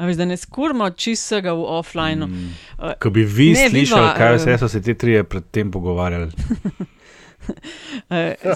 A 0.00 0.06
veš, 0.08 0.16
da 0.16 0.24
ne 0.24 0.36
skurmo 0.40 0.86
čistega 0.96 1.52
v 1.52 1.64
offline. 1.76 2.26
Mm. 2.26 2.54
Uh, 2.78 2.94
Ko 3.02 3.10
bi 3.12 3.24
vi 3.24 3.50
ne, 3.52 3.68
slišali, 3.68 4.00
viva, 4.00 4.14
kaj 4.16 4.38
vse 4.38 4.56
so 4.62 4.68
se 4.72 4.80
ti 4.82 4.94
trije 4.94 5.24
predtem 5.28 5.70
pogovarjali. 5.70 6.32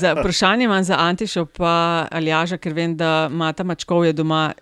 za 0.01 0.13
vprašanje 0.13 0.65
imam 0.65 0.85
za 0.85 0.97
Antišo, 0.99 1.47
pa 1.47 2.07
Aljaža, 2.11 2.57
ker 2.57 2.73
vem, 2.73 2.97
da 2.97 3.29
Mata 3.33 3.65
Mačkov 3.65 4.07
je 4.07 4.13
doma. 4.13 4.53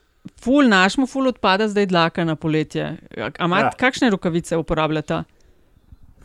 Ful, 0.43 0.69
našmu 0.71 1.07
ful 1.11 1.27
odpada 1.27 1.67
zdaj 1.69 1.87
dlaka 1.91 2.25
na 2.25 2.37
poletje. 2.37 2.97
Ja. 3.19 3.31
Kakšne 3.79 4.11
rokavice 4.11 4.57
uporabljate? 4.57 5.23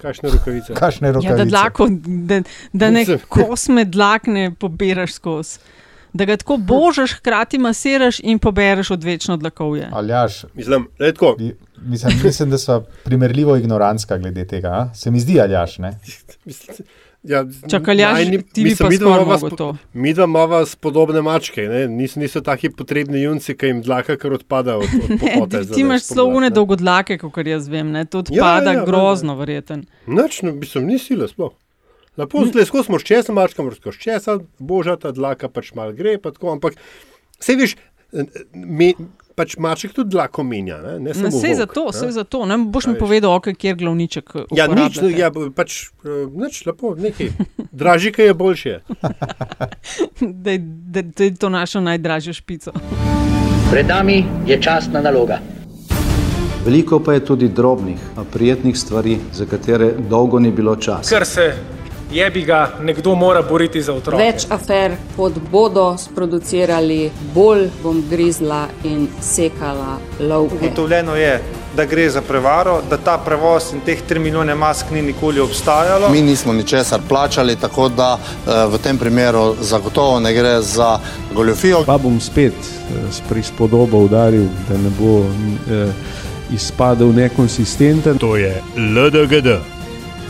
Kakšne 0.02 0.30
rokavice? 0.30 0.74
Kakšne 0.78 1.12
rokavice? 1.12 1.34
Ja, 1.34 1.38
da, 1.38 1.46
dlako, 1.46 1.88
da, 2.30 2.42
da 2.74 2.90
ne 2.94 3.06
kosme 3.30 3.86
dlak 3.86 4.28
ne 4.28 4.52
pobiraš 4.60 5.18
skozi. 5.18 5.60
Da 6.18 6.26
ga 6.26 6.38
tako 6.38 6.58
božaš, 6.58 7.14
hkrati 7.14 7.58
masiraš 7.58 8.20
in 8.20 8.40
pobereš 8.40 8.92
odvečno 8.92 9.38
dlakovje. 9.38 9.90
Aljaš, 9.92 10.46
mislim. 10.54 10.88
Mislim, 11.82 12.22
mislim, 12.24 12.50
da 12.50 12.58
so 12.58 12.84
primerljivo 13.04 13.58
ignorantska 13.58 14.18
glede 14.18 14.48
tega. 14.48 14.68
A? 14.68 14.94
Se 14.94 15.12
mi 15.12 15.20
zdi, 15.20 15.42
aljaš. 15.42 15.78
Ja, 17.24 17.46
Čakaljaš, 17.70 18.20
ti 18.54 18.64
bi 18.64 18.76
pa 18.80 18.92
skoraj 18.92 19.50
to. 19.58 19.76
Mi 19.94 20.14
dva 20.14 20.24
imamo 20.24 20.64
podobne 20.80 21.22
mačke, 21.22 21.62
niso, 21.90 22.20
niso 22.20 22.42
taki 22.42 22.70
potrebni 22.70 23.22
junci, 23.22 23.58
ki 23.58 23.66
jim 23.66 23.82
dlaka 23.82 24.16
kar 24.18 24.34
odpada 24.34 24.78
od, 24.78 24.84
od 24.84 25.20
pohote. 25.22 25.66
Ti 25.74 25.82
imaš 25.82 26.04
slovune 26.04 26.50
dolgodlake, 26.50 27.18
kot 27.18 27.48
jaz 27.48 27.68
vem, 27.68 27.92
ne? 27.92 28.06
to 28.06 28.20
odpada 28.20 28.72
ja, 28.72 28.74
ja, 28.74 28.80
ja, 28.80 28.86
grozno, 28.86 29.36
verjeten. 29.36 29.86
Noč, 30.08 30.42
no, 30.42 30.54
mislim, 30.56 30.88
ni 30.88 31.00
sile 31.00 31.28
sploh. 31.28 31.52
Lepo, 32.18 32.46
zdaj 32.46 32.66
hm. 32.66 32.84
smo 32.88 33.00
še 33.02 33.06
česa, 33.12 33.36
mačka, 33.36 33.66
morsko 33.66 33.94
še 33.94 34.02
česa, 34.02 34.40
boža 34.58 34.98
ta 34.98 35.14
dlaka 35.14 35.52
pač 35.54 35.74
mal 35.78 35.94
gre, 35.94 36.18
pa 36.22 36.34
tako, 36.34 36.56
ampak 36.58 36.80
se 37.40 37.56
viš, 37.56 37.78
mi, 38.54 38.94
pač 39.38 39.54
maček 39.62 39.94
tudi 39.94 40.16
dlako 40.16 40.44
menja. 40.44 40.80
Ne, 40.82 40.96
ne 41.00 41.14
samo 41.14 41.30
vse 41.30 41.54
za 41.60 41.68
to, 41.70 41.86
vse 41.92 42.10
za 42.16 42.24
to. 42.24 42.46
Ne 42.50 42.58
boš 42.58 42.90
mi 42.90 42.96
povedal, 42.98 43.36
ok, 43.38 43.52
kje 43.54 43.70
je 43.70 43.76
glavniček. 43.84 44.34
Ja, 44.58 44.66
nič, 44.72 44.98
ja, 45.14 45.30
pač 45.30 45.94
uh, 46.02 46.26
nič, 46.34 46.64
lepo, 46.66 46.96
nekaj. 46.98 47.30
Dražje, 47.78 48.16
kaj 48.18 48.32
je 48.32 48.34
boljše. 48.34 48.74
da, 50.46 50.58
da, 50.58 51.06
da 51.06 51.30
je 51.30 51.36
to 51.38 51.54
našo 51.54 51.84
najdražjo 51.86 52.34
špico. 52.34 52.74
Pred 53.70 53.88
nami 53.94 54.24
je 54.48 54.58
časna 54.62 55.04
naloga. 55.06 55.38
Veliko 56.66 57.00
pa 57.00 57.14
je 57.14 57.26
tudi 57.26 57.48
drobnih, 57.48 58.00
prijetnih 58.34 58.78
stvari, 58.78 59.20
za 59.34 59.46
katere 59.46 59.94
dolgo 60.10 60.40
ni 60.40 60.52
bilo 60.52 60.76
časa. 60.76 61.16
Kar 61.16 61.26
se 61.26 61.77
je 62.12 62.30
bi 62.30 62.42
ga 62.42 62.72
nekdo 62.82 63.16
mora 63.16 63.42
boriti 63.42 63.82
za 63.82 63.94
otroke. 63.94 64.24
Več 64.24 64.46
afer, 64.50 64.96
kot 65.16 65.34
bodo 65.52 65.96
sproducirali, 66.00 67.12
bolj 67.34 67.68
bom 67.84 68.04
grizla 68.10 68.68
in 68.84 69.08
sekala 69.22 69.98
lovke. 70.20 70.56
Ugotovljeno 70.56 71.16
je, 71.16 71.42
da 71.76 71.86
gre 71.86 72.10
za 72.10 72.22
prevaro, 72.22 72.82
da 72.90 72.98
ta 72.98 73.18
prevoz 73.18 73.74
in 73.74 73.82
teh 73.86 74.00
3 74.10 74.20
milijone 74.20 74.56
mask 74.56 74.92
ni 74.92 75.02
nikoli 75.02 75.40
obstajalo. 75.40 76.10
Mi 76.10 76.22
nismo 76.22 76.54
ničesar 76.54 77.02
plačali, 77.10 77.56
tako 77.56 77.90
da 77.90 78.18
eh, 78.18 78.52
v 78.72 78.78
tem 78.84 78.98
primeru 78.98 79.56
zagotovo 79.62 80.20
ne 80.20 80.34
gre 80.34 80.62
za 80.62 81.00
goljofijo. 81.34 81.84
Pa 81.86 81.98
bom 81.98 82.20
spet 82.20 82.54
eh, 82.54 83.12
s 83.12 83.22
prispodobo 83.30 83.98
udaril, 83.98 84.48
da 84.70 84.78
ne 84.78 84.90
bo 85.00 85.20
eh, 85.20 85.92
izpadel 86.54 87.14
nekonsistenten. 87.14 88.18
To 88.18 88.38
je 88.38 88.62
LDGD, 88.78 89.60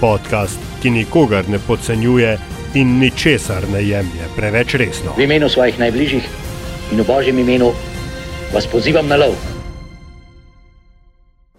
podcast 0.02 0.67
ki 0.88 0.92
nikogar 0.92 1.50
ne 1.50 1.60
podcenjuje 1.60 2.38
in 2.74 3.00
ničesar 3.00 3.66
ne 3.74 3.82
jemlje 3.84 4.28
preveč 4.36 4.76
resno. 4.80 5.12
V 5.18 5.26
imenu 5.26 5.50
svojih 5.50 5.80
najbližjih 5.80 6.28
in 6.92 7.02
v 7.02 7.06
božjem 7.08 7.40
imenu 7.40 7.74
vas 8.54 8.68
pozivam 8.72 9.08
na 9.08 9.18
lov. 9.20 9.36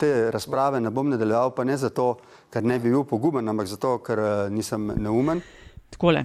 Te 0.01 0.31
razprave 0.33 0.81
ne 0.81 0.91
bom 0.91 1.11
nadaljeval, 1.13 1.53
pa 1.53 1.67
ne 1.69 1.77
zato, 1.77 2.15
ker 2.49 2.65
ne 2.65 2.79
bi 2.79 2.89
bil 2.89 3.05
poguben, 3.05 3.49
ampak 3.49 3.69
zato, 3.69 3.99
ker 4.01 4.19
uh, 4.19 4.31
nisem 4.49 4.87
neumen. 4.97 5.45
Takole. 5.93 6.25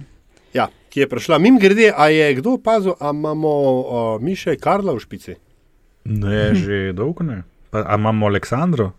Ja, 0.56 0.70
ki 0.88 1.04
je 1.04 1.08
prišla 1.08 1.38
mimo 1.38 1.60
grede, 1.60 1.90
a 1.92 2.08
je 2.08 2.30
kdo 2.40 2.56
opazil, 2.56 2.96
da 3.00 3.12
imamo 3.12 3.52
uh, 3.52 4.22
Miša 4.22 4.56
Karla 4.56 4.96
v 4.96 5.04
špici? 5.04 5.36
Ne, 6.08 6.54
že 6.54 6.96
dolgo 6.96 7.20
ne. 7.20 7.42
Pa, 7.68 7.84
a 7.84 8.00
imamo 8.00 8.32
Aleksandro? 8.32 8.94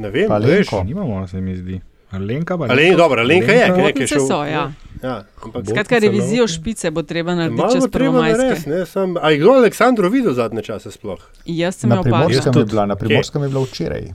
Ne 0.00 0.08
vem, 0.10 0.32
ali 0.32 0.64
to. 0.64 0.80
Nimamo, 0.84 1.26
se 1.28 1.44
mi 1.44 1.56
zdi. 1.56 1.80
Alenka, 2.10 2.54
ali 2.54 2.72
Alen, 2.72 2.96
dobro, 2.96 3.20
Alenka 3.20 3.52
je, 3.52 3.68
nekaj 3.76 4.02
je 4.02 4.06
še. 4.06 4.20
So, 4.20 4.44
ja. 4.44 4.72
Ja, 5.02 5.24
Skratka, 5.70 5.98
revizijo 5.98 6.46
špice 6.48 6.90
bo 6.90 7.02
treba 7.02 7.34
narediti 7.34 7.68
čez 7.72 7.84
prvo 7.92 8.12
majsko. 8.12 9.18
A 9.20 9.30
je 9.30 9.38
kdo 9.38 9.50
Aleksandro 9.60 10.08
videl 10.08 10.34
zadnje 10.34 10.62
čase 10.62 10.90
sploh? 10.90 11.20
Jaz 11.46 11.76
sem 11.76 11.92
jo 11.92 12.00
opazil. 12.00 12.86
Na 12.86 12.96
primorskem 12.96 13.42
je 13.42 13.48
bila 13.48 13.64
včeraj. 13.64 14.08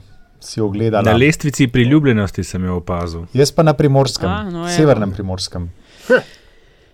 Na 1.04 1.12
lestvici 1.16 1.68
priljubljenosti 1.72 2.44
sem 2.44 2.64
jo 2.64 2.76
opazil. 2.76 3.24
Jaz 3.32 3.52
pa 3.52 3.62
na 3.62 3.72
primorskem, 3.72 4.28
A, 4.28 4.42
no, 4.50 4.68
severnem 4.68 5.12
primorskem. 5.12 5.70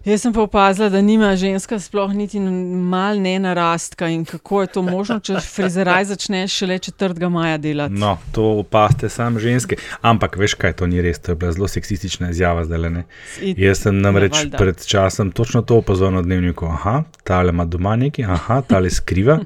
Jaz 0.04 0.22
sem 0.22 0.32
pa 0.32 0.40
opazila, 0.42 0.88
da 0.88 1.02
nima 1.02 1.36
ženska 1.36 1.78
sploh 1.78 2.12
niti 2.14 2.40
mal 2.40 3.20
ne 3.20 3.38
narastka 3.38 4.08
in 4.08 4.24
kako 4.24 4.60
je 4.60 4.66
to 4.66 4.82
možno, 4.82 5.18
če 5.20 5.40
frizeraj 5.54 6.04
začneš 6.04 6.54
šele 6.56 6.78
4. 6.78 7.28
maja 7.28 7.58
delati. 7.58 7.94
No, 7.94 8.16
to 8.32 8.44
opaste 8.62 9.08
sam 9.08 9.38
ženske. 9.38 9.76
Ampak 10.00 10.38
veš 10.40 10.54
kaj, 10.54 10.72
to 10.80 10.88
ni 10.88 11.02
res, 11.04 11.20
to 11.20 11.32
je 11.32 11.36
bila 11.36 11.52
zelo 11.52 11.68
seksistična 11.68 12.30
izjava 12.30 12.64
zdaj. 12.64 12.90
Ne? 12.90 13.04
Jaz 13.40 13.84
sem 13.84 14.00
namreč 14.00 14.38
ja, 14.40 14.56
pred 14.56 14.86
časom 14.86 15.34
točno 15.36 15.62
to 15.62 15.82
opazil 15.84 16.10
na 16.16 16.22
dnevniku. 16.22 16.66
Aha, 16.72 17.02
tale 17.24 17.52
ima 17.52 17.68
doma 17.68 17.96
neki, 17.96 18.24
aha, 18.24 18.62
tale 18.62 18.90
skriva. 18.90 19.38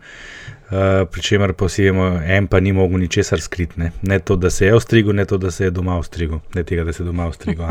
Uh, 0.75 1.09
Pričemer 1.09 1.53
posijemo, 1.53 2.21
en 2.27 2.47
pa 2.47 2.61
ni 2.61 2.73
mogel 2.73 2.99
ničesar 2.99 3.41
skriti. 3.41 3.81
Ne? 3.81 3.91
ne 4.03 4.19
to, 4.19 4.37
da 4.37 4.51
se 4.51 4.67
je 4.67 4.75
ostrigel, 4.75 5.15
ne 5.15 5.25
to, 5.25 5.39
da 5.39 5.51
se 5.51 5.65
je 5.65 5.71
doma 5.71 5.99
ostrigel. 5.99 6.39
Ne 6.55 6.65
tega, 6.65 6.85
da 6.85 6.93
se 6.93 7.03
je 7.03 7.05
doma 7.05 7.27
ostrigel. 7.27 7.67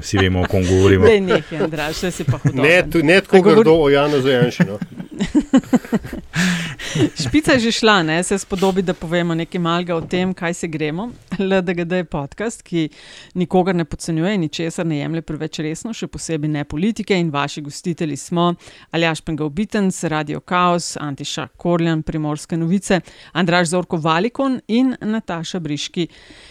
Vsi 0.00 0.18
vemo, 0.18 0.40
o 0.40 0.44
kom 0.44 0.66
govorimo. 0.66 1.04
Ne, 1.04 1.20
nekaj, 1.20 1.58
Andraž, 1.58 1.96
se 1.96 2.24
pa 2.24 2.38
hodil. 2.38 2.62
Ne, 2.62 2.90
tu, 2.90 3.02
ne 3.02 3.20
tako 3.20 3.42
govor... 3.42 3.58
grdo 3.58 3.72
o 3.72 3.88
Janu 3.88 4.20
Zajanšinu. 4.20 4.78
Špica 7.22 7.52
je 7.52 7.58
že 7.58 7.72
šla, 7.72 8.02
ne? 8.02 8.22
se 8.22 8.38
spodobi, 8.38 8.82
da 8.82 8.94
povemo 8.94 9.34
nekaj 9.34 9.60
malega 9.60 9.96
o 9.96 10.00
tem, 10.00 10.34
kaj 10.34 10.54
se 10.54 10.68
gremo. 10.68 11.10
LDGD 11.38 11.92
je 11.92 12.04
podcast, 12.04 12.62
ki 12.62 12.88
nikogar 13.34 13.74
ne 13.74 13.84
podcenjuje, 13.84 14.38
ničesar 14.38 14.86
ne 14.86 14.98
jemlje 14.98 15.22
preveč 15.22 15.58
resno, 15.58 15.92
še 15.92 16.06
posebej 16.06 16.50
ne 16.50 16.64
politike. 16.64 17.16
In 17.18 17.30
vaši 17.30 17.62
gostitelji 17.62 18.16
smo 18.16 18.54
Aljaš 18.90 19.20
Pengal 19.20 19.50
Bitens, 19.50 20.04
Radio 20.04 20.40
Chaos, 20.40 20.96
Antiša 21.00 21.48
Primorsk 21.56 22.04
Primorske 22.06 22.56
novice, 22.56 23.00
Andraš 23.32 23.68
Zorko 23.68 23.96
Valikon 23.96 24.60
in 24.68 24.96
Nataša 25.00 25.60
Briški, 25.60 26.08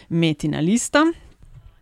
Metina 0.10 0.60
Lista. 0.60 1.06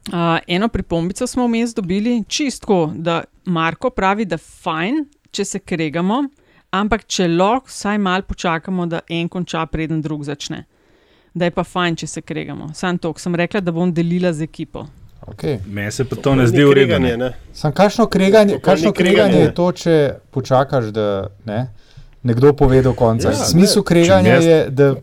Uh, 0.03 0.39
eno 0.47 0.67
pripombico 0.67 1.27
smo 1.27 1.47
vmes 1.47 1.73
dobili, 1.73 2.23
čistko, 2.27 2.91
da 2.95 3.23
Marko 3.45 3.89
pravi, 3.89 4.25
da 4.25 4.37
fajn, 4.37 5.05
če 5.31 5.45
se 5.45 5.59
kregamo, 5.59 6.23
ampak 6.73 7.05
če 7.07 7.27
lahko 7.29 7.71
vsaj 7.71 7.97
malo 8.01 8.25
počakamo, 8.27 8.87
da 8.89 9.03
en 9.09 9.29
konča, 9.29 9.65
preden 9.65 10.01
drug 10.01 10.25
začne. 10.27 10.63
Da 11.33 11.49
je 11.49 11.53
pa 11.53 11.63
fajn, 11.63 11.95
če 12.01 12.07
se 12.07 12.21
kregamo. 12.21 12.71
Sam 12.77 12.97
to, 13.01 13.13
sem 13.17 13.35
rekla, 13.35 13.61
da 13.61 13.71
bom 13.73 13.93
delila 13.93 14.33
z 14.33 14.45
ekipo. 14.45 14.85
Okay. 15.27 15.59
Meni 15.65 15.91
se 15.91 16.03
pa 16.05 16.15
to 16.15 16.35
ne 16.35 16.47
zdi 16.47 16.65
urejeno. 16.67 17.29
Kakšno 17.73 18.07
kreganje, 18.11 18.59
kreganje 18.95 19.39
je 19.39 19.53
to, 19.55 19.71
če 19.71 19.95
počakaš, 20.31 20.91
da 20.93 21.07
ne? 21.47 21.61
Nekdo 22.23 22.53
pove 22.53 22.81
do 22.81 22.93
konca. 22.93 23.29
Ja, 23.29 23.35
Smisel 23.35 23.83
kreganja 23.83 24.39
je, 24.41 24.65
da 24.69 24.93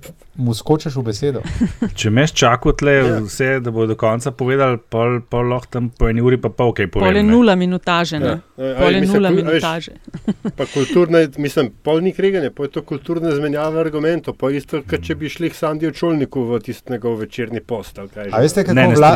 mu 0.41 0.55
skočiš 0.55 0.97
v 0.97 1.03
besedo. 1.03 1.43
Če 1.99 2.11
meš 2.11 2.33
čakati 2.33 2.79
tle 2.81 2.95
ja. 2.95 3.17
vse, 3.25 3.49
da 3.61 3.73
bo 3.75 3.87
do 3.87 3.97
konca 3.99 4.33
povedal, 4.33 4.79
pol, 4.79 5.21
pol 5.29 5.51
lahko 5.53 5.71
tam 5.77 5.91
po 5.91 6.09
eni 6.09 6.23
uri 6.25 6.39
pa 6.41 6.49
pol 6.55 6.73
kaj 6.77 6.89
poveš. 6.95 7.07
Pol 7.07 7.19
je 7.21 7.25
nula 7.27 7.57
minutaže. 7.61 8.21
Ja. 8.25 8.37
Pol 8.79 8.97
je 8.97 9.03
nula 9.07 9.33
minutaže. 9.35 9.97
Pa 10.59 10.67
kulturne, 10.69 11.23
mislim, 11.41 11.71
pol 11.85 12.01
ni 12.05 12.13
kreganje, 12.13 12.51
pa 12.55 12.65
je 12.67 12.71
to 12.75 12.83
kulturne 12.85 13.31
zmenjave 13.35 13.81
argumentov. 13.81 14.35
Pa 14.41 14.51
isto, 14.53 14.81
kot 14.89 15.05
če 15.05 15.15
bi 15.17 15.29
šli 15.33 15.51
k 15.53 15.57
Sandijo 15.57 15.93
Čolniku 15.97 16.43
v 16.49 16.61
tisti 16.65 16.93
njegov 16.93 17.19
večerni 17.21 17.61
post. 17.61 17.99
Veste, 18.01 18.65
kako, 18.65 18.77
ne, 18.77 18.87
ne 18.89 18.97
vla, 18.97 19.13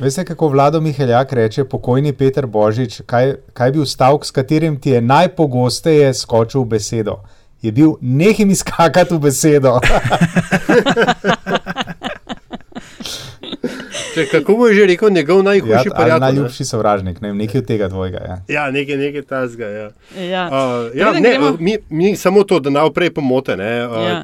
veste, 0.00 0.24
kako 0.28 0.48
vlado 0.52 0.80
Miheljak 0.84 1.32
reče, 1.38 1.64
pokojni 1.64 2.12
Peter 2.16 2.46
Božič, 2.46 3.00
kaj, 3.06 3.34
kaj 3.56 3.72
bi 3.72 3.84
vstavek, 3.84 4.26
s 4.26 4.36
katerim 4.36 4.80
ti 4.80 4.96
je 4.96 5.00
najpogosteje 5.00 6.12
skočil 6.14 6.64
v 6.66 6.76
besedo? 6.76 7.20
Je 7.62 7.72
bil 7.72 7.96
nehim 8.00 8.50
iskati 8.50 9.14
v 9.14 9.18
besedo. 9.18 9.78
Če, 14.16 14.24
kako 14.30 14.54
bo 14.56 14.68
že 14.72 14.86
rekel 14.88 15.12
njegov 15.12 15.42
najhujši 15.44 15.90
ja, 15.90 15.92
prijatelj? 15.92 16.22
Najljubši 16.24 16.64
sovražnik, 16.64 17.18
ne, 17.20 17.34
nekaj 17.36 17.60
od 17.60 17.66
tega 17.68 17.88
dvojega. 17.92 18.22
Ja, 18.24 18.36
ja 18.48 18.64
nekaj, 18.72 18.96
nekaj 18.96 19.24
tazga. 19.28 19.68
Ja. 19.68 19.88
Ja. 20.16 20.44
Uh, 20.48 20.88
ja, 20.96 21.10
ne, 21.20 21.34
mi, 21.60 21.76
mi 21.90 22.14
samo 22.16 22.44
to, 22.48 22.60
da 22.64 22.72
naprej 22.72 23.12
pomote. 23.12 23.58
Ne, 23.60 23.72
uh, 23.84 23.96
ja. 24.06 24.16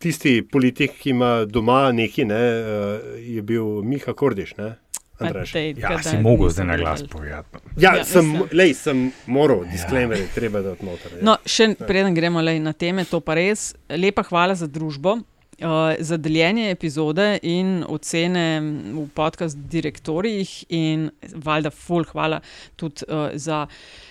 Tisti 0.00 0.40
politik, 0.52 0.96
ki 1.02 1.12
ima 1.12 1.32
doma 1.44 1.90
nekaj, 1.92 2.24
ne, 2.24 2.40
uh, 2.40 3.20
je 3.20 3.44
bil 3.44 3.82
Miha 3.84 4.16
Kordiš. 4.16 4.56
Ne. 4.56 4.72
Tej, 5.18 5.74
ja, 5.82 5.96
si 6.02 6.18
mogel 6.22 6.52
zdaj 6.54 6.66
na 6.66 6.76
glas 6.78 7.02
povedati. 7.02 7.58
Ja, 7.76 7.96
ja 7.96 8.04
sem, 8.06 8.28
lej, 8.52 8.74
sem 8.78 9.08
moral, 9.26 9.64
disclaimer, 9.66 10.18
ja. 10.18 10.28
treba 10.34 10.62
da 10.62 10.76
odnotar. 10.76 11.16
Ja. 11.18 11.24
No, 11.26 11.34
še 11.42 11.72
preden 11.74 12.14
gremo 12.14 12.42
lej, 12.44 12.60
na 12.62 12.72
teme, 12.72 13.02
to 13.08 13.18
pa 13.24 13.34
res. 13.38 13.72
Lepa 13.90 14.22
hvala 14.30 14.54
za 14.58 14.70
družbo. 14.70 15.18
Uh, 15.58 15.98
za 15.98 16.16
deljenje 16.16 16.70
epizode 16.70 17.38
in 17.42 17.80
ocene 17.88 18.60
v 18.94 19.08
podkastu 19.10 19.58
direktorjih, 19.66 20.52
in 20.70 21.08
valjda, 21.34 21.72
ful, 21.74 22.06
hvala 22.06 22.38
tudi 22.78 23.02
uh, 23.08 23.34
za 23.34 23.64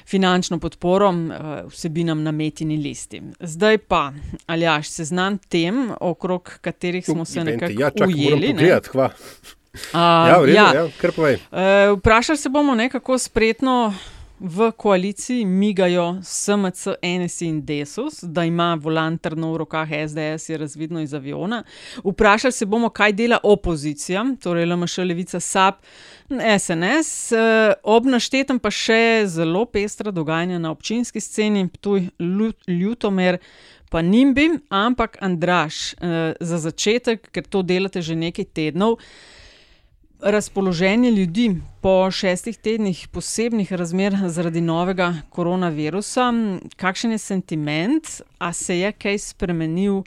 finančno 0.04 0.60
podporo 0.60 1.08
uh, 1.08 1.46
vsebinam 1.72 2.20
na 2.24 2.34
metini 2.36 2.76
listi. 2.84 3.22
Zdaj 3.40 3.78
pa, 3.78 4.12
ali 4.46 4.68
jaš 4.68 4.92
seznam 4.92 5.38
tem, 5.38 5.86
okrog 6.02 6.58
katerih 6.62 7.06
smo 7.06 7.26
se 7.26 7.44
nekako 7.48 7.80
ja, 7.80 7.92
ujeli. 8.08 8.54
Ne? 8.54 8.80
Uh, 9.94 10.00
ja, 10.00 10.38
redu, 10.42 10.54
ja. 10.54 10.74
Ja, 10.74 10.86
uh, 10.86 11.98
vprašali 12.00 12.38
se 12.38 12.50
bomo 12.50 12.76
nekako 12.76 13.18
spretno 13.18 13.94
v 14.40 14.72
koaliciji 14.72 15.46
migajo 15.46 16.20
SMC, 16.24 16.88
NSI 17.02 17.46
in 17.48 17.66
Desus, 17.66 18.24
da 18.24 18.44
ima 18.46 18.78
volan 18.82 19.18
trdno 19.18 19.52
v 19.54 19.58
rokah 19.58 19.90
SDS, 20.08 20.50
je 20.50 20.58
razvidno 20.58 21.02
iz 21.02 21.14
aviona. 21.14 21.64
Vprašali 22.04 22.52
se 22.52 22.66
bomo, 22.66 22.90
kaj 22.90 23.14
dela 23.14 23.40
opozicija, 23.44 24.26
torej 24.44 24.66
LMŠ, 24.66 24.98
Levica, 24.98 25.40
SAP, 25.40 25.76
SNS, 26.60 27.32
eh, 27.32 27.74
ob 27.84 28.06
naštetem 28.06 28.60
pa 28.60 28.72
še 28.72 29.24
zelo 29.26 29.66
pestra 29.66 30.12
dogajanja 30.12 30.60
na 30.60 30.72
občinski 30.72 31.20
sceni, 31.20 31.70
tu 31.82 31.98
je 31.98 32.10
Ljutomer. 32.68 33.38
Pa 33.90 34.02
nimbi, 34.02 34.50
ampak 34.70 35.18
Andraš, 35.22 35.94
eh, 35.94 36.34
za 36.40 36.58
začetek, 36.58 37.32
ker 37.32 37.44
to 37.44 37.62
delate 37.62 38.02
že 38.02 38.16
nekaj 38.16 38.46
tednov, 38.54 39.00
razpoloženje 40.22 41.12
ljudi 41.12 41.62
po 41.82 42.12
šestih 42.12 42.58
tednih 42.58 43.08
posebnih 43.12 43.74
razmer 43.74 44.16
zaradi 44.26 44.62
novega 44.62 45.14
koronavirusa, 45.30 46.34
kakšen 46.76 47.12
je 47.12 47.18
sentiment, 47.18 48.04
a 48.38 48.54
se 48.54 48.80
je 48.80 48.92
kaj 48.92 49.18
spremenil 49.18 50.04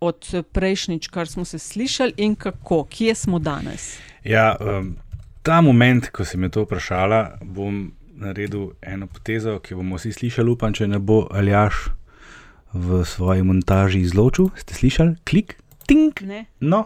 od 0.00 0.44
prejšnjič, 0.52 1.08
kar 1.08 1.28
smo 1.28 1.44
se 1.44 1.58
slišali, 1.58 2.12
in 2.16 2.34
kako, 2.34 2.84
kje 2.84 3.14
smo 3.14 3.38
danes? 3.38 3.98
Ja, 4.24 4.56
um, 4.60 4.96
ta 5.42 5.60
moment, 5.60 6.08
ko 6.08 6.24
si 6.24 6.36
me 6.36 6.48
to 6.48 6.64
vprašala, 6.64 7.38
bom 7.42 7.92
naredil 8.14 8.70
eno 8.82 9.06
potezo, 9.06 9.58
ki 9.58 9.74
bomo 9.74 9.96
vsi 9.96 10.12
slišali, 10.12 10.50
upam, 10.50 10.72
če 10.72 10.88
ne 10.88 10.98
bo 10.98 11.24
aljaš 11.30 11.88
v 12.72 13.04
svoji 13.06 13.42
montaži 13.42 14.02
izločil. 14.04 14.50
Ste 14.58 14.74
slišali, 14.74 15.16
klik, 15.24 15.56
tink? 15.88 16.20
Ne. 16.26 16.44
No, 16.60 16.84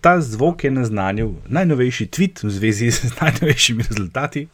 ta 0.00 0.20
zvok 0.20 0.64
je 0.64 0.70
naznanil 0.70 1.34
najnovejši 1.48 2.06
tweet 2.06 2.42
v 2.42 2.50
zvezi 2.50 2.90
z 2.90 3.12
najnovejšimi 3.20 3.84
rezultati. 3.88 4.48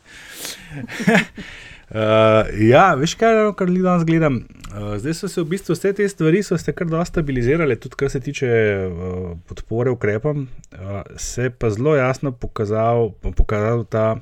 uh, 1.91 2.47
ja, 2.73 2.95
veš 2.95 3.15
kaj, 3.15 3.53
kar 3.59 3.71
danes 3.71 4.05
gledam. 4.05 4.43
Uh, 4.71 4.97
zdaj 4.99 5.15
so 5.15 5.29
se 5.29 5.41
v 5.41 5.51
bistvu 5.55 5.75
vse 5.77 5.93
te 5.93 6.09
stvari 6.09 6.43
kar 6.75 6.87
dosta 6.87 7.05
stabilizirale, 7.05 7.77
tudi 7.77 7.97
kar 7.97 8.11
se 8.11 8.21
tiče 8.21 8.49
uh, 8.49 9.39
podpore 9.47 9.91
ukrepom. 9.91 10.49
Uh, 10.73 11.03
se 11.17 11.51
pa 11.51 11.71
zelo 11.71 11.97
jasno 11.97 12.33
pokazal, 12.33 13.13
pokazal 13.37 13.85
ta, 13.85 14.17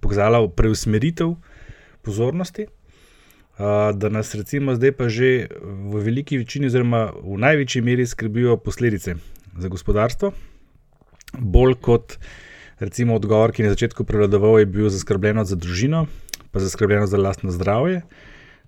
pokazala 0.00 0.48
preusmeritev 0.48 1.34
pozornosti. 2.02 2.66
Da 3.94 4.08
nas, 4.08 4.32
recimo, 4.34 4.72
zdaj 4.72 4.92
pa 4.96 5.08
že 5.12 5.44
v 5.60 6.00
veliki 6.00 6.38
večini, 6.40 6.70
oziroma 6.72 7.12
v 7.12 7.36
največji 7.36 7.82
meri, 7.84 8.06
skrbijo 8.08 8.56
posledice 8.56 9.18
za 9.58 9.68
gospodarstvo, 9.68 10.32
bolj 11.38 11.74
kot 11.80 12.18
recimo 12.80 13.14
odgovor, 13.14 13.52
ki 13.52 13.62
je 13.62 13.68
na 13.68 13.74
začetku 13.76 14.04
prevladoval, 14.04 14.58
je 14.58 14.66
bil 14.66 14.88
zaskrbljen 14.88 15.44
za 15.44 15.56
družino, 15.56 16.06
pa 16.50 16.60
zaskrbljen 16.60 17.06
za 17.06 17.20
lastno 17.20 17.52
zdravje. 17.52 18.02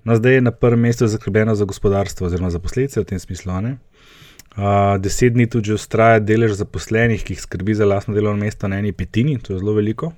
No, 0.04 0.16
zdaj 0.16 0.34
je 0.34 0.40
na 0.40 0.50
prvem 0.50 0.80
mestu 0.80 1.06
zaskrbljeno 1.06 1.54
za 1.54 1.64
gospodarstvo, 1.64 2.26
oziroma 2.26 2.50
za 2.50 2.58
posledice 2.58 3.00
v 3.00 3.04
tem 3.04 3.18
smislu. 3.18 3.52
Uh, 3.52 4.98
deset 5.00 5.32
dni 5.32 5.46
tudi 5.48 5.72
ustraja 5.72 6.18
delež 6.20 6.58
zaposlenih, 6.58 7.22
ki 7.24 7.32
jih 7.32 7.40
skrbi 7.40 7.74
za 7.74 7.86
lastno 7.86 8.14
delovno 8.14 8.44
mesto 8.44 8.68
na 8.68 8.82
eni 8.82 8.92
petini, 8.92 9.38
to 9.38 9.54
je 9.54 9.62
zelo 9.62 9.72
veliko. 9.72 10.12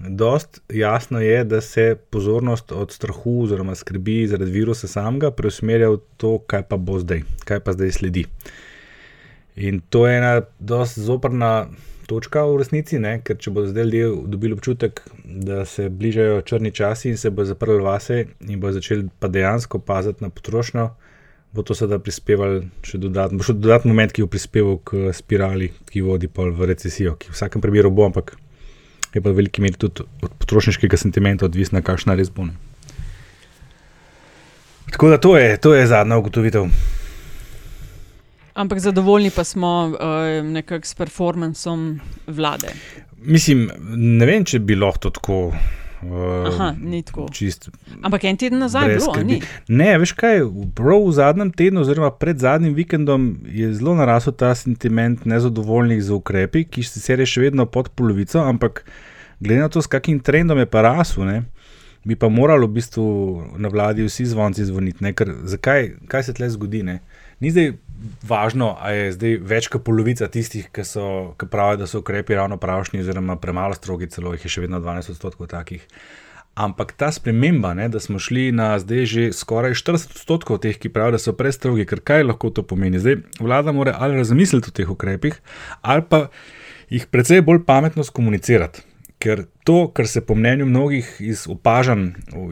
Dost 0.00 0.62
jasno 0.72 1.20
je, 1.20 1.44
da 1.44 1.60
se 1.60 1.96
pozornost 2.10 2.72
od 2.72 2.92
strahu 2.92 3.42
oziroma 3.42 3.74
skrbi 3.74 4.22
zaradi 4.26 4.50
virusa 4.50 4.88
samega 4.88 5.28
preusmerja 5.30 5.90
v 5.90 6.00
to, 6.16 6.38
kaj 6.38 6.62
pa 6.70 6.80
bo 6.80 6.96
zdaj, 7.02 7.26
kaj 7.44 7.60
pa 7.60 7.76
zdaj 7.76 7.92
sledi. 7.98 8.24
Uh, 8.24 8.69
In 9.56 9.80
to 9.90 10.06
je 10.06 10.18
ena 10.18 10.40
zelo 10.60 10.84
zoprna 10.86 11.68
točka 12.10 12.42
v 12.42 12.58
resnici, 12.58 12.98
ne? 12.98 13.20
ker 13.22 13.38
če 13.38 13.52
bodo 13.54 13.70
zdaj 13.70 13.86
ljudje 13.86 14.10
dobili 14.32 14.56
občutek, 14.58 15.02
da 15.24 15.64
se 15.64 15.88
bližajo 15.88 16.42
črni 16.42 16.72
časi 16.74 17.12
in 17.12 17.18
se 17.20 17.30
bo 17.30 17.46
zaprl 17.46 17.78
vase 17.84 18.24
in 18.48 18.58
bo 18.60 18.72
začeli 18.74 19.06
pa 19.18 19.30
dejansko 19.30 19.78
paziti 19.78 20.24
na 20.24 20.30
potrošnjo, 20.34 20.88
bo 21.54 21.62
to 21.66 21.74
seveda 21.74 22.00
prispevalo 22.02 22.64
še 22.86 22.98
dodatno, 22.98 23.38
bo 23.38 23.46
še 23.46 23.54
dodatni 23.58 23.94
moment, 23.94 24.14
ki 24.14 24.26
bo 24.26 24.30
prispeval 24.34 24.80
k 24.82 25.14
spirali, 25.14 25.70
ki 25.90 26.02
vodi 26.06 26.30
pa 26.30 26.48
v 26.50 26.70
recesijo, 26.70 27.14
ki 27.14 27.30
v 27.30 27.38
vsakem 27.38 27.62
primeru 27.62 27.94
bo, 27.94 28.08
ampak 28.10 28.34
je 29.14 29.22
pa 29.22 29.30
v 29.30 29.38
veliki 29.42 29.62
meri 29.62 29.78
tudi 29.78 30.06
od 30.22 30.34
potrošniškega 30.42 30.98
sentimenta 30.98 31.46
odvisna, 31.46 31.82
kakšna 31.82 32.18
res 32.18 32.30
bo. 32.34 32.50
Tako 34.90 35.14
da 35.14 35.22
to 35.22 35.36
je, 35.38 35.54
to 35.62 35.74
je 35.78 35.86
zadnja 35.86 36.18
ugotovitev. 36.18 36.66
Ampak 38.60 38.78
zadovoljni 38.84 39.30
pa 39.32 39.44
smo 39.44 39.70
uh, 39.88 40.44
nekako 40.44 40.86
s 40.86 40.94
performancem 40.94 42.00
vlade. 42.26 42.74
Mislim, 43.16 43.70
ne 43.96 44.26
vem, 44.28 44.44
če 44.44 44.60
bi 44.60 44.76
lahko 44.76 45.10
tako. 45.16 45.38
Uh, 46.00 46.48
Aha, 46.48 46.70
ni 46.80 47.02
tako. 47.04 47.26
Čist, 47.32 47.68
Ampak 48.02 48.24
en 48.24 48.36
teden 48.40 48.60
nazaj 48.60 48.88
je 48.88 48.98
bilo, 48.98 49.14
ni. 49.24 49.38
Ne, 49.68 49.90
veš 50.00 50.12
kaj, 50.16 50.42
prav 50.76 51.04
v 51.04 51.12
zadnjem 51.16 51.52
tednu, 51.52 51.82
oziroma 51.84 52.08
pred 52.16 52.40
zadnjim 52.40 52.72
vikendom, 52.76 53.26
je 53.48 53.68
zelo 53.76 53.94
narasel 53.96 54.32
ta 54.32 54.54
sentiment 54.56 55.24
nezadovoljnih 55.28 56.00
z 56.04 56.16
ukrepi, 56.16 56.64
ki 56.68 56.84
sicer 56.84 57.20
je 57.20 57.28
še 57.28 57.44
vedno 57.48 57.68
pod 57.68 57.92
polovico, 57.96 58.40
ampak 58.44 58.84
glede 59.40 59.60
na 59.60 59.72
to, 59.72 59.84
s 59.84 59.92
kakim 59.92 60.20
trendom 60.24 60.60
je 60.60 60.68
pa 60.68 60.84
rasel, 60.88 61.24
ne, 61.28 61.42
bi 62.04 62.16
pa 62.16 62.32
moralo 62.32 62.68
v 62.68 62.78
bistvu 62.80 63.04
na 63.60 63.68
vladi 63.68 64.08
vsi 64.08 64.24
zvonci 64.32 64.64
zvoniti. 64.68 65.04
Ne, 65.04 65.12
ker, 65.16 65.34
zakaj, 65.48 65.94
kaj 66.08 66.28
se 66.28 66.36
tle 66.36 66.48
zgodi? 66.52 66.80
Ne? 66.86 67.00
Ni 67.44 67.52
zdaj 67.52 67.74
važno, 68.22 68.74
ali 68.80 68.96
je 68.96 69.12
zdaj 69.16 69.36
več 69.44 69.68
kot 69.72 69.84
polovica 69.84 70.28
tistih, 70.32 70.70
ki, 70.72 70.84
so, 70.86 71.06
ki 71.40 71.48
pravijo, 71.50 71.82
da 71.82 71.88
so 71.90 72.00
ukrepi 72.00 72.36
ravno 72.38 72.56
pravšni, 72.60 73.02
oziroma 73.04 73.36
premalo 73.40 73.76
strogi, 73.76 74.08
celo 74.12 74.32
jih 74.34 74.46
je 74.46 74.54
še 74.56 74.64
vedno 74.64 74.80
12 74.80 75.14
odstotkov 75.14 75.50
takih. 75.52 75.84
Ampak 76.60 76.92
ta 76.98 77.10
sprememba, 77.14 77.72
ne, 77.78 77.86
da 77.88 78.00
smo 78.02 78.18
šli 78.18 78.50
na 78.52 78.72
zdaj 78.82 79.04
že 79.08 79.24
skoraj 79.36 79.76
40 79.78 80.16
odstotkov 80.16 80.60
teh, 80.64 80.76
ki 80.76 80.92
pravijo, 80.92 81.16
da 81.16 81.22
so 81.22 81.36
prestrogi, 81.36 81.86
ker 81.88 82.02
kaj 82.04 82.26
lahko 82.26 82.50
to 82.52 82.64
pomeni? 82.66 83.00
Zdaj 83.00 83.20
vlada 83.40 83.72
mora 83.76 83.94
ali 83.98 84.18
razmisliti 84.18 84.72
o 84.72 84.76
teh 84.76 84.90
ukrepih, 84.90 85.36
ali 85.80 86.04
pa 86.08 86.26
jih 86.90 87.06
precej 87.06 87.44
bolj 87.46 87.64
pametno 87.68 88.04
skomunicirati. 88.04 88.86
Ker 89.20 89.44
to, 89.68 89.90
kar 89.92 90.08
se 90.08 90.22
po 90.24 90.34
mnenju 90.34 90.66
mnogih 90.66 91.08
iz 91.20 91.44
opažanj 91.48 92.06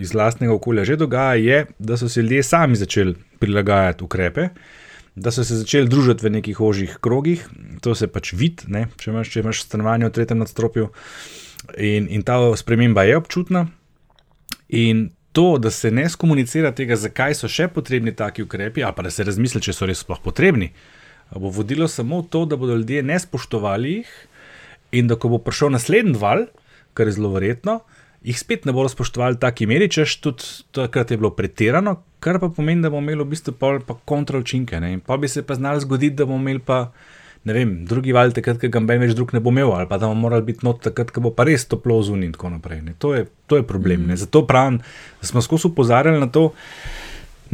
iz 0.04 0.12
vlastnega 0.12 0.52
okolja 0.52 0.84
že 0.84 0.98
dogaja, 1.00 1.40
je, 1.40 1.62
da 1.78 1.96
so 1.96 2.08
se 2.12 2.22
ljudje 2.22 2.42
sami 2.44 2.76
začeli 2.76 3.16
prilagajati 3.40 4.04
ukrepe 4.04 4.50
da 5.18 5.32
so 5.34 5.44
se 5.44 5.58
začeli 5.58 5.90
družiti 5.90 6.24
v 6.24 6.32
nekih 6.38 6.60
ožjih 6.60 6.98
krogih, 7.02 7.42
to 7.82 7.94
se 7.98 8.06
pač 8.10 8.32
vidi, 8.32 8.68
če, 9.00 9.12
če 9.12 9.42
imaš 9.42 9.64
stanovanje 9.66 10.08
v 10.08 10.14
tretjem 10.14 10.42
nadstropju. 10.42 10.88
In, 11.76 12.06
in 12.08 12.22
ta 12.22 12.38
sprememba 12.56 13.04
je 13.08 13.18
občutna. 13.18 13.66
In 14.68 15.08
to, 15.32 15.58
da 15.58 15.70
se 15.70 15.90
ne 15.90 16.06
skomunicira 16.10 16.72
tega, 16.74 16.96
zakaj 16.96 17.36
so 17.38 17.50
še 17.50 17.68
potrebni 17.72 18.14
taki 18.16 18.46
ukrepi, 18.46 18.82
ali 18.84 18.96
pa 18.96 19.04
da 19.06 19.12
se 19.12 19.26
razmisli, 19.26 19.62
če 19.64 19.74
so 19.76 19.88
res 19.88 20.02
sploh 20.04 20.20
potrebni, 20.24 20.72
bo 21.34 21.52
vodilo 21.52 21.88
samo 21.90 22.22
to, 22.22 22.46
da 22.48 22.56
bodo 22.56 22.78
ljudje 22.78 23.04
ne 23.06 23.18
spoštovali 23.20 23.98
jih, 23.98 24.12
in 24.98 25.10
da 25.10 25.18
ko 25.20 25.30
bo 25.34 25.40
prišel 25.44 25.74
naslednji 25.74 26.16
val, 26.18 26.46
kar 26.96 27.10
je 27.10 27.18
zelo 27.18 27.30
verjetno, 27.34 27.80
jih 28.24 28.38
spet 28.38 28.66
ne 28.66 28.74
bodo 28.74 28.90
spoštovali 28.90 29.36
v 29.36 29.42
taki 29.42 29.68
meri, 29.70 29.90
češ 29.92 30.16
tudi 30.24 30.48
takrat 30.74 31.12
je 31.12 31.20
bilo 31.20 31.30
pretirano, 31.36 31.98
kar 32.20 32.38
pa 32.40 32.48
pomeni, 32.48 32.82
da 32.82 32.90
bomo 32.90 33.02
imeli 33.06 33.24
v 33.24 33.32
bistvu 33.34 33.54
pol 33.58 33.80
pa 33.86 33.96
kontrolčinke. 34.08 34.80
In 34.88 35.00
pa 35.04 35.16
bi 35.16 35.28
se 35.28 35.42
pa 35.42 35.54
znali 35.54 35.80
zgoditi, 35.80 36.16
da 36.16 36.26
bomo 36.26 36.40
imeli 36.42 36.64
pa. 36.64 36.88
Ne 37.46 37.54
vem, 37.54 37.70
drugi 37.86 38.12
val, 38.12 38.32
takrat, 38.34 38.58
ko 38.60 38.68
ga 38.68 38.80
noben 38.82 38.98
več 39.00 39.14
drug 39.16 39.30
ne 39.32 39.40
bo 39.40 39.52
imel, 39.54 39.70
ali 39.72 39.86
pa 39.88 39.96
da 39.96 40.08
bomo 40.10 40.26
morali 40.26 40.44
biti 40.50 40.66
not 40.66 40.82
takrat, 40.84 41.12
ko 41.14 41.22
bo 41.24 41.30
pa 41.32 41.46
res 41.48 41.64
toplo 41.70 41.96
zunaj 42.02 42.26
in 42.26 42.34
tako 42.34 42.50
naprej. 42.50 42.82
To 43.00 43.14
je, 43.14 43.28
to 43.46 43.60
je 43.60 43.64
problem. 43.64 44.08
Mm. 44.08 44.18
Zato 44.20 44.42
pravim, 44.44 44.80
smo 45.22 45.40
skozi 45.40 45.70
upozarjali 45.70 46.18
na 46.20 46.26
to, 46.34 46.50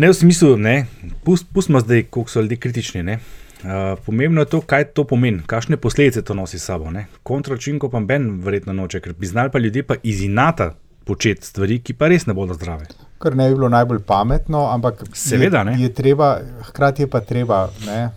ne 0.01 0.11
v 0.11 0.17
smislu, 0.17 0.57
da 0.57 0.81
pust, 1.23 1.47
pustimo 1.53 1.85
zdaj, 1.85 2.09
koliko 2.11 2.33
so 2.33 2.41
ljudje 2.41 2.59
kritični. 2.65 3.19
Uh, 3.65 3.95
pomembno 4.07 4.43
je 4.43 4.51
to, 4.57 4.61
kaj 4.61 4.91
to 4.97 5.05
pomeni, 5.09 5.45
kakšne 5.47 5.77
posledice 5.77 6.25
to 6.25 6.35
nosi 6.35 6.59
s 6.59 6.65
sabo. 6.65 6.91
Kontrolčinko 7.23 7.89
pa 7.93 8.01
ben 8.01 8.41
verjetno 8.45 8.73
noče, 8.73 9.01
ker 9.01 9.13
bi 9.13 9.27
znali 9.27 9.53
pa 9.53 9.59
ljudje 9.59 9.83
pa 9.83 10.01
izinata 10.03 10.75
početi 11.05 11.47
stvari, 11.47 11.79
ki 11.85 11.95
pa 11.95 12.09
res 12.09 12.27
ne 12.27 12.35
bodo 12.35 12.57
zdrave 12.57 12.89
kar 13.19 13.37
ne 13.37 13.49
bi 13.49 13.55
bilo 13.55 13.69
najbolj 13.69 14.03
pametno, 14.07 14.67
ampak 14.71 15.05
seveda 15.13 15.63
je, 15.71 15.83
je 15.83 15.95
treba, 15.95 16.39
hkrati 16.69 17.03
je 17.03 17.11
pa 17.11 17.21
treba. 17.21 17.69
Ne, 17.87 18.11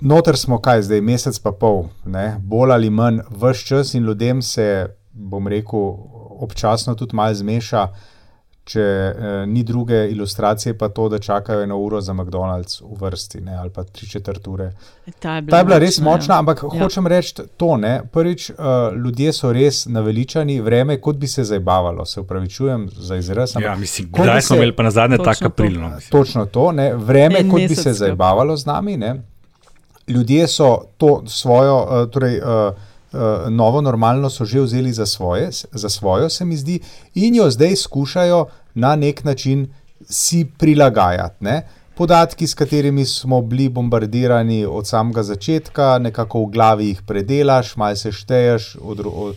noter 0.00 0.36
smo 0.36 0.60
kaj 0.60 0.82
zdaj, 0.82 1.00
mesec 1.00 1.38
pa 1.38 1.52
pol, 1.52 1.88
ne? 2.06 2.36
bolj 2.42 2.72
ali 2.72 2.90
manj, 2.90 3.20
vse 3.30 3.66
čas 3.66 3.94
in 3.94 4.04
ljudem 4.04 4.42
se, 4.42 4.86
bom 5.12 5.48
rekel, 5.48 5.94
občasno 6.40 6.94
tudi 6.94 7.16
malo 7.16 7.34
zmeša. 7.34 7.88
Če 8.68 8.80
eh, 8.80 9.12
ni 9.46 9.62
druge 9.62 10.10
ilustracije, 10.10 10.74
pa 10.74 10.88
to, 10.88 11.08
da 11.08 11.18
čakajo 11.18 11.62
eno 11.62 11.78
uro 11.78 12.00
za 12.00 12.12
McDonald's 12.12 12.82
v 12.82 12.98
vrsti, 13.00 13.40
ne, 13.40 13.54
ali 13.54 13.70
pa 13.70 13.84
tri 13.84 14.06
četrt 14.06 14.46
ure. 14.46 14.66
Ta 15.18 15.34
je 15.34 15.42
bila, 15.42 15.50
Ta 15.50 15.58
je 15.58 15.64
bila 15.64 15.78
res 15.78 15.98
močna, 15.98 16.10
močna, 16.10 16.34
ja. 16.34 16.38
ampak 16.38 16.60
Ja. 16.64 16.82
hočem 16.82 17.06
reči 17.06 17.34
to. 17.56 17.76
Ne. 17.76 18.02
Prvič, 18.12 18.50
uh, 18.50 18.56
ljudje 18.94 19.32
so 19.32 19.52
res 19.52 19.86
naveličani, 19.86 20.60
vreme, 20.60 20.98
kot 20.98 21.16
bi 21.16 21.26
se 21.26 21.44
zabavalo. 21.44 22.04
Se 22.04 22.20
upravičujem 22.20 22.88
za 22.90 23.16
izraz. 23.16 23.56
ampak 23.56 23.70
Ja, 23.70 23.76
mislim, 23.76 24.08
kdaj 24.12 24.42
smo 24.42 24.56
imeli 24.56 24.72
pa 24.72 24.82
nazadnje 24.82 25.16
Točno 25.16 25.32
tak 25.32 25.38
to. 25.38 25.46
april? 25.46 25.80
No? 25.80 25.90
Točno 26.10 26.44
to, 26.46 26.72
ne? 26.72 26.94
vreme, 26.94 27.38
En 27.38 27.50
kot 27.50 27.60
bi 27.62 27.74
se 27.76 27.92
zabavalo 27.94 28.56
z 28.56 28.66
nami. 28.66 28.96
Ne? 28.96 29.14
Ljudje 30.08 30.46
so 30.48 30.68
to 30.96 31.22
svojo, 31.26 31.76
uh, 31.78 32.10
torej, 32.10 32.38
uh, 32.38 32.74
novo 33.48 33.80
normalno 33.80 34.30
so 34.30 34.44
že 34.44 34.60
vzeli 34.60 34.92
za, 34.92 35.06
svoje, 35.06 35.50
za 35.72 35.88
svojo, 35.88 36.28
se 36.28 36.44
mi 36.44 36.56
zdi, 36.56 36.80
in 37.14 37.34
jo 37.34 37.50
zdaj 37.50 37.76
skušajo 37.76 38.46
na 38.74 38.96
nek 38.96 39.24
način 39.24 39.68
si 40.10 40.44
prilagajati. 40.58 41.44
Ne? 41.44 41.62
Podatki, 41.98 42.46
s 42.46 42.54
katerimi 42.54 43.04
smo 43.04 43.40
bili 43.42 43.68
bombardirani 43.68 44.66
od 44.66 44.86
samega 44.86 45.22
začetka, 45.22 45.98
nekako 45.98 46.44
v 46.44 46.50
glavi 46.52 46.86
jih 46.86 47.02
predelaš, 47.02 47.76
malo 47.76 47.96
se 47.96 48.12
šteješ, 48.12 48.76
od, 48.80 49.00
od, 49.00 49.36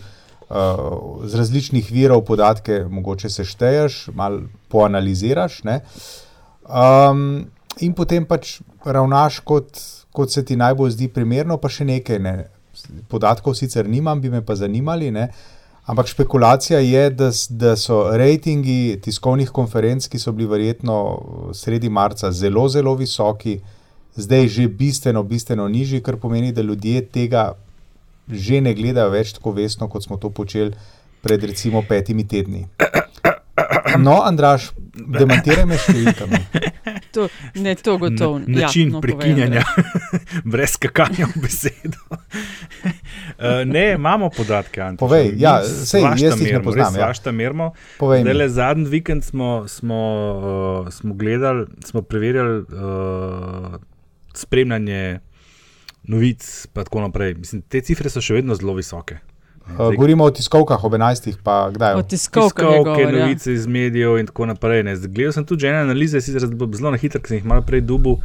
uh, 0.49 1.25
z 1.25 1.35
različnih 1.35 1.91
virov 1.91 2.21
podatke 2.21 2.83
mogoče 2.89 3.29
sešteješ, 3.29 4.09
malo 4.13 4.41
poanaliziraš. 4.69 5.63
Ne? 5.63 5.79
Um, 6.69 7.49
in 7.79 7.93
potem 7.97 8.25
pač 8.29 8.59
ravnaš, 8.85 9.39
kot, 9.39 9.81
kot 10.13 10.31
se 10.31 10.45
ti 10.45 10.55
najbolj 10.55 10.91
zdi 10.91 11.07
primerno, 11.09 11.57
pa 11.57 11.69
še 11.69 11.87
nekaj. 11.89 12.19
Ne? 12.19 12.35
Podatkov 13.09 13.55
sicer 13.55 13.89
nimam, 13.89 14.21
bi 14.21 14.29
me 14.29 14.41
pa 14.45 14.55
zanimali. 14.55 15.11
Ne? 15.11 15.27
Ampak 15.85 16.07
špekulacija 16.07 16.79
je, 16.79 17.09
da, 17.09 17.31
da 17.49 17.75
so 17.75 18.03
rejtingi 18.17 18.99
tiskovnih 19.03 19.49
konferenc, 19.49 20.07
ki 20.07 20.19
so 20.19 20.31
bili 20.31 20.49
verjetno 20.49 20.97
sredi 21.57 21.89
marca 21.89 22.31
zelo, 22.31 22.67
zelo 22.69 22.95
visoki, 22.95 23.59
zdaj 24.15 24.47
že 24.47 24.67
bistveno, 24.67 25.23
bistveno 25.23 25.67
nižji, 25.67 26.03
kar 26.03 26.17
pomeni, 26.17 26.51
da 26.51 26.61
ljudje 26.61 27.05
tega 27.05 27.51
že 28.31 28.61
ne 28.61 28.73
gledajo 28.73 29.09
več 29.11 29.33
tako 29.35 29.51
vestno, 29.51 29.89
kot 29.89 30.05
smo 30.05 30.17
to 30.17 30.29
počeli 30.29 30.71
pred 31.21 31.43
recimo 31.43 31.81
petimi 31.81 32.27
tedni. 32.27 32.67
No, 33.99 34.21
Andraš, 34.23 34.71
demantiraj 34.95 35.65
me 35.65 35.77
številkami. 35.77 36.39
To, 37.11 37.27
ne, 37.55 37.75
to 37.75 37.97
gotovo. 37.97 38.39
Na, 38.39 38.61
način 38.61 38.87
ja, 38.87 38.93
no, 38.93 39.01
prekinjanja, 39.05 39.63
brez 40.43 40.69
skakanja 40.69 41.27
v 41.35 41.41
besedo. 41.41 41.97
Uh, 42.09 43.65
ne, 43.73 43.91
imamo 43.91 44.29
podatke, 44.29 44.81
Antiš. 44.81 44.99
Povej, 44.99 45.33
ja, 45.37 45.59
sej, 45.63 46.01
jaz 46.01 46.21
jih 46.21 46.29
ne 46.29 46.43
merimo, 46.43 46.63
poznam, 46.63 46.95
ja. 46.95 47.05
svašta 47.05 47.31
mi. 47.31 47.47
Zdajle 48.21 48.49
zadnji 48.49 48.89
vikend 48.89 49.23
smo, 49.23 49.67
smo, 49.67 49.99
uh, 50.85 50.93
smo 50.93 51.13
gledali, 51.13 51.67
smo 51.85 52.01
preverjali 52.01 52.59
uh, 52.59 53.75
spremljanje 54.33 55.19
novic, 56.03 56.67
pa 56.73 56.83
tako 56.83 57.01
naprej. 57.01 57.33
Mislim, 57.33 57.61
te 57.61 57.81
cifre 57.81 58.09
so 58.09 58.21
še 58.21 58.39
vedno 58.39 58.55
zelo 58.55 58.73
visoke. 58.73 59.19
Uh, 59.67 59.95
govorimo 59.95 60.23
o 60.23 60.31
tiskovkah 60.31 60.83
ob 60.83 60.93
11. 60.93 61.33
pa 61.43 61.69
kdaj? 61.69 61.93
O 61.93 62.03
tiskovkah 62.03 62.65
je 62.65 62.71
Tiskovke, 62.71 63.01
govor, 63.01 63.13
ja. 63.13 63.19
novice 63.19 63.53
iz 63.53 63.67
medijev 63.67 64.17
in 64.17 64.25
tako 64.25 64.45
naprej. 64.45 64.83
ne. 64.83 64.95
Zdaj, 64.95 65.11
Gledal 65.11 65.31
sem 65.31 65.45
tudi 65.45 65.61
že 65.61 65.67
ene 65.67 65.77
analize, 65.79 66.21
sicer 66.21 66.41
zelo 66.73 66.91
na 66.91 66.97
hitro, 66.97 67.21
ki 67.21 67.27
sem 67.27 67.37
jih 67.37 67.45
malo 67.45 67.61
prej 67.61 67.81
dubil. 67.81 68.17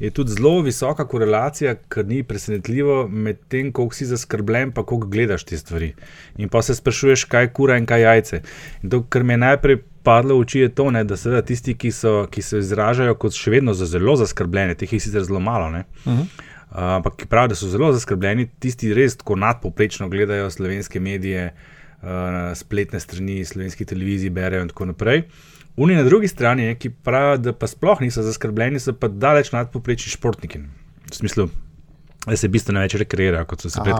Je 0.00 0.10
tudi 0.10 0.30
zelo 0.30 0.60
visoka 0.62 1.04
korelacija, 1.04 1.74
kar 1.88 2.06
ni 2.06 2.22
presenetljivo, 2.22 3.08
med 3.08 3.36
tem, 3.48 3.72
koliko 3.72 3.94
si 3.94 4.06
zaskrbljen, 4.06 4.70
pa 4.72 4.82
koliko 4.82 5.06
gledaš 5.06 5.44
te 5.44 5.58
stvari. 5.58 5.92
In 6.36 6.48
pa 6.48 6.62
se 6.62 6.74
sprašuješ, 6.74 7.24
kaj 7.24 7.42
je 7.42 7.48
kura 7.48 7.76
in 7.76 7.86
kaj 7.86 8.00
jajce. 8.00 8.42
In 8.82 8.90
to, 8.90 9.02
kar 9.02 9.22
mi 9.22 9.32
je 9.32 9.38
najprej 9.38 9.76
padlo 10.02 10.36
v 10.36 10.40
oči, 10.40 10.58
je 10.58 10.68
to, 10.70 10.90
ne, 10.90 11.02
da 11.04 11.16
seveda 11.16 11.42
tisti, 11.42 11.74
ki, 11.74 11.90
so, 11.92 12.26
ki 12.30 12.42
se 12.42 12.58
izražajo 12.58 13.14
kot 13.14 13.34
še 13.34 13.50
vedno 13.50 13.74
za 13.74 13.86
zelo 13.86 14.14
zaskrbljene, 14.16 14.74
teh 14.74 14.92
je 14.92 15.00
sicer 15.00 15.24
zelo 15.24 15.40
malo. 15.40 15.70
Ne, 15.70 15.84
Mhm. 16.06 16.20
Uh, 16.20 16.47
ampak 16.70 17.16
ki 17.16 17.26
pravijo, 17.26 17.54
da 17.54 17.58
so 17.58 17.68
zelo 17.72 17.92
zaskrbljeni, 17.92 18.48
tisti 18.60 18.92
res 18.94 19.16
tako 19.16 19.36
nadpoprečno 19.40 20.08
gledajo 20.08 20.50
slovenske 20.50 21.00
medije, 21.00 21.52
uh, 22.02 22.08
spletne 22.58 23.00
strani 23.00 23.44
slovenskih 23.44 23.86
televizij, 23.86 24.30
berejo 24.30 24.66
in 24.66 24.72
tako 24.72 24.90
naprej. 24.92 25.24
Oni 25.78 25.94
na 25.94 26.02
drugi 26.02 26.28
strani, 26.28 26.66
ne, 26.66 26.74
ki 26.74 26.90
pravijo, 26.90 27.38
da 27.38 27.54
pa 27.54 27.66
sploh 27.70 28.00
niso 28.02 28.22
zaskrbljeni, 28.26 28.80
so 28.82 28.92
pa 28.92 29.08
daleč 29.08 29.52
nadpoprečni 29.54 30.10
športniki. 30.12 30.64
V 31.08 31.14
smislu, 31.14 31.48
da 32.26 32.36
se 32.36 32.50
bistveno 32.50 32.82
več 32.82 32.98
rekreirajo, 32.98 33.46
kot 33.48 33.62
so 33.62 33.70
se 33.70 33.80
Aha. 33.80 33.90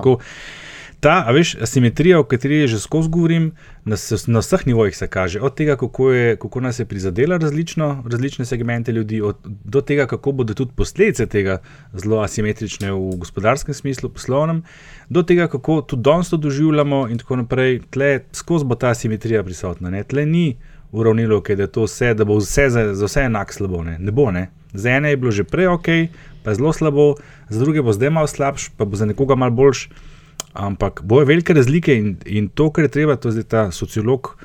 Ta, 1.01 1.23
a 1.27 1.31
veš, 1.31 1.53
asimetrija, 1.63 2.19
o 2.19 2.25
kateri 2.27 2.67
že 2.67 2.81
skozi 2.83 3.09
govorim, 3.09 3.53
na, 3.85 3.97
na 4.27 4.41
vseh 4.43 4.67
nivojih 4.67 4.97
se 4.97 5.07
kaže. 5.07 5.41
Od 5.41 5.55
tega, 5.55 5.77
kako, 5.77 6.11
je, 6.11 6.37
kako 6.37 6.61
nas 6.61 6.79
je 6.79 6.85
prizadela 6.85 7.37
različno, 7.37 8.03
različne 8.11 8.45
segmente 8.45 8.93
ljudi, 8.93 9.21
od, 9.21 9.37
do 9.45 9.81
tega, 9.81 10.07
kako 10.07 10.33
bodo 10.33 10.55
tudi 10.55 10.73
posledice 10.77 11.27
tega 11.27 11.61
zelo 11.95 12.19
asimetrične 12.21 12.91
v 12.93 13.15
gospodarskem 13.17 13.75
smislu, 13.75 14.11
poslovnem, 14.11 14.63
do 15.09 15.23
tega, 15.23 15.47
kako 15.47 15.81
tudi 15.81 16.03
danes 16.03 16.31
to 16.31 16.37
doživljamo 16.37 17.07
in 17.09 17.19
tako 17.19 17.37
naprej. 17.37 17.81
Tle 17.91 18.21
skozi 18.33 18.65
bo 18.65 18.75
ta 18.75 18.91
asimetrija 18.91 19.45
prisotna. 19.45 19.91
Ne? 19.91 20.03
Tle 20.05 20.27
ni 20.27 20.57
uravnilovke, 20.93 21.57
da, 21.57 21.71
vse, 21.77 22.15
da 22.15 22.25
bo 22.25 22.41
vse 22.43 22.71
za, 22.71 22.95
za 22.95 23.07
vse 23.07 23.29
enako 23.31 23.53
slabo. 23.53 23.85
Ne? 23.85 23.99
ne 23.99 24.11
bo. 24.11 24.31
Ne? 24.31 24.49
Za 24.73 24.91
ene 24.91 25.11
je 25.11 25.17
bilo 25.17 25.31
že 25.31 25.45
prej 25.45 25.67
ok, 25.79 25.89
pa 26.43 26.55
zelo 26.55 26.73
slabo, 26.73 27.15
za 27.49 27.63
druge 27.63 27.83
bo 27.83 27.93
zdaj 27.93 28.11
malo 28.11 28.27
slabš, 28.27 28.71
pa 28.77 28.85
bo 28.85 28.97
za 28.97 29.07
nekoga 29.07 29.35
malo 29.35 29.55
boljš. 29.55 29.89
Ampak 30.55 31.01
bojo 31.03 31.25
velike 31.25 31.55
razlike 31.55 31.95
in, 31.95 32.17
in 32.27 32.49
to, 32.49 32.71
kar 32.71 32.85
je 32.85 32.89
treba, 32.91 33.17
to 33.17 33.29
je 33.29 33.33
zdaj 33.33 33.45
ta 33.45 33.71
sociolog 33.71 34.37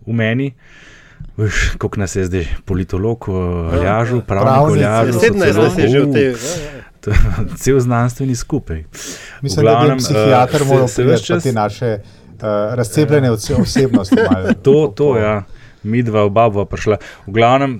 v 0.00 0.12
meni. 0.12 0.54
Veš, 1.36 1.70
koliko 1.78 2.00
nas 2.00 2.16
je 2.16 2.24
zdaj, 2.24 2.46
politolog, 2.64 3.24
Ja, 3.72 3.82
Ljažu, 3.82 4.16
ja. 4.16 4.22
pravnik, 4.22 4.52
Pravnik, 4.52 4.80
Ljažu, 4.80 5.18
17 5.20 5.56
nas 5.56 5.78
je 5.78 5.88
že 5.88 6.00
v 6.00 6.12
tej- 6.12 6.24
ja, 6.24 6.30
ja. 6.30 6.82
Cel 7.56 7.80
znanstveni 7.80 8.36
skupaj. 8.36 8.84
Mislim, 9.42 9.66
da 9.66 9.86
bi 9.88 9.96
psihiater 9.98 10.64
moral 10.64 10.86
priti 10.86 11.28
pa 11.28 11.40
te 11.40 11.52
naše 11.52 11.98
uh, 12.34 12.40
razcepljene 12.74 13.30
ose- 13.30 13.54
osebnosti. 13.54 14.16
malo. 14.30 14.52
To, 14.54 14.92
to, 14.96 15.16
ja. 15.16 15.42
Mi 15.82 16.02
dva, 16.04 16.26
oba 16.28 16.48
bova 16.52 16.66
prišla. 16.68 16.98
V 17.26 17.32
glavnem, 17.32 17.78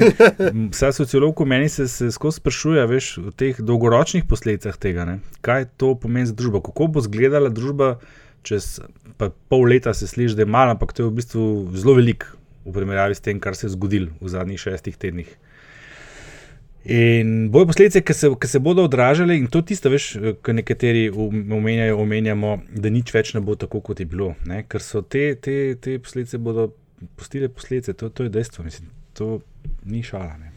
vsa 0.74 0.90
sociolog 0.92 1.38
v 1.38 1.46
meni 1.46 1.68
se, 1.70 1.86
se 1.88 2.10
skozi 2.10 2.40
sprašuje 2.40 2.86
veš, 2.90 3.10
o 3.30 3.30
teh 3.30 3.60
dolgoročnih 3.60 4.26
posledicah 4.26 4.74
tega. 4.76 5.06
Ne? 5.06 5.18
Kaj 5.44 5.68
to 5.78 5.94
pomeni 5.94 6.26
za 6.26 6.34
družbo? 6.34 6.62
Kako 6.66 6.90
bo 6.94 7.04
izgledala 7.04 7.52
družba 7.54 7.98
čez 8.42 8.78
pol 9.18 9.68
leta, 9.70 9.94
se 9.94 10.06
sliši, 10.06 10.34
da 10.34 10.42
je 10.42 10.50
malo, 10.50 10.74
ampak 10.74 10.92
to 10.92 11.04
je 11.04 11.10
v 11.10 11.16
bistvu 11.18 11.44
zelo 11.74 11.98
velik 11.98 12.26
v 12.64 12.72
primerjavi 12.74 13.14
s 13.14 13.22
tem, 13.24 13.40
kar 13.40 13.56
se 13.56 13.66
je 13.66 13.74
zgodilo 13.74 14.10
v 14.20 14.32
zadnjih 14.32 14.60
šestih 14.60 14.96
tednih. 14.96 15.30
In 16.88 17.50
bojo 17.52 17.68
posledice, 17.68 18.00
ki 18.00 18.14
se, 18.14 18.30
ki 18.40 18.48
se 18.48 18.58
bodo 18.64 18.84
odražale, 18.88 19.36
in 19.36 19.48
to 19.52 19.60
tisto, 19.66 19.90
veš, 19.92 20.12
kar 20.42 20.56
nekateri 20.56 21.08
omenjajo, 21.12 21.98
omenjamo, 22.00 22.52
da 22.72 22.92
nič 22.92 23.12
več 23.12 23.34
ne 23.36 23.42
bo 23.44 23.58
tako, 23.60 23.82
kot 23.84 24.00
je 24.00 24.06
bilo. 24.08 24.32
Ne? 24.48 24.62
Ker 24.68 24.84
so 24.84 25.02
te, 25.02 25.34
te, 25.42 25.74
te 25.82 25.98
posledice 26.00 26.40
bodo 26.40 26.70
pustile 27.16 27.48
posledice, 27.48 27.92
to, 27.92 28.08
to 28.08 28.22
je 28.22 28.28
dejstvo, 28.28 28.64
mislim, 28.64 28.90
to 29.14 29.40
ni 29.84 30.02
šala. 30.02 30.36
Ne? 30.36 30.52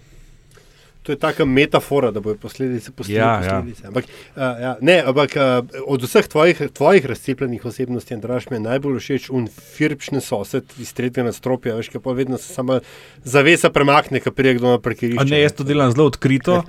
To 1.01 1.11
je 1.11 1.17
taka 1.17 1.45
metafora, 1.45 2.11
da 2.11 2.21
bodo 2.21 2.37
posledice 2.37 2.91
pustile 2.91 3.17
Ja, 3.19 3.41
ja. 3.43 3.55
posledice. 3.57 3.87
Ampak, 3.87 4.03
uh, 4.05 4.41
ja, 4.61 4.75
ne, 4.81 4.99
ampak 5.05 5.31
uh, 5.35 5.65
od 5.87 6.03
vseh 6.05 6.27
tvojih, 6.27 6.61
tvojih 6.73 7.05
razcepljenih 7.05 7.65
osebnosti, 7.65 8.13
Andraš, 8.13 8.49
mi 8.49 8.55
je 8.55 8.59
najbolj 8.67 8.99
všeč 8.99 9.29
un 9.33 9.47
firpšni 9.49 10.21
sosed 10.21 10.69
iz 10.77 10.93
tretjega 10.93 11.25
nadstropja, 11.31 11.73
veš, 11.79 11.89
ki 11.89 11.99
pa 11.99 12.13
vedno 12.13 12.37
se 12.37 12.53
samo 12.53 12.79
zavesa 13.23 13.73
premakne, 13.73 14.21
ki 14.21 14.29
prije 14.31 14.59
kdo 14.59 14.75
na 14.75 14.79
parkirišče. 14.79 15.25
A 15.25 15.25
Ne, 15.25 15.41
jaz 15.41 15.57
to 15.57 15.65
delam 15.65 15.89
zelo 15.91 16.05
odkrito. 16.05 16.61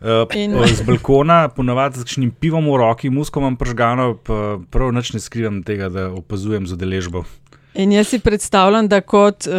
Uh, 0.00 0.22
In- 0.38 0.54
z 0.64 0.86
balkona, 0.86 1.48
ponovadi 1.52 1.98
z 1.98 2.06
kakšnim 2.06 2.30
pivom 2.30 2.70
v 2.70 2.78
roki, 2.80 3.10
musko 3.10 3.42
imam 3.42 3.58
pržgano, 3.58 4.14
pa 4.16 4.56
prav 4.70 4.94
nič 4.96 5.12
ne 5.12 5.20
skrivam 5.20 5.60
tega, 5.66 5.90
da 5.90 6.06
opazujem 6.14 6.64
z 6.70 6.78
udeležbo. 6.78 7.26
In 7.74 7.92
jaz 7.92 8.08
si 8.08 8.18
predstavljam, 8.18 8.88
da 8.88 8.98
kot 9.00 9.46
uh, 9.46 9.54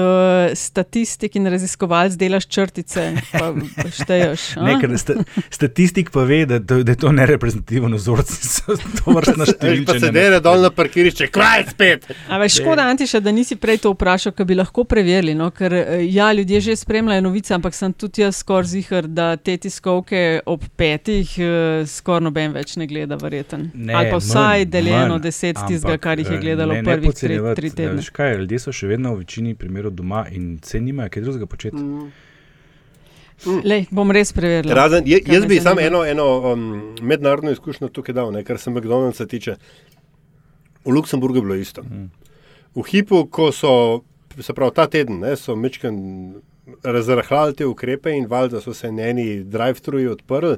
statistik 0.56 1.36
in 1.36 1.48
raziskovalec 1.48 2.18
delaš 2.20 2.48
črtice, 2.52 3.06
pa 3.32 3.54
šteješ. 4.02 4.42
Ne, 4.60 4.98
sta, 4.98 5.14
statistik 5.50 6.12
pa 6.12 6.26
ve, 6.28 6.42
da, 6.46 6.60
da, 6.60 6.82
da 6.84 6.92
je 6.92 7.00
to 7.00 7.12
nereprezentativen 7.16 7.96
vzorec, 7.96 8.34
to 8.66 9.16
vrstna 9.16 9.46
pa 9.88 10.00
se 10.00 10.12
dere 10.12 10.40
dol 10.44 10.60
na 10.62 10.72
parkirišče, 10.76 11.28
kraj 11.32 11.64
spet. 11.70 12.10
A 12.28 12.38
veš, 12.42 12.58
škoda, 12.60 12.90
Antiša, 12.92 13.22
da 13.24 13.32
nisi 13.32 13.56
prej 13.56 13.80
to 13.86 13.94
vprašal, 13.96 14.36
ker 14.36 14.46
bi 14.46 14.60
lahko 14.60 14.84
preverili. 14.84 15.36
No? 15.38 15.48
Ker 15.56 15.74
eh, 15.74 16.04
ja, 16.12 16.34
ljudje 16.34 16.62
že 16.68 16.76
spremljajo 16.76 17.22
novice, 17.22 17.54
ampak 17.56 17.76
sem 17.76 17.94
tudi 17.94 18.26
jaz 18.26 18.42
skoraj 18.44 18.74
zihar, 18.74 19.08
da 19.08 19.38
te 19.38 19.56
tiskovke 19.58 20.42
ob 20.46 20.68
petih 20.76 21.32
uh, 21.40 21.88
skoraj 21.88 22.28
noben 22.28 22.52
več 22.60 22.76
ne 22.76 22.90
gleda, 22.92 23.16
verjeten. 23.22 23.70
Ne, 23.74 23.96
Ali 23.96 24.12
pa 24.12 24.20
vsaj 24.20 24.66
manj, 24.66 24.70
deljeno 24.76 25.16
manj. 25.16 25.24
deset 25.24 25.64
tistega, 25.68 25.98
kar 26.02 26.20
jih 26.20 26.36
je 26.36 26.44
gledalo 26.44 26.76
ne, 26.76 26.84
ne 26.84 26.92
prvih 26.92 27.16
tri, 27.16 27.40
tri 27.56 27.72
tedne. 27.72 28.01
Veš 28.02 28.10
kaj, 28.10 28.36
ljudje 28.42 28.60
so 28.64 28.72
še 28.74 28.88
vedno 28.90 29.14
v 29.14 29.22
večini 29.22 29.54
primerov 29.56 29.94
doma 29.94 30.26
in 30.34 30.56
se 30.66 30.80
nimajo 30.82 31.12
kaj 31.14 31.22
drugega 31.22 31.46
početi. 31.46 31.78
Mm. 31.78 32.08
Mm. 33.46 33.62
Lej, 33.66 33.84
bom 33.94 34.10
res 34.14 34.34
preveril. 34.34 34.74
Razen, 34.74 35.06
je, 35.10 35.20
jaz 35.30 35.46
bi 35.50 35.60
samo 35.62 35.82
eno, 35.82 36.02
eno 36.06 36.26
um, 36.52 36.64
mednarodno 37.02 37.54
izkušnjo 37.54 37.90
tukaj 37.94 38.18
dal, 38.18 38.32
ne, 38.34 38.42
kar 38.46 38.58
se 38.62 38.74
McDonald'sa 38.74 39.26
tiče. 39.30 39.56
V 40.86 40.94
Luksemburgu 40.94 41.38
je 41.38 41.46
bilo 41.46 41.58
isto. 41.62 41.84
Mm. 41.86 42.10
V 42.76 42.86
hipu, 42.90 43.26
ko 43.30 43.52
so, 43.54 43.74
se 44.40 44.54
pravi, 44.58 44.74
ta 44.78 44.88
teden, 44.90 45.22
ne, 45.22 45.36
so 45.38 45.56
mečken 45.56 46.02
razrahljali 46.84 47.58
te 47.58 47.66
ukrepe 47.70 48.14
in 48.18 48.26
valjda 48.30 48.62
so 48.62 48.74
se 48.74 48.92
njeni 48.92 49.44
drive-thruji 49.44 50.10
odprli. 50.16 50.58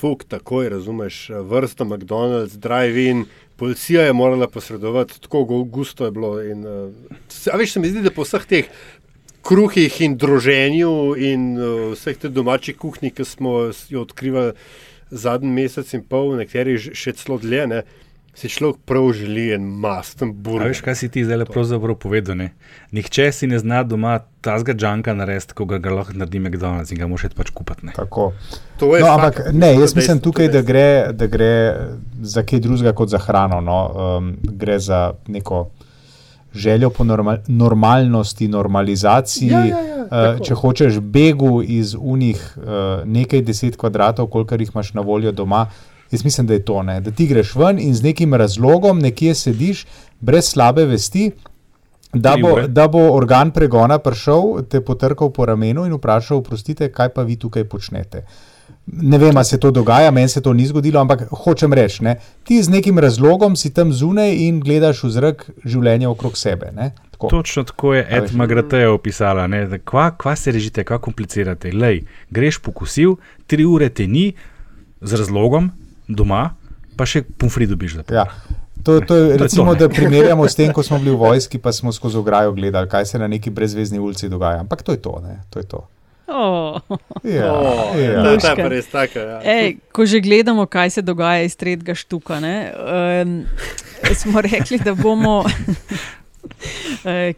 Fuk, 0.00 0.24
tako 0.28 0.62
je, 0.62 0.72
razumeš, 0.76 1.26
vrsta 1.28 1.84
McDonald's, 1.84 2.56
drive-in, 2.56 3.24
policija 3.58 4.06
je 4.06 4.12
morala 4.12 4.48
posredovati, 4.48 5.20
tako 5.20 5.44
gusto 5.44 6.04
je 6.04 6.10
bilo. 6.14 6.36
In, 6.42 6.66
uh, 6.66 7.58
veš, 7.58 7.72
se 7.72 7.80
mi 7.80 7.90
zdi, 7.90 8.04
da 8.06 8.14
po 8.14 8.26
vseh 8.26 8.46
teh 8.46 8.70
kruhih 9.42 10.00
in 10.04 10.16
druženju 10.16 10.92
in 11.18 11.48
uh, 11.58 11.92
vseh 11.92 12.18
teh 12.18 12.30
domačih 12.30 12.78
kuhinjah, 12.78 13.16
ki 13.16 13.26
smo 13.26 13.56
jo 13.90 14.04
odkrivali 14.06 14.54
zadnji 15.10 15.50
mesec 15.50 15.90
in 15.96 16.04
pol, 16.04 16.36
nekateri 16.38 16.76
še 16.78 17.16
celo 17.18 17.38
dlje, 17.42 17.66
ne, 17.66 17.82
si 18.38 18.48
človek 18.48 18.76
prav 18.86 19.12
želi 19.12 19.48
en 19.54 19.64
masten 19.82 20.30
burger. 20.32 20.68
Veš, 20.70 20.80
kaj 20.86 20.94
si 20.94 21.08
ti 21.10 21.24
zdaj 21.26 21.42
pravzaprav 21.50 21.96
povedal? 21.98 22.36
Ne? 22.38 22.52
Nihče 22.94 23.32
si 23.34 23.48
ne 23.50 23.58
zna 23.58 23.82
doma 23.82 24.20
tazga 24.46 24.76
džanka 24.78 25.14
narediti, 25.14 25.56
ko 25.58 25.66
ga, 25.66 25.80
ga 25.82 25.96
lahko 25.96 26.14
naredi 26.14 26.38
McDonald's 26.38 26.94
in 26.94 27.00
ga 27.02 27.08
moraš 27.10 27.34
pač 27.34 27.50
kupiti. 27.50 27.90
Tako. 27.96 28.30
No, 28.80 29.10
ampak 29.10 29.40
ne, 29.52 29.72
jaz 29.80 29.96
mislim 29.98 30.22
tukaj, 30.22 30.52
da 30.54 30.62
gre, 30.62 30.86
da 31.12 31.26
gre 31.26 31.50
za 32.22 32.46
kaj 32.46 32.62
drugega 32.62 32.94
kot 32.94 33.10
za 33.10 33.18
hrano. 33.18 33.58
No. 33.60 33.80
Um, 33.90 34.30
gre 34.42 34.78
za 34.78 35.02
neko 35.26 35.66
željo 36.54 36.90
po 36.94 37.04
normal, 37.04 37.42
normalnosti, 37.48 38.48
normalizaciji. 38.48 39.50
Ja, 39.50 39.64
ja, 39.66 39.82
ja, 39.82 40.06
uh, 40.06 40.46
če 40.46 40.54
hočeš 40.54 41.02
begu 41.02 41.58
iz 41.62 41.96
unih 41.98 42.38
uh, 42.56 42.64
nekaj 43.04 43.42
deset 43.42 43.76
kvadratov, 43.76 44.30
koliko 44.30 44.54
jih 44.54 44.70
imaš 44.74 44.94
na 44.94 45.02
voljo 45.02 45.32
doma, 45.32 45.66
jaz 46.10 46.24
mislim, 46.24 46.46
da 46.46 46.54
je 46.54 46.64
to 46.64 46.82
ne. 46.82 47.00
Da 47.00 47.10
ti 47.10 47.26
greš 47.26 47.54
ven 47.54 47.78
in 47.78 47.94
z 47.94 48.02
nekim 48.02 48.34
razlogom 48.34 48.98
nekje 48.98 49.34
sediš, 49.34 49.86
brez 50.20 50.48
slabe 50.48 50.84
vesti. 50.84 51.30
Da 52.12 52.36
bo, 52.40 52.54
da 52.68 52.88
bo 52.88 53.02
organ 53.12 53.50
pregona 53.50 53.98
prišel, 53.98 54.62
te 54.70 54.80
potrkal 54.80 55.28
po 55.30 55.44
ramenu 55.46 55.84
in 55.84 55.92
vprašal, 55.92 56.40
prostite, 56.42 56.88
kaj 56.92 57.08
pa 57.12 57.22
vi 57.22 57.36
tukaj 57.36 57.64
počnete. 57.68 58.22
Ne 58.86 59.18
vem, 59.18 59.36
ali 59.36 59.44
se 59.44 59.58
to 59.60 59.70
dogaja, 59.70 60.10
meni 60.10 60.28
se 60.28 60.40
to 60.40 60.52
ni 60.52 60.66
zgodilo, 60.66 61.00
ampak 61.00 61.26
hočem 61.44 61.72
reči, 61.72 62.04
ne, 62.04 62.14
ti 62.44 62.62
z 62.62 62.72
nekim 62.72 62.98
razlogom 62.98 63.56
si 63.56 63.70
tam 63.74 63.92
zunaj 63.92 64.32
in 64.46 64.60
gledaš 64.64 65.02
v 65.04 65.10
zrak 65.12 65.44
življenja 65.64 66.08
okrog 66.08 66.38
sebe. 66.40 66.70
Ne, 66.72 66.94
tako. 67.10 67.28
Točno 67.28 67.64
tako 67.68 67.92
je 67.94 68.06
Ed 68.08 68.32
Magrateja 68.32 68.92
opisala. 68.92 69.44
Kva, 69.84 70.10
kva 70.16 70.36
se 70.36 70.52
režite, 70.56 70.84
kva 70.88 70.96
komplicirate? 70.98 71.74
Lej, 71.76 72.06
greš 72.30 72.62
pokusil, 72.64 73.18
tri 73.46 73.68
ure 73.68 73.90
te 73.92 74.08
ni 74.08 74.30
z 75.00 75.20
razlogom 75.20 75.68
doma, 76.08 76.54
pa 76.96 77.06
še 77.06 77.22
pomfri 77.22 77.68
dobiš. 77.70 78.00
Ja. 78.10 78.26
To, 78.82 79.00
to 79.00 79.16
je, 79.16 79.36
recimo, 79.36 79.74
to, 79.74 79.84
da 79.84 79.88
primerjamo 79.92 80.46
s 80.48 80.56
tem, 80.56 80.72
ko 80.72 80.82
smo 80.82 80.98
bili 81.02 81.12
v 81.12 81.20
vojski, 81.20 81.58
pa 81.58 81.72
smo 81.74 81.92
skozi 81.92 82.18
ograjo 82.18 82.54
gledali, 82.56 82.88
kaj 82.88 83.06
se 83.06 83.18
na 83.18 83.28
neki 83.28 83.50
brezvezdni 83.50 83.98
ulici 83.98 84.28
dogaja. 84.28 84.62
Ampak 84.64 84.82
to 84.82 84.94
je 84.94 85.02
to. 85.02 85.20
to, 85.50 85.58
je 85.58 85.66
to. 85.66 85.86
Oh. 86.28 86.80
Ja, 87.24 87.52
oh, 87.52 87.96
ja. 87.96 88.22
To 88.22 88.30
je 88.36 88.68
res 88.68 88.86
tako. 88.92 89.18
Ja. 89.18 89.40
Ej, 89.42 89.78
ko 89.92 90.04
že 90.06 90.20
gledamo, 90.20 90.66
kaj 90.68 90.90
se 90.90 91.02
dogaja 91.02 91.42
iz 91.42 91.56
tretjega 91.56 91.96
štuka, 91.96 92.40
ne, 92.40 92.72
um, 93.24 93.44
smo 94.14 94.40
rekli, 94.44 94.78
da 94.78 94.94
bomo. 94.94 95.44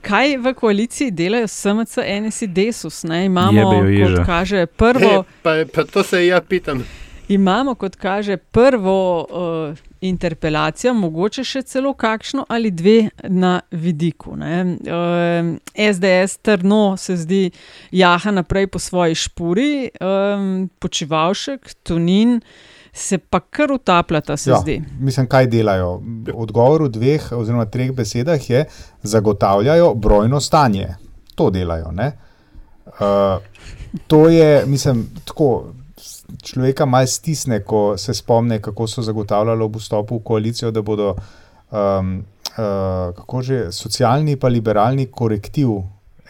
Kaj 0.07 0.37
v 0.39 0.53
koaliciji 0.55 1.11
delajo 1.11 1.49
SMC, 1.49 1.99
NSI, 2.23 2.47
Desus? 2.47 3.03
Ne? 3.05 3.25
Imamo, 3.27 3.83
kot 3.83 4.27
kaže, 4.27 4.67
prvo. 4.67 5.25
E, 5.25 5.39
pa, 5.43 5.55
pa 5.75 5.85
to 5.85 6.03
se 6.07 6.27
ja 6.27 6.41
pitam. 6.41 6.85
Imamo, 7.31 7.75
kot 7.75 7.97
kaže, 7.97 8.37
prvo 8.37 9.27
uh, 9.31 9.79
interpelacijo, 10.01 10.95
mogoče 10.99 11.45
še 11.47 11.63
celo 11.63 11.93
kakšno 11.95 12.43
ali 12.49 12.73
dve 12.75 13.11
na 13.23 13.61
vidiku. 13.71 14.35
Uh, 14.35 15.53
SDS 15.77 16.41
trdno 16.43 16.97
se 16.99 17.17
zdi 17.17 17.45
jaha 17.95 18.35
naprej 18.35 18.67
po 18.67 18.83
svoji 18.83 19.15
špuri, 19.15 19.71
um, 20.01 20.69
počivalšek, 20.79 21.75
tunin. 21.87 22.41
Se 22.93 23.19
pa 23.19 23.39
kar 23.41 23.71
utapljata, 23.73 24.35
se 24.37 24.51
ja, 24.51 24.59
zdi. 24.59 24.81
Mislim, 24.99 25.29
kaj 25.31 25.47
delajo. 25.47 26.01
Odgovor 26.35 26.89
v 26.89 26.95
dveh 26.99 27.33
oziroma 27.39 27.69
treh 27.71 27.93
besedah 27.95 28.51
je, 28.51 28.65
zagotavljajo 29.03 29.95
brojno 29.95 30.41
stanje. 30.43 30.97
To 31.39 31.53
delajo. 31.55 31.95
Uh, 31.95 33.39
to 34.11 34.29
je, 34.29 34.67
mislim, 34.67 35.07
tako 35.25 35.71
človeka 36.43 36.87
malo 36.87 37.07
stisne, 37.07 37.61
ko 37.65 37.99
se 37.99 38.15
spomne, 38.15 38.61
kako 38.63 38.87
so 38.87 39.03
zagotavljali 39.03 39.63
ob 39.63 39.77
vstopu 39.77 40.19
v 40.19 40.25
koalicijo, 40.25 40.71
da 40.71 40.83
bodo 40.83 41.15
um, 41.15 42.25
uh, 42.59 43.15
kako 43.17 43.43
že 43.43 43.73
socialni 43.73 44.33
in 44.33 44.53
liberalni 44.53 45.07
korektiv 45.07 45.69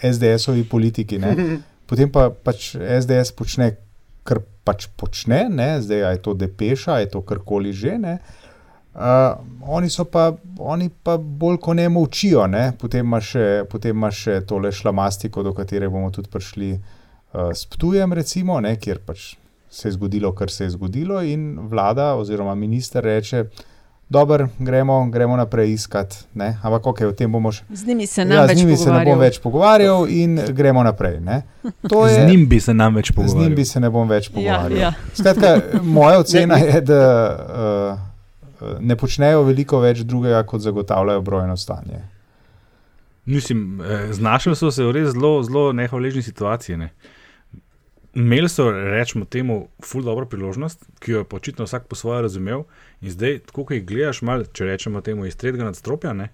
SDS-ovi 0.02 0.64
politiki. 0.68 1.18
Ne? 1.18 1.36
Potem 1.88 2.10
pa 2.12 2.30
pač 2.30 2.76
SDS 2.76 3.32
počne, 3.32 3.76
kar 4.22 4.40
pač 4.64 4.86
počne, 4.96 5.48
ne? 5.50 5.80
zdaj 5.82 6.12
je 6.12 6.22
to 6.22 6.34
depeša, 6.34 7.00
je 7.00 7.10
to 7.10 7.22
karkoli 7.22 7.72
že. 7.72 7.98
Uh, 8.94 9.38
oni, 9.62 9.88
pa, 10.12 10.32
oni 10.58 10.90
pa 10.90 11.16
bolj 11.18 11.58
kot 11.58 11.76
ne 11.76 11.88
močijo, 11.88 12.46
ne? 12.46 12.72
potem 12.78 13.06
imaš 13.06 13.34
še, 13.34 13.46
še 14.12 14.40
tole 14.46 14.72
šlamastiko, 14.72 15.42
do 15.42 15.54
katere 15.54 15.88
bomo 15.88 16.10
tudi 16.10 16.30
prišli 16.30 16.72
uh, 16.74 17.50
s 17.54 17.66
Ptujem, 17.66 18.12
recimo, 18.12 18.60
ne? 18.60 18.76
kjer 18.76 18.98
pač 19.06 19.39
se 19.70 19.88
je 19.88 19.92
zgodilo, 19.92 20.32
kar 20.34 20.50
se 20.50 20.64
je 20.64 20.70
zgodilo, 20.70 21.22
in 21.22 21.58
vlada 21.68 22.14
oziroma 22.14 22.54
minister 22.54 23.04
reče. 23.04 23.44
Dobro, 24.10 24.48
gremo, 24.58 25.06
gremo 25.10 25.36
naprej 25.36 25.72
iskati. 25.72 26.16
Ne? 26.34 26.58
Ampak, 26.62 26.82
okay, 26.82 27.06
o 27.06 27.12
tem 27.14 27.30
bomo 27.32 27.52
še. 27.54 27.62
Z 27.70 27.86
njimi 27.86 28.06
se, 28.10 28.24
ja, 28.26 28.46
z 28.48 28.56
njimi 28.58 28.76
se 28.76 28.90
ne 28.90 29.04
bom 29.06 29.20
več 29.22 29.38
pogovarjal, 29.38 30.08
in 30.10 30.34
gremo 30.50 30.82
naprej. 30.82 31.20
Je, 31.22 31.42
z 32.14 32.24
njim 32.26 32.48
bi 32.50 32.58
se 32.60 32.74
nam 32.74 32.98
več 32.98 33.12
pogovarjal. 33.14 33.38
Z 33.38 33.46
njim 33.46 33.54
bi 33.54 33.64
se 33.64 33.80
ne 33.80 33.90
bom 33.90 34.10
več 34.10 34.26
ja, 34.26 34.34
pogovarjal. 34.34 34.78
Ja, 34.80 34.90
ja. 34.90 35.14
Skratka, 35.14 35.82
moja 35.86 36.18
ocena 36.24 36.58
je, 36.58 36.80
da 36.90 37.04
uh, 37.30 38.74
ne 38.82 38.98
počnejo 38.98 39.46
veliko 39.46 39.78
več 39.78 40.02
drugega, 40.02 40.42
kot 40.42 40.66
zagotavljajo 40.66 41.22
brojno 41.22 41.56
stanje. 41.56 42.02
Mislim, 43.30 43.80
eh, 43.80 44.12
znašli 44.12 44.56
so 44.56 44.70
se 44.74 44.84
v 44.84 44.92
res 44.98 45.12
zelo, 45.14 45.36
zelo 45.46 45.70
nehvaležni 45.72 46.22
situaciji. 46.22 46.76
Ne? 46.76 46.90
Imeli 48.14 48.48
so, 48.48 48.70
rečemo, 48.70 49.24
temu, 49.24 49.68
ful 49.84 50.02
dobro 50.02 50.26
priložnost, 50.26 50.84
ki 50.98 51.12
jo 51.12 51.22
je 51.22 51.26
očitno 51.30 51.64
vsak 51.64 51.86
po 51.88 51.96
svoje 51.96 52.22
razumel. 52.22 52.64
In 53.00 53.10
zdaj, 53.10 53.38
ko 53.52 53.66
jih 53.70 53.84
gledaš, 53.86 54.22
mal, 54.22 54.44
če 54.52 54.64
rečemo 54.64 55.00
temu 55.00 55.26
iz 55.26 55.36
tretjega 55.36 55.68
nadstropja, 55.70 56.12
ne, 56.12 56.30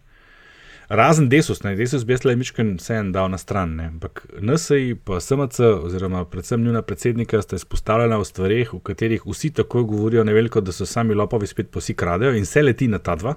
razen 0.88 1.28
desus, 1.28 1.62
ne, 1.62 1.74
desus 1.76 2.04
bi 2.06 2.14
jaz 2.14 2.24
le 2.24 2.36
mičken 2.36 2.76
vse 2.78 3.00
en 3.00 3.10
dal 3.12 3.30
na 3.30 3.38
stran. 3.38 3.74
Ne, 3.76 3.88
ampak 3.94 4.24
NSI, 4.40 4.96
pa 5.04 5.20
SMC, 5.20 5.60
oziroma 5.88 6.24
predvsem 6.30 6.62
njuna 6.64 6.82
predsednika, 6.82 7.42
sta 7.42 7.56
izpostavljena 7.56 8.18
v 8.22 8.24
stvarih, 8.24 8.72
v 8.74 8.80
katerih 8.86 9.26
vsi 9.26 9.50
tako 9.60 9.84
govorijo, 9.84 10.24
ne 10.24 10.34
veliko, 10.34 10.60
da 10.60 10.72
so 10.72 10.86
sami 10.86 11.14
lopovi 11.14 11.46
spet 11.46 11.70
posi 11.70 11.94
kradejo 11.94 12.34
in 12.36 12.46
se 12.46 12.62
leti 12.62 12.88
na 12.88 12.98
ta 12.98 13.16
dva. 13.16 13.34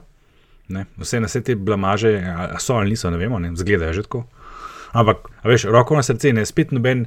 Ne, 0.69 0.85
vse 0.97 1.19
na 1.19 1.27
vse 1.27 1.41
te 1.41 1.55
blamaže, 1.55 2.13
a 2.21 2.59
so 2.61 2.77
ali 2.77 2.93
niso, 2.93 3.09
ne 3.09 3.17
vemo, 3.17 3.39
ne, 3.39 3.55
zgledajo 3.57 3.93
že 3.93 4.05
tako. 4.05 4.27
Ampak, 4.93 5.27
veš, 5.45 5.67
roko 5.69 5.95
na 5.97 6.03
srce, 6.03 6.33
ne, 6.33 6.45
spet 6.45 6.71
noben 6.73 7.05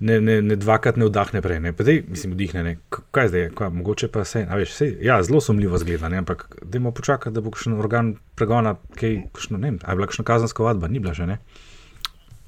ne, 0.00 0.20
ne, 0.20 0.42
ne 0.42 0.56
dvakrat 0.56 0.96
ne 0.96 1.06
vdahne 1.06 1.42
prej. 1.42 1.60
Ne. 1.60 1.72
Zdaj, 1.78 2.02
mislim, 2.08 2.32
vdihne, 2.32 2.62
ne. 2.64 2.76
kaj 3.10 3.28
zdaj, 3.28 3.48
kaj, 3.54 3.70
mogoče 3.70 4.08
pa 4.08 4.24
se. 4.24 4.46
Veš, 4.48 4.72
sej, 4.72 4.94
ja, 5.04 5.22
zelo 5.22 5.40
sumljivo 5.40 5.78
zgleda, 5.78 6.08
ne. 6.08 6.22
ampak 6.24 6.46
dajmo 6.62 6.92
počakati, 6.92 7.34
da 7.34 7.40
bo 7.40 7.52
kakšen 7.52 7.76
organ 7.78 8.14
pregona, 8.34 8.76
kaj, 8.96 9.20
kakšno, 9.32 9.58
ne, 9.58 9.74
ali 9.82 9.92
je 9.92 10.00
bila 10.00 10.06
kakšna 10.06 10.24
kazanska 10.24 10.64
vadba, 10.64 10.88
ni 10.88 10.98
bila 10.98 11.14
že. 11.14 11.26
Ne. 11.26 11.38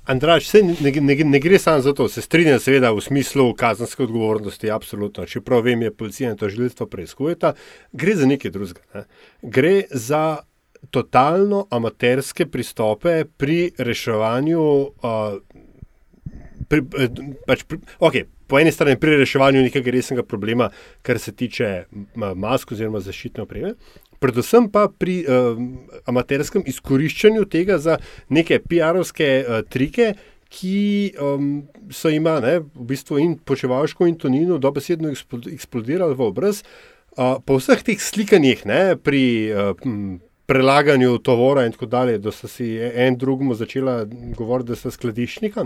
Andraš, 0.06 0.48
ne, 0.52 0.92
ne, 1.00 1.16
ne 1.24 1.40
gre 1.40 1.58
samo 1.58 1.80
za 1.80 1.92
to, 1.94 2.08
se 2.08 2.22
strinjam, 2.22 2.58
seveda, 2.58 2.90
v 2.90 3.00
smislu 3.00 3.52
kazenske 3.54 4.02
odgovornosti, 4.02 4.70
absolutno. 4.70 5.26
Čeprav 5.26 5.62
vem, 5.62 5.82
je 5.82 5.92
policija 5.94 6.30
in 6.32 6.40
to 6.40 6.48
želitvo 6.48 6.86
preizkujeta, 6.86 7.52
gre 7.92 8.16
za 8.16 8.26
nekaj 8.26 8.50
drugega. 8.50 8.80
Ne. 8.94 9.04
Gre 9.42 9.82
za 9.90 10.38
totalno 10.90 11.66
amaterske 11.70 12.46
pristope 12.46 13.24
pri 13.36 13.70
reševanju 13.78 14.60
uh, 14.60 14.90
pri, 16.72 16.84
eh, 16.96 17.20
pač, 17.46 17.66
pri, 17.68 17.80
okay, 18.00 18.24
po 18.48 18.60
eni 18.60 18.72
strani 18.72 18.96
pri 19.00 19.18
reševanju 19.20 19.64
nekega 19.66 19.92
resnega 19.92 20.24
problema, 20.24 20.70
kar 21.04 21.20
se 21.20 21.34
tiče 21.36 21.68
mask 22.16 22.72
oziroma 22.72 23.02
zaščitne 23.04 23.44
opreme, 23.44 23.74
predvsem 24.22 24.68
pa 24.72 24.86
pri 24.86 25.22
uh, 25.26 25.58
amaterskem 26.06 26.62
izkoriščanju 26.70 27.48
tega 27.50 27.80
za 27.82 27.98
neke 28.30 28.60
PR-ovske 28.62 29.32
uh, 29.42 29.64
trike. 29.68 30.14
Ki 30.52 31.14
um, 31.16 31.62
so 31.88 32.10
ima 32.12 32.34
ne, 32.44 32.58
v 32.60 32.82
bistvu 32.90 33.16
in 33.22 33.38
počevalško 33.40 34.04
in 34.04 34.18
tonino 34.20 34.58
dobesedno 34.60 35.08
eksplodirali 35.48 36.12
v 36.12 36.26
obraz, 36.26 36.60
uh, 37.16 37.38
po 37.40 37.56
vseh 37.56 37.80
teh 37.86 37.96
slikanjih, 37.96 38.66
ne, 38.68 38.82
pri 39.00 39.22
uh, 39.48 39.70
prelaganju 40.46 41.18
tovora 41.18 41.66
in 41.66 41.72
tako 41.72 41.86
dalje, 41.86 42.18
da 42.18 42.32
so 42.32 42.48
si 42.48 42.74
en 42.78 43.16
drugemu 43.16 43.54
začela 43.54 44.04
govoriti, 44.36 44.72
da 44.72 44.76
so 44.76 44.90
skladiščnika. 44.90 45.64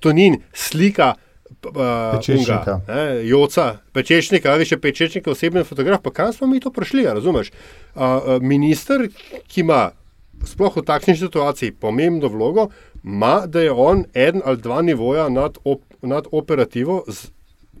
To 0.00 0.12
ni 0.12 0.32
slika 0.52 1.14
Pečečnika. 1.46 2.80
Unga, 2.88 3.02
Joca, 3.22 3.66
pečečnika, 3.94 4.50
ali 4.52 4.66
še 4.66 4.78
pečečnika, 4.82 5.30
osebni 5.30 5.62
fotograf, 5.66 6.02
pa 6.02 6.10
kam 6.10 6.32
smo 6.34 6.48
mi 6.50 6.58
to 6.60 6.72
prišli, 6.74 7.06
razumeš? 7.06 7.52
Uh, 7.94 8.42
minister, 8.42 9.06
ki 9.46 9.62
ima 9.62 9.92
sploh 10.46 10.74
v 10.76 10.84
takšni 10.86 11.16
situaciji 11.20 11.76
pomembno 11.80 12.28
vlogo, 12.32 12.68
ima, 13.04 13.46
da 13.46 13.62
je 13.62 13.70
on 13.70 14.04
en 14.14 14.42
ali 14.44 14.62
dva 14.62 14.82
nivoja 14.82 15.28
nad, 15.30 15.58
op, 15.64 15.86
nad 16.02 16.26
operativo, 16.32 17.04
z, 17.06 17.30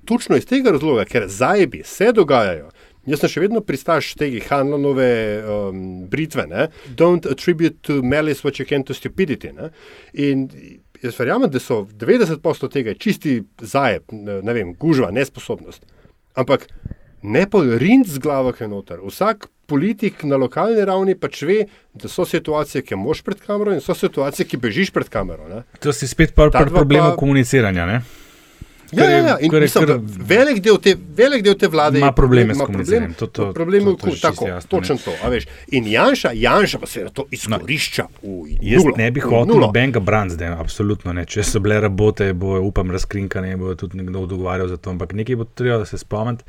točno 0.06 0.38
iz 0.38 0.46
tega 0.46 0.70
razloga, 0.76 1.04
ker 1.04 1.26
zajbi 1.26 1.82
se 1.84 2.12
dogajajo. 2.14 2.70
Jaz 3.06 3.22
sem 3.22 3.30
še 3.30 3.44
vedno 3.44 3.62
pristaš 3.62 4.14
tega 4.18 4.40
Hanlonove 4.48 5.10
um, 5.42 5.82
britve, 6.10 6.46
ne? 6.50 6.68
don't 6.98 7.28
attribute 7.30 7.78
to 7.86 8.02
malice 8.02 8.42
what 8.42 8.58
you 8.58 8.66
can 8.66 8.82
to 8.82 8.94
stupidity. 8.94 9.52
Ne? 9.54 9.70
In 10.12 10.48
jaz 11.02 11.18
verjamem, 11.20 11.50
da 11.50 11.62
so 11.62 11.84
90% 11.86 12.72
tega 12.72 12.94
čisti 12.98 13.40
zajeb, 13.62 14.10
ne 14.16 14.56
vem, 14.56 14.74
gužva, 14.74 15.12
nesposobnost. 15.14 15.86
Ampak 16.36 16.66
ne 17.22 17.46
pa 17.50 17.62
rind 17.78 18.10
z 18.10 18.22
glavo, 18.22 18.52
kaj 18.56 18.68
noter. 18.70 19.00
Vsak 19.04 19.48
politik 19.66 20.22
na 20.24 20.38
lokalni 20.38 20.84
ravni 20.86 21.16
pač 21.18 21.42
ve, 21.46 21.64
da 21.94 22.10
so 22.10 22.26
situacije, 22.28 22.84
ki 22.86 22.98
moš 22.98 23.22
pred 23.26 23.40
kamero 23.42 23.74
in 23.74 23.82
so 23.82 23.94
situacije, 23.94 24.46
ki 24.46 24.60
bežiš 24.62 24.92
pred 24.94 25.10
kamero. 25.10 25.48
Ne? 25.50 25.64
To 25.82 25.94
si 25.94 26.08
spet 26.10 26.34
par, 26.34 26.52
par 26.54 26.70
problemov 26.70 27.14
pa... 27.14 27.20
komuniciranja. 27.22 27.86
Ne? 27.86 28.00
Ja, 28.92 29.10
ja, 29.10 29.18
ja. 29.18 29.38
In, 29.40 29.50
mislim, 29.60 29.86
kar... 29.86 29.98
velik, 30.28 30.60
del 30.62 30.78
te, 30.78 30.94
velik 31.16 31.42
del 31.44 31.56
te 31.58 31.68
vlade 31.68 31.98
ima 31.98 32.12
probleme 32.12 32.54
s 32.54 32.58
to, 32.58 33.52
probleme 33.54 33.90
to, 33.90 34.10
to 34.10 34.16
tako, 34.22 34.48
jasno, 34.48 34.68
točno 34.70 34.96
to. 35.04 35.12
In 35.74 35.86
Janša, 35.86 36.30
Janša 36.34 36.78
pa 36.78 36.86
se 36.86 37.06
to 37.12 37.26
izkorišča. 37.30 38.06
No, 38.22 38.30
uj, 38.30 38.56
jaz 38.62 38.84
nulo, 38.84 38.96
ne 38.96 39.10
bi 39.10 39.20
hotel 39.20 39.60
nobenega 39.60 40.00
branda, 40.00 40.56
absolutno 40.60 41.12
ne. 41.12 41.26
Če 41.26 41.42
so 41.42 41.60
bile 41.60 41.80
rabote, 41.80 42.30
bo 42.32 42.60
upam 42.62 42.90
razkrinkane, 42.94 43.56
bo 43.56 43.74
tudi 43.74 43.98
nekdo 44.02 44.26
dogovarjal 44.26 44.68
za 44.68 44.76
to. 44.76 44.94
Ampak 44.94 45.16
nekaj 45.18 45.36
bo 45.36 45.48
treba, 45.50 45.84
se 45.86 45.98
spomnite. 45.98 46.46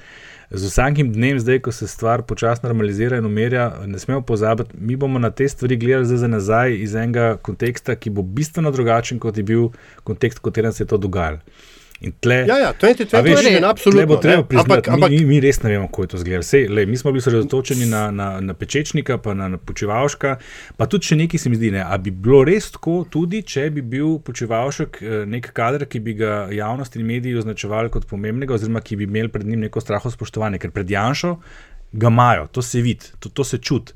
Z 0.49 0.69
vsakim 0.69 1.09
dnem, 1.11 1.39
zdaj, 1.43 1.59
ko 1.59 1.73
se 1.75 1.89
stvar 1.91 2.21
počasi 2.23 2.63
normalizira 2.63 3.17
in 3.19 3.25
umirja, 3.27 3.65
ne 3.85 3.99
smemo 3.99 4.21
pozabiti, 4.21 4.77
mi 4.79 4.95
bomo 4.95 5.19
na 5.19 5.31
te 5.31 5.47
stvari 5.49 5.75
gledali 5.75 6.17
za 6.17 6.27
nazaj 6.27 6.77
iz 6.83 6.95
enega 6.95 7.33
konteksta, 7.43 7.97
ki 7.99 8.13
bo 8.15 8.23
bistveno 8.23 8.71
drugačen, 8.71 9.19
kot 9.19 9.37
je 9.37 9.43
bil 9.43 9.67
kontekst, 10.07 10.39
v 10.39 10.47
katerem 10.47 10.71
se 10.71 10.85
je 10.85 10.87
to 10.87 10.97
dogajalo. 10.97 11.43
Tle, 12.19 12.35
ja, 12.47 12.57
ja, 12.57 12.73
to 12.77 12.85
je 12.85 12.95
to, 12.95 13.05
kar 13.09 13.27
je 13.27 13.57
bilo 13.57 13.69
absolutno. 13.69 14.19
Ampak, 14.59 14.87
ampak, 14.87 15.09
mi, 15.09 15.23
mi 15.25 15.39
res 15.41 15.63
ne 15.63 15.71
vemo, 15.71 15.87
kako 15.87 16.03
je 16.03 16.07
to 16.07 16.17
izgledalo. 16.17 16.85
Mi 16.87 16.97
smo 16.97 17.11
bili 17.11 17.23
osredotočeni 17.25 17.85
na, 17.85 18.11
na, 18.11 18.27
na 18.41 18.53
pečečnika, 18.53 19.17
pa 19.17 19.33
na, 19.33 19.47
na 19.47 19.57
počivalška, 19.57 20.35
pa 20.77 20.85
tudi 20.85 21.09
še 21.09 21.17
nekaj 21.23 21.41
se 21.41 21.49
mi 21.49 21.57
zdi. 21.57 21.71
Ne, 21.73 21.85
bi 22.03 22.13
bilo 22.13 22.43
res 22.45 22.69
tako, 22.75 22.99
tudi 23.09 23.41
če 23.41 23.69
bi 23.73 23.81
bil 23.81 24.19
počivalšek 24.21 25.01
eh, 25.01 25.23
nek 25.25 25.49
kader, 25.57 25.87
ki 25.89 26.03
bi 26.05 26.13
ga 26.21 26.35
javnost 26.53 26.99
in 26.99 27.07
mediji 27.07 27.41
označevali 27.41 27.89
kot 27.93 28.05
pomembnega, 28.09 28.53
oziroma 28.53 28.83
ki 28.85 28.99
bi 29.01 29.09
imeli 29.09 29.33
pred 29.33 29.49
njim 29.49 29.65
neko 29.65 29.81
straho 29.81 30.13
spoštovanje, 30.13 30.61
ker 30.61 30.75
pred 30.75 30.93
Janšo 30.93 31.39
ga 31.97 32.07
imajo, 32.13 32.47
to 32.47 32.61
se 32.61 32.81
vidi, 32.81 33.11
to, 33.19 33.29
to 33.29 33.43
se 33.43 33.57
čuti. 33.57 33.93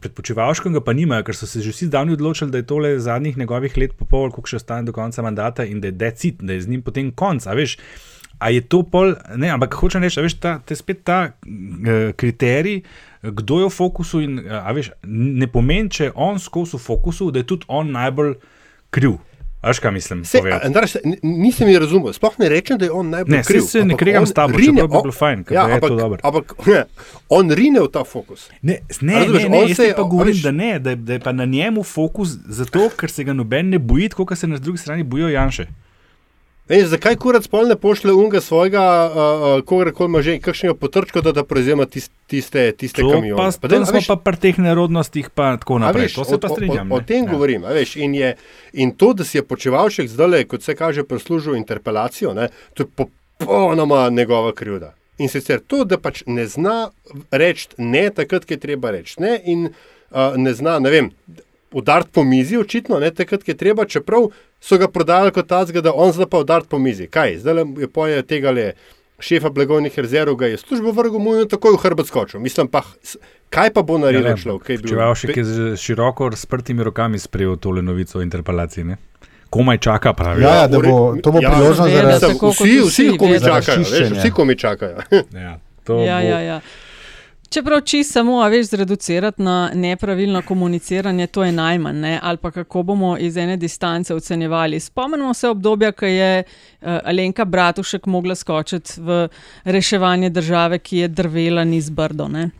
Pred 0.00 0.14
počivalškom 0.16 0.72
ga 0.72 0.80
pa 0.80 0.94
nimajo, 0.96 1.26
ker 1.28 1.36
so 1.36 1.46
se 1.46 1.60
že 1.60 1.74
vsi 1.74 1.90
zdavni 1.90 2.16
odločili, 2.16 2.50
da 2.50 2.58
je 2.62 2.66
tole 2.66 2.94
zadnjih 2.98 3.36
njegovih 3.38 3.76
let, 3.76 3.92
pa 3.98 4.08
pol, 4.08 4.30
koliko 4.32 4.48
še 4.48 4.62
ostane 4.62 4.88
do 4.88 4.94
konca 4.96 5.22
mandata 5.22 5.66
in 5.68 5.82
da 5.82 5.92
je 5.92 5.98
decit, 6.00 6.40
da 6.40 6.56
je 6.56 6.64
z 6.64 6.72
njim 6.72 6.82
potem 6.82 7.10
konc. 7.12 7.44
A 7.46 7.52
veš, 7.52 7.76
a 8.40 8.50
je 8.50 8.62
to 8.64 8.80
pol, 8.82 9.12
ne, 9.36 9.52
ampak 9.52 9.76
hočem 9.76 10.02
reči, 10.02 10.20
je 10.24 10.32
ta, 10.40 10.56
spet 10.72 11.04
ta 11.04 11.18
uh, 11.28 12.16
kriterij, 12.16 12.80
kdo 13.22 13.60
je 13.60 13.68
v 13.68 13.76
fokusu 13.76 14.24
in 14.24 14.40
a 14.48 14.72
veš, 14.72 14.94
ne 15.04 15.48
pomeni, 15.52 15.92
če 15.92 16.10
on 16.14 16.40
skozi 16.40 16.78
v 16.78 16.84
fokusu, 16.88 17.30
da 17.30 17.44
je 17.44 17.50
tudi 17.52 17.68
on 17.68 17.92
najbolj 17.92 18.38
kriv. 18.94 19.20
Veš, 19.66 19.78
kaj 19.78 19.92
mislim? 19.92 20.24
Se, 20.24 20.40
Andraš, 20.62 20.96
nisem 21.22 21.68
jih 21.68 21.78
razumel. 21.78 22.12
Sploh 22.12 22.38
ne 22.38 22.48
rečem, 22.48 22.78
da 22.78 22.84
je 22.84 22.92
on 22.92 23.10
najbolj 23.10 23.42
kriv. 23.42 23.62
Ne, 23.62 23.68
se 23.68 23.84
ne 23.84 23.96
kregam 23.96 24.26
s 24.26 24.32
tabo, 24.32 24.56
rine, 24.56 24.82
bi 24.82 24.88
bilo 24.88 25.12
fajn, 25.12 25.44
ja, 25.50 25.64
ampak, 25.64 25.82
je 25.82 25.88
to 25.88 25.96
dobro. 25.96 26.18
Ampak 26.22 26.52
ne, 26.66 26.84
on 27.28 27.50
rine 27.50 27.80
v 27.80 27.88
ta 27.92 28.04
fokus. 28.04 28.48
Ne, 28.62 28.78
ne, 29.00 29.20
Razumeš, 29.20 29.42
ne, 29.42 29.48
ne 29.48 29.62
jaz 29.68 29.76
se, 29.76 29.92
pa 29.96 30.02
govorim, 30.02 30.40
da 30.42 30.50
ne, 30.50 30.78
da 30.78 30.90
je, 30.90 30.96
da 30.96 31.12
je 31.12 31.20
pa 31.20 31.32
na 31.32 31.44
njemu 31.44 31.82
fokus 31.82 32.36
zato, 32.46 32.90
ker 32.96 33.10
se 33.10 33.24
ga 33.24 33.32
noben 33.32 33.68
ne 33.68 33.78
boji, 33.78 34.08
kot 34.08 34.38
se 34.38 34.46
na 34.46 34.58
drugi 34.58 34.78
strani 34.78 35.02
bojijo 35.02 35.28
Janše. 35.28 35.66
Ej, 36.68 36.86
zakaj 36.88 37.18
kurac 37.20 37.44
pol 37.52 37.66
ne 37.68 37.74
pošle 37.76 38.12
unga 38.16 38.40
svojega, 38.40 38.80
uh, 38.80 39.16
uh, 39.16 39.64
koga 39.68 39.92
koli 39.92 40.08
ima 40.08 40.22
že 40.24 40.38
kakšnega 40.40 40.74
potrčka, 40.80 41.20
da, 41.20 41.34
da 41.36 41.44
prevzema 41.44 41.84
tist, 41.84 42.08
tiste, 42.26 42.72
tiste 42.72 43.04
kamione? 43.04 43.36
Pa, 43.36 43.50
pa 43.60 43.68
tam 43.68 43.84
smo 43.84 44.00
pa 44.08 44.16
pri 44.16 44.40
teh 44.40 44.58
nerodnostih 44.58 45.28
pa 45.28 45.58
tako 45.60 45.78
naprej. 45.84 46.08
Veš, 46.08 46.14
to 46.14 46.24
se 46.24 46.34
o, 46.34 46.40
pa 46.40 46.48
strinjam. 46.48 46.92
O, 46.92 46.96
o, 46.96 46.98
o 46.98 47.04
tem 47.04 47.28
ja. 47.28 47.32
govorim. 47.32 47.68
Veš, 47.68 47.96
in, 48.00 48.16
je, 48.16 48.32
in 48.72 48.94
to, 48.96 49.12
da 49.12 49.28
si 49.28 49.36
je 49.36 49.44
počevalšek 49.44 50.08
zdaj, 50.08 50.46
kot 50.48 50.64
se 50.64 50.72
kaže, 50.74 51.04
prislužil 51.04 51.60
interpelacijo, 51.60 52.32
ne, 52.34 52.48
to 52.72 52.88
je 52.88 52.88
popolnoma 52.96 54.08
njegova 54.08 54.56
krivda. 54.56 54.94
In 55.20 55.28
sicer 55.28 55.60
to, 55.60 55.84
da 55.84 56.00
pač 56.00 56.22
ne 56.26 56.46
zna 56.48 56.88
reči 57.30 57.76
ne 57.76 58.08
takrat, 58.08 58.48
ko 58.48 58.56
je 58.56 58.64
treba 58.64 58.96
reči 58.96 59.20
ne, 59.20 59.36
in 59.44 59.68
uh, 59.68 60.32
ne 60.40 60.56
zna, 60.56 60.78
ne 60.80 60.90
vem, 60.96 61.12
udariti 61.74 62.10
po 62.14 62.24
mizi, 62.24 62.56
očitno 62.56 62.98
ne 63.02 63.10
takrat, 63.10 63.44
ko 63.44 63.50
je 63.50 63.56
treba, 63.56 63.84
čeprav 63.84 64.28
so 64.60 64.78
ga 64.78 64.88
prodali 64.88 65.32
kot 65.34 65.48
tazga, 65.50 65.82
da 65.84 65.92
on 65.94 66.12
zdaj 66.12 66.30
pa 66.30 66.42
udar 66.44 66.66
po 66.70 66.78
mizi. 66.78 67.06
Kaj, 67.06 67.38
zdaj 67.44 67.64
je 67.84 67.88
poje 67.88 68.22
tega 68.22 68.54
le. 68.54 68.74
Šefa 69.24 69.48
blagovnih 69.54 69.94
rezerv 69.98 70.34
ga 70.36 70.48
je 70.50 70.56
službo 70.58 70.90
vrgel, 70.92 71.22
mu 71.22 71.36
je 71.38 71.46
takoj 71.48 71.76
v 71.76 71.80
hrbet 71.84 72.08
skočil. 72.10 72.40
Mislim 72.42 72.66
pa, 72.68 72.82
kaj 73.48 73.70
pa 73.72 73.84
bo 73.86 73.94
naredil 74.02 74.32
ja, 74.32 74.36
človek? 74.36 74.66
Če 74.66 74.96
bi 74.98 75.06
še 75.20 75.30
kaj 75.36 75.46
z 75.46 75.68
široko 75.80 76.28
razprtimi 76.34 76.82
rokami 76.84 77.20
sprejel 77.22 77.54
tole 77.62 77.82
novico 77.82 78.18
o 78.18 78.24
interpelaciji, 78.26 78.84
ne? 78.90 78.98
komaj 79.54 79.78
čaka, 79.78 80.12
pravi. 80.12 80.42
Ja, 80.42 80.54
ja, 80.54 80.66
da 80.68 80.80
bo 80.82 81.16
to 81.22 81.32
bo 81.32 81.42
ja, 81.42 81.50
priložnost 81.50 81.92
za 81.92 82.02
res. 82.02 82.22
Vsi, 82.42 82.80
vsi, 82.88 83.06
komi 83.18 83.38
čakajo, 83.40 83.78
veš, 83.78 84.10
vsi, 84.18 84.30
komi 84.34 84.56
čakajo. 84.58 84.96
ja, 85.44 85.58
ja, 85.88 86.20
ja, 86.20 86.40
ja. 86.40 86.60
Čeprav 87.54 87.80
či 87.80 88.04
samo, 88.04 88.40
a 88.42 88.48
veš, 88.48 88.66
zreducirati 88.66 89.42
na 89.42 89.70
nepravilno 89.74 90.42
komuniciranje, 90.42 91.26
to 91.26 91.44
je 91.44 91.52
najmanj, 91.52 91.96
ne? 91.96 92.18
ali 92.22 92.36
pa 92.36 92.50
kako 92.50 92.82
bomo 92.82 93.16
iz 93.18 93.36
ene 93.36 93.56
distance 93.56 94.14
ocenjevali. 94.14 94.80
Spomnimo 94.80 95.34
se 95.34 95.48
obdobja, 95.48 95.92
ko 95.92 96.06
je 96.06 96.42
uh, 96.42 96.88
Alenka 97.04 97.44
Bratušek 97.44 98.06
mogla 98.06 98.34
skočiti 98.34 99.00
v 99.00 99.28
reševanje 99.64 100.30
države, 100.30 100.78
ki 100.78 100.98
je 100.98 101.08
drvela 101.08 101.64
niz 101.64 101.90
brdo. 101.90 102.28
Ne? 102.28 102.50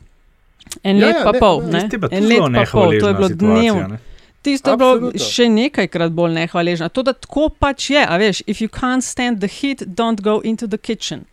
En 0.82 0.98
ja, 0.98 1.06
let 1.06 1.16
ja, 1.16 1.24
pa 1.24 1.32
ne, 1.32 1.40
pol, 1.40 1.62
ne? 1.62 1.88
en 2.10 2.28
let 2.28 2.54
pa 2.54 2.64
pol, 2.72 2.94
to 3.00 3.08
je 3.08 3.14
bilo 3.14 3.28
dnevno. 3.28 3.98
Tisto 4.42 4.70
je 4.70 4.76
bilo 4.76 5.10
še 5.18 5.48
nekajkrat 5.48 6.12
bolj 6.12 6.38
nehvaležno. 6.38 6.88
To, 6.88 7.02
da 7.02 7.18
tako 7.18 7.48
pač 7.48 7.90
je, 7.90 8.06
a 8.06 8.14
veš, 8.22 8.44
if 8.46 8.62
you 8.62 8.70
can't 8.70 9.02
stand 9.02 9.42
the 9.42 9.50
heat, 9.50 9.82
don't 9.82 10.22
go 10.22 10.38
into 10.44 10.70
the 10.70 10.78
kitchen. 10.78 11.26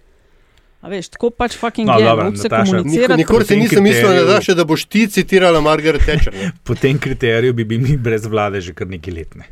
A 0.82 0.90
veš, 0.90 1.12
tako 1.14 1.30
pač 1.30 1.56
fucking 1.62 1.86
no, 1.86 2.00
je, 2.02 2.06
dobro, 2.06 2.32
se 2.36 2.50
komunicira. 2.50 3.16
Nikoli 3.16 3.46
si 3.46 3.58
nisem 3.60 3.84
mislil, 3.86 4.26
da, 4.26 4.40
še, 4.42 4.58
da 4.58 4.66
boš 4.66 4.88
ti 4.90 5.06
citirala 5.14 5.62
Margaret 5.62 6.02
Thatcher. 6.02 6.54
po 6.66 6.74
tem 6.74 6.98
kriteriju 6.98 7.54
bi 7.54 7.68
bili 7.70 7.98
brez 8.02 8.26
vlade 8.26 8.62
že 8.66 8.74
kar 8.74 8.90
nekaj 8.90 9.14
let. 9.14 9.36
Ne? 9.38 9.50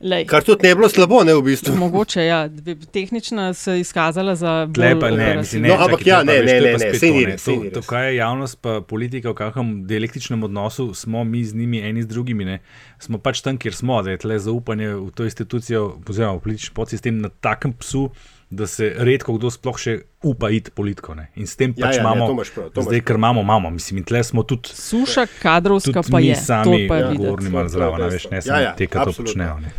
Lej. 0.00 0.24
Kar 0.24 0.40
tudi 0.40 0.64
ne 0.64 0.72
bi 0.72 0.78
bilo 0.80 0.88
slabo, 0.88 1.18
ne 1.28 1.34
v 1.36 1.42
bistvu. 1.44 1.74
Mogoče, 1.76 2.22
ja, 2.24 2.38
bi 2.48 2.72
tehnično 2.74 3.50
se 3.54 3.74
izkazala 3.82 4.32
za. 4.34 4.64
Lepa, 4.76 5.10
ne, 5.12 5.34
mislim, 5.36 5.62
ne, 5.62 5.68
no, 5.68 5.76
ampak 5.84 6.06
ja, 6.06 6.22
ne, 6.24 6.38
ne, 6.40 6.54
ne, 6.54 6.60
ne, 6.60 6.72
ne, 6.78 7.10
ne, 7.12 7.36
ne. 7.36 7.70
To, 7.74 7.82
kaj 7.84 8.08
je 8.08 8.16
javnost, 8.16 8.58
pa 8.64 8.78
politika, 8.80 9.30
v 9.30 9.36
kakšnem 9.36 9.74
dialektičnem 9.86 10.48
odnosu 10.48 10.88
smo 10.96 11.24
mi 11.24 11.44
z 11.44 11.54
njimi, 11.54 11.84
eni 11.84 12.02
z 12.02 12.08
drugimi, 12.08 12.48
ne. 12.48 12.58
Smo 12.98 13.20
pač 13.20 13.44
tam, 13.44 13.60
kjer 13.60 13.76
smo, 13.76 14.00
da 14.02 14.16
je 14.16 14.24
tle 14.24 14.40
zaupanje 14.40 14.88
v 14.96 15.10
to 15.14 15.28
institucijo, 15.28 15.84
oziroma 16.08 16.40
v 16.40 16.46
politični 16.48 16.74
podsistem 16.74 17.20
na 17.20 17.28
takem 17.28 17.76
psu 17.76 18.08
da 18.50 18.66
se 18.66 18.94
redko 18.96 19.36
kdo 19.38 19.50
sploh 19.50 19.78
še 19.78 19.92
upa 20.26 20.50
iti 20.50 20.72
politiko. 20.74 21.14
Ne? 21.14 21.28
In 21.38 21.46
s 21.46 21.54
tem 21.56 21.70
ja, 21.76 21.86
pač 21.86 22.00
ja, 22.00 22.02
imamo, 22.02 22.26
ne, 22.34 22.46
prav, 22.54 22.82
zdaj, 22.88 23.02
ker 23.06 23.20
imamo, 23.20 23.44
imamo, 23.46 23.70
mislim, 23.70 24.02
in 24.02 24.08
tle 24.08 24.24
smo 24.26 24.42
tudi. 24.42 24.74
Suša 24.74 25.26
kadrovska 25.38 26.02
pa 26.10 26.20
je. 26.20 26.34
Sami 26.36 26.88
govorni 26.88 27.52
malo 27.54 27.70
zraven, 27.70 28.08
veš, 28.10 28.26
ne 28.34 28.42
samo 28.42 28.58
ja, 28.58 28.72
ja, 28.72 28.74
te, 28.74 28.90
ki 28.90 29.06
to 29.06 29.14
počnejo. 29.22 29.56
Ne? 29.62 29.72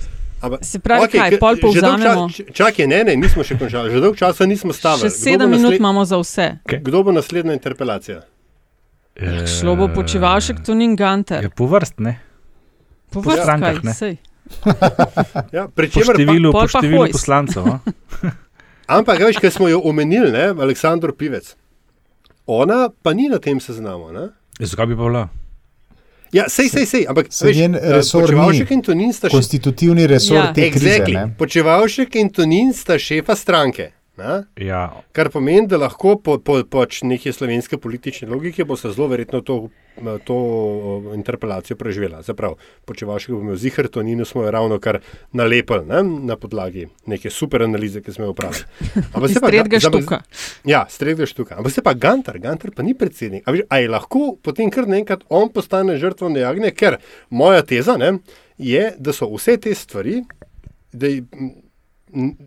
Se 0.65 0.79
pravi, 0.81 1.05
okay, 1.05 1.19
kaj, 1.19 1.38
pol 1.41 1.60
povzamemo. 1.62 2.29
Čakaj, 2.31 2.88
ne, 2.89 3.03
ne, 3.12 3.15
nismo 3.19 3.43
še 3.45 3.60
končali, 3.60 3.91
že 3.93 3.99
dolgo 4.01 4.17
časa 4.17 4.47
nismo 4.49 4.73
stavili. 4.73 5.12
Še 5.12 5.19
sedem 5.19 5.51
minut 5.53 5.75
imamo 5.75 6.05
za 6.07 6.17
vse. 6.17 6.47
Okay. 6.65 6.79
Kdo 6.81 7.03
bo 7.05 7.13
naslednja 7.13 7.53
interpelacija? 7.53 8.23
E... 9.19 9.43
Šlo 9.51 9.75
bo 9.77 9.91
počivalšek 9.93 10.63
Tuning 10.65 10.97
Gunter. 10.97 11.45
Je 11.45 11.51
po 11.53 11.67
vrst, 11.69 11.99
ne? 12.01 12.15
Po 13.13 13.21
vrst, 13.21 13.51
kaj, 13.51 13.84
ne? 13.86 13.93
ja, 15.55 15.67
pri 15.69 15.91
čemer 15.91 16.15
po 16.15 16.23
številu, 16.23 16.49
pa, 16.55 16.63
po 16.63 16.71
številu 16.73 17.12
poslancev. 17.13 17.69
Ampak, 18.91 19.21
veš, 19.23 19.39
kaj 19.39 19.56
smo 19.56 19.69
jo 19.71 19.82
omenili, 19.88 20.32
ne? 20.32 20.49
Aleksandr 20.51 21.13
Pivec. 21.15 21.54
Ona 22.47 22.89
pa 23.04 23.13
ni 23.13 23.30
na 23.32 23.39
tem 23.39 23.60
seznamu. 23.63 24.12
Ja, 24.60 24.65
zakaj 24.67 24.91
bi 24.91 24.97
pa 24.99 25.08
bila? 25.08 25.23
Ja, 26.32 26.45
sej, 26.49 26.69
sej, 26.71 26.86
sej. 26.88 27.06
Ampak, 27.12 27.32
veš, 27.32 27.58
njen 27.58 27.75
resor 27.75 28.27
Počevalšek 28.27 28.69
in 28.75 28.84
Tonin 28.84 29.15
sta 29.15 29.27
še... 29.27 29.36
Konstitutivni 29.36 30.08
resor 30.08 30.38
ja. 30.39 30.51
te 30.56 30.67
krize. 30.71 30.93
Exactly. 30.97 31.23
Počevalšek 31.39 32.15
in 32.19 32.32
Tonin 32.36 32.71
sta 32.75 32.99
šefa 32.99 33.36
stranke. 33.36 33.91
Ja. 34.60 35.03
Kar 35.15 35.29
pomeni, 35.34 35.67
da 35.67 35.79
lahko 35.81 36.15
po, 36.23 36.38
po, 36.39 36.62
po 36.69 36.86
neki 37.03 37.31
slovenski 37.34 37.77
politični 37.77 38.27
logiki 38.27 38.63
bo 38.63 38.75
se 38.77 38.91
zelo 38.91 39.07
verjetno 39.07 39.41
to, 39.41 39.57
to 40.25 40.38
interpelacijo 41.15 41.77
preživela. 41.77 42.21
Zaprav, 42.21 42.55
po 42.86 42.95
če 42.97 43.07
vašega 43.10 43.38
bomo 43.38 43.55
zihar, 43.55 43.88
to 43.91 44.03
ni 44.03 44.17
smo 44.25 44.43
ravno 44.51 44.79
kar 44.79 45.01
nalepili 45.34 45.86
ne? 45.88 46.03
na 46.27 46.38
podlagi 46.38 46.88
neke 47.05 47.29
super 47.29 47.63
analize, 47.63 48.01
ki 48.01 48.13
smo 48.13 48.29
jo 48.29 48.36
upravili. 48.36 48.63
Stredga 49.36 49.79
štuka. 49.88 50.21
Ja, 50.65 50.86
stredga 50.89 51.25
štuka. 51.25 51.57
Ampak 51.57 51.73
se 51.73 51.84
pa 51.86 51.93
Gantar, 51.93 52.39
Gantar 52.39 52.71
pa 52.75 52.84
ni 52.84 52.93
predsednik. 52.97 53.47
A, 53.47 53.55
a 53.69 53.81
je 53.81 53.89
lahko 53.89 54.36
potem 54.43 54.71
kar 54.71 54.88
naenkrat 54.88 55.25
on 55.29 55.49
postane 55.53 55.97
žrtvo 56.01 56.29
nejagne, 56.29 56.71
ker 56.71 56.99
moja 57.29 57.65
teza 57.65 57.97
ne, 57.97 58.17
je, 58.62 58.91
da 58.99 59.13
so 59.13 59.27
vse 59.34 59.57
te 59.62 59.73
stvari, 59.75 60.21
da 60.93 61.10
je, 61.10 61.23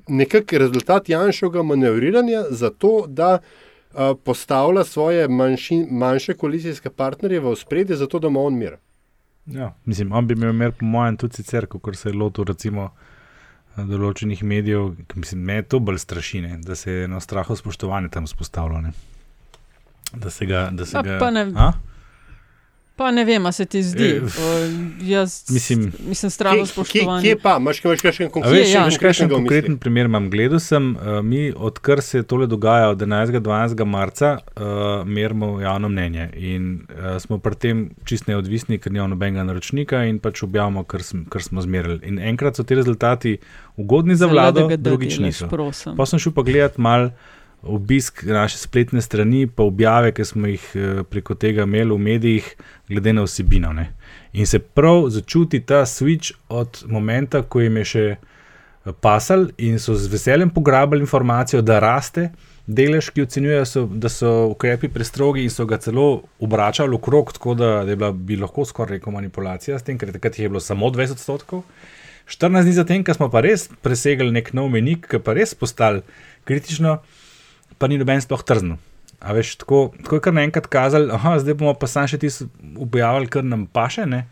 nekakšen 0.08 0.58
rezultat 0.58 1.08
Janšovega 1.08 1.62
manevriranja 1.62 2.44
za 2.50 2.70
to, 2.70 3.04
da 3.08 3.38
uh, 3.38 4.00
postavlja 4.24 4.84
svoje 4.84 5.28
manjši, 5.28 5.86
manjše 5.90 6.34
koalicijske 6.34 6.90
partnerje 6.90 7.40
v 7.40 7.56
spredje, 7.56 7.96
zato 7.96 8.18
da 8.18 8.28
ima 8.28 8.40
on 8.40 8.58
mir. 8.58 8.76
Ja, 9.46 9.74
mislim, 9.84 10.12
on 10.12 10.26
bi 10.26 10.34
imel 10.34 10.52
mir, 10.52 10.72
po 10.72 10.84
mojem, 10.84 11.16
tudi 11.16 11.36
sicer, 11.36 11.66
kot 11.66 11.96
se 11.96 12.08
je 12.08 12.14
lotil 12.16 12.44
recimo 12.44 12.90
določenih 13.76 14.42
medijev, 14.46 14.92
ki 15.08 15.18
mislim, 15.18 15.42
me 15.44 15.62
to 15.62 15.80
bolj 15.82 15.98
strašine, 15.98 16.58
da 16.62 16.74
se 16.74 16.92
je 16.92 17.04
eno 17.04 17.20
straho 17.20 17.56
spoštovanje 17.56 18.08
tam 18.08 18.26
spostavljalo. 18.26 18.92
Da 20.14 20.30
se 20.30 20.46
ga. 20.46 20.68
Da 20.72 20.86
se 20.86 20.98
A, 20.98 21.02
ga 21.02 21.18
pa 21.18 21.30
ne- 21.30 21.52
a? 21.56 21.72
Pa 22.96 23.10
ne 23.10 23.24
vem, 23.24 23.52
se 23.52 23.64
ti 23.66 23.82
zdi. 23.82 24.20
O, 24.22 24.46
jaz 25.02 25.44
mislim- 25.50 25.92
mislim 26.08 26.30
strahno 26.30 26.58
Kje, 26.58 26.64
kje, 26.64 26.72
spoštovanje. 26.72 27.22
kje 27.22 27.38
pa, 27.42 27.56
imaš 27.60 27.80
kaj 27.80 27.96
kakšen 27.96 28.26
A 28.26 28.30
konkreten 28.30 28.60
Veš, 28.60 28.74
ja. 28.74 28.84
veš, 28.84 28.98
kakšen 28.98 29.28
konkreten 29.28 29.78
primer 29.78 30.06
imam? 30.06 30.30
Gledal 30.30 30.60
sem, 30.60 30.96
uh, 30.96 31.22
mi, 31.22 31.52
odkar 31.56 32.02
se 32.02 32.18
je 32.18 32.22
tole 32.22 32.46
dogajalo 32.46 32.92
od 32.92 32.98
11. 32.98 33.32
do 33.32 33.50
12. 33.50 33.84
marca, 33.84 34.38
uh, 34.56 34.62
merimo 35.08 35.60
javno 35.60 35.88
mnenje. 35.88 36.30
In 36.34 36.86
uh, 36.88 37.18
smo 37.18 37.38
pri 37.38 37.54
tem 37.54 37.90
čist 38.04 38.26
neodvisni, 38.26 38.78
ker 38.78 38.92
nimamo 38.92 39.08
nobenega 39.08 39.42
naročnika 39.42 40.04
in 40.04 40.18
pač 40.18 40.42
objavimo, 40.42 40.84
kar, 40.84 41.02
sm, 41.02 41.26
kar 41.28 41.42
smo 41.42 41.60
zmerili. 41.62 41.98
In 42.02 42.18
enkrat 42.18 42.56
so 42.56 42.62
ti 42.62 42.74
rezultati 42.74 43.38
ugodni 43.76 44.14
za 44.16 44.26
vlado, 44.26 44.68
drugič 44.76 45.18
niso. 45.18 45.48
prosim. 45.48 45.96
Pa 45.96 46.06
sem 46.06 46.18
šel 46.18 46.32
pogledat 46.32 46.78
mal. 46.78 47.10
Obisk 47.64 48.22
naše 48.28 48.58
spletne 48.58 49.00
strani, 49.02 49.46
pa 49.46 49.62
objave, 49.62 50.12
ki 50.12 50.24
smo 50.24 50.46
jih 50.46 50.64
eh, 50.74 51.02
preko 51.10 51.34
tega 51.34 51.64
imeli 51.64 51.94
v 51.94 51.98
medijih, 51.98 52.54
glede 52.88 53.12
na 53.12 53.24
vsebino. 53.24 53.72
Ne. 53.72 53.90
In 54.32 54.46
se 54.46 54.58
prav 54.58 55.08
začuti 55.08 55.60
ta 55.60 55.84
switch 55.88 56.34
od 56.48 56.84
momenta, 56.86 57.42
ko 57.42 57.60
jim 57.60 57.76
je 57.80 57.84
še 57.84 58.04
eh, 58.10 58.92
pasal 59.00 59.48
in 59.58 59.78
so 59.78 59.96
z 59.96 60.12
veseljem 60.12 60.50
pograbili 60.50 61.06
informacijo, 61.06 61.62
da 61.62 61.80
raste 61.80 62.30
delež, 62.66 63.10
ki 63.12 63.24
ocenjujejo, 63.24 63.64
so, 63.68 63.82
da 63.86 64.08
so 64.08 64.30
ukrepi 64.52 64.88
prestrogi 64.88 65.44
in 65.44 65.52
so 65.52 65.66
ga 65.68 65.78
celo 65.78 66.22
obračali 66.40 66.96
okrog, 66.96 67.32
tako 67.36 67.54
da, 67.54 67.72
da 67.84 67.92
je 67.92 67.96
bila, 67.96 68.12
bi 68.12 68.38
lahko 68.40 68.64
skoraj 68.64 68.98
rekel 68.98 69.12
manipulacija 69.12 69.78
s 69.78 69.84
tem, 69.84 69.98
ker 70.00 70.12
takrat 70.12 70.38
je 70.38 70.48
bilo 70.48 70.60
samo 70.60 70.88
20 70.92 71.18
odstotkov. 71.18 71.64
14 72.26 72.64
dni 72.64 72.72
zatem, 72.72 73.04
ko 73.04 73.12
smo 73.12 73.28
pa 73.28 73.42
res 73.44 73.66
presegli 73.84 74.32
nek 74.32 74.54
nov 74.56 74.70
menik, 74.72 75.04
ki 75.10 75.20
pa 75.20 75.34
res 75.36 75.52
postali 75.54 76.00
kritično, 76.48 76.98
pa 77.78 77.88
ni 77.90 77.98
noben 78.00 78.22
sploh 78.22 78.42
trznil. 78.46 78.80
A 79.24 79.32
veš, 79.32 79.54
tako, 79.62 79.86
tako 80.02 80.18
je 80.18 80.24
kar 80.26 80.34
naenkrat 80.36 80.66
kazali, 80.68 81.08
da 81.08 81.38
zdaj 81.40 81.56
bomo 81.56 81.72
pa 81.80 81.88
sam 81.88 82.08
še 82.10 82.18
tisto 82.20 82.48
objavili, 82.80 83.30
kar 83.32 83.46
nam 83.46 83.64
paše. 83.66 84.04
Ne? 84.10 84.26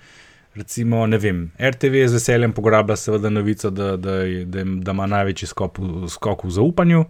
Recimo, 0.54 1.06
ne 1.08 1.16
vem, 1.16 1.46
RTV 1.56 2.02
je 2.02 2.08
z 2.12 2.18
veseljem 2.18 2.52
pograblja 2.52 2.98
seveda 3.00 3.30
novico, 3.32 3.70
da, 3.72 3.94
da, 3.96 4.18
da, 4.44 4.64
da 4.84 4.92
ima 4.92 5.06
največji 5.08 5.48
skok, 5.48 5.80
skok 6.12 6.44
v 6.44 6.52
zaupanju. 6.58 7.04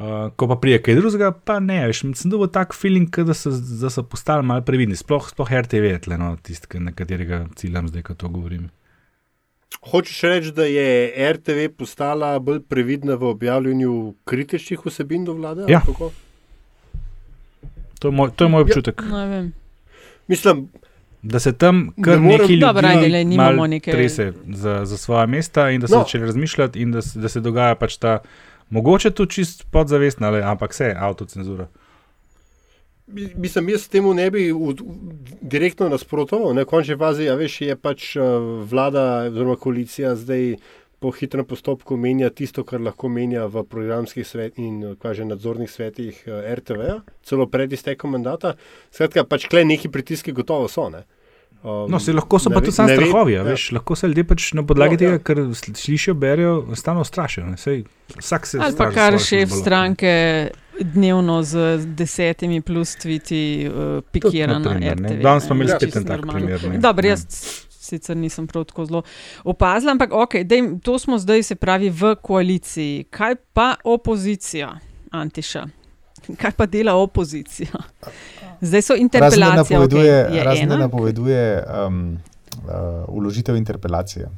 Uh, 0.00 0.28
ko 0.36 0.46
pa 0.48 0.56
prije 0.60 0.82
kaj 0.84 0.96
drugega, 0.96 1.30
pa 1.32 1.58
ne, 1.60 1.80
veš, 1.88 2.02
sem 2.16 2.32
dobil 2.32 2.48
tak 2.52 2.76
feeling, 2.76 3.08
da 3.08 3.34
so, 3.36 3.52
da 3.52 3.90
so 3.92 4.04
postali 4.08 4.46
malo 4.46 4.64
previdni, 4.64 4.96
sploh, 4.96 5.26
sploh 5.32 5.50
RTV 5.64 5.90
je 5.94 6.02
tle, 6.06 6.20
no, 6.20 6.30
tisti, 6.44 6.80
na 6.80 6.92
katerega 6.96 7.42
ciljam 7.60 7.88
zdaj, 7.88 8.04
ko 8.08 8.16
to 8.16 8.30
govorim. 8.32 8.68
Hočeš 9.82 10.20
reči, 10.22 10.52
da 10.52 10.64
je 10.64 10.86
RTV 11.32 11.68
postala 11.70 12.38
bolj 12.38 12.60
previdna 12.62 13.14
v 13.14 13.24
objavljanju 13.24 13.92
kritičnih 14.24 14.80
vsebin 14.82 15.24
do 15.24 15.32
vlade? 15.34 15.62
ali 15.62 15.72
Ja. 15.72 15.80
kako? 15.80 16.10
To 17.98 18.08
je 18.08 18.12
moj, 18.12 18.30
to 18.30 18.44
je 18.44 18.50
moj 18.50 18.62
občutek. 18.62 19.02
Ne 19.02 19.26
vem. 19.26 19.52
Mislim, 20.28 20.68
Da 21.22 21.38
se 21.38 21.52
tam 21.52 21.76
Ne 21.86 22.02
kar 22.02 22.16
morem- 22.16 22.40
neki 22.40 22.54
ljudi 22.54 23.24
nimamo 23.26 23.52
malo 23.52 23.66
neke- 23.66 23.92
trese 23.92 24.32
za, 24.48 24.84
za 24.84 24.96
svoje 24.96 25.26
mesta 25.26 25.70
in 25.70 25.80
da 25.80 25.88
so 25.88 25.94
No. 25.94 26.00
začeli 26.00 26.24
razmišljati 26.24 26.80
in 26.80 26.92
da, 26.92 27.00
da 27.14 27.28
se 27.28 27.40
dogaja 27.40 27.74
pač 27.74 27.96
ta, 27.96 28.18
mogoče 28.70 29.10
tudi 29.10 29.30
čist 29.32 29.66
podzavestna, 29.70 30.28
ampak 30.42 30.70
vse, 30.70 30.94
avtocenzura. 30.98 31.66
Mi- 33.12 33.32
Mislim, 33.36 33.68
jaz 33.68 33.88
temu 33.88 34.14
ne 34.14 34.30
bi 34.30 34.52
v, 34.52 34.72
v, 34.72 34.74
direktno 35.42 35.88
nasprotoval. 35.88 36.54
Na 36.54 36.64
končni 36.64 36.96
fazi, 36.96 37.28
a 37.28 37.34
veš, 37.34 37.60
je 37.60 37.76
pač 37.76 38.16
uh, 38.16 38.24
vlada 38.64 39.26
oziroma 39.28 39.56
koalicija 39.56 40.14
zdaj 40.16 40.56
po 41.00 41.10
hitrem 41.10 41.44
postopku 41.48 41.96
menja 41.96 42.28
tisto, 42.30 42.60
kar 42.64 42.80
lahko 42.80 43.08
menja 43.08 43.46
v 43.48 43.62
programskih 43.64 44.26
svet 44.26 44.58
in 44.60 44.82
eh, 44.84 44.96
kaj 45.00 45.14
že 45.14 45.24
nadzornih 45.24 45.70
svetih 45.70 46.18
uh, 46.28 46.42
RTV, 46.54 47.00
celo 47.24 47.46
pred 47.48 47.72
iztekom 47.72 48.12
mandata. 48.12 48.54
Skratka, 48.92 49.24
pač 49.24 49.48
kle 49.48 49.64
neki 49.64 49.88
pritiski 49.88 50.32
gotovo 50.32 50.68
so. 50.68 50.90
Ne? 50.90 51.06
Um, 51.62 51.90
No, 51.92 51.98
se 52.00 52.12
lahko 52.12 52.38
so 52.38 52.48
pa 52.48 52.60
tudi 52.60 52.72
sami 52.72 52.94
strahovi, 52.96 53.32
ja. 53.32 53.40
ja. 53.40 53.48
veš, 53.48 53.70
lahko 53.72 53.96
se 53.96 54.08
ljudje 54.08 54.24
pač 54.24 54.52
na 54.52 54.62
podlagi 54.62 54.96
No, 54.96 55.02
ja. 55.02 55.10
tega, 55.10 55.24
kar 55.24 55.36
sl- 55.56 55.76
slišijo, 55.76 56.14
berijo, 56.14 56.52
stano 56.74 57.04
strašijo. 57.04 57.48
vsak 58.16 58.46
se 58.46 58.58
Ali 58.60 58.76
pa 58.76 58.90
kar 58.90 59.18
šef 59.18 59.50
stranke 59.52 60.12
dnevno 60.80 61.42
z 61.42 61.58
desetimi 61.86 62.60
plus 62.60 62.96
tviti 62.96 63.40
uh, 63.66 63.74
pikira 64.04 64.54
Tudi 64.54 64.80
na. 64.80 64.92
RTV. 64.92 65.22
Danes 65.22 65.44
smo 65.44 65.54
imeli 65.54 65.70
čisto 65.70 65.90
spet 65.90 65.96
en 65.96 66.04
tak 66.06 66.20
primer. 66.28 66.78
Dobro, 66.78 67.06
Ja. 67.06 67.10
jaz 67.10 67.26
sicer 67.80 68.16
nisem 68.16 68.46
prav 68.46 68.64
tako 68.64 68.84
zelo 68.84 69.02
opazila, 69.44 69.92
ampak 69.92 70.12
ok, 70.12 70.34
dej, 70.36 70.62
to 70.82 70.98
smo 70.98 71.18
zdaj 71.18 71.42
se 71.42 71.54
pravi 71.54 71.90
v 71.90 72.14
koaliciji. 72.16 73.04
Kaj 73.04 73.34
pa 73.52 73.74
opozicija, 73.84 74.78
Antiša? 75.10 75.66
Kaj 76.36 76.50
pa 76.52 76.66
dela 76.66 76.94
opozicija? 76.94 77.68
Zdaj 78.60 78.82
so 78.82 78.92
Razen 78.92 79.08
da 79.10 79.18
interpelacije. 79.18 79.56
napoveduje, 79.56 80.12
okay, 80.24 80.34
je 80.34 80.44
razen, 80.44 80.68
da 80.68 80.74
ena. 80.74 80.82
napoveduje 80.82 81.64
um, 81.86 82.18
uh, 82.58 82.70
uložitev 83.08 83.56
interpelacije. 83.56 84.28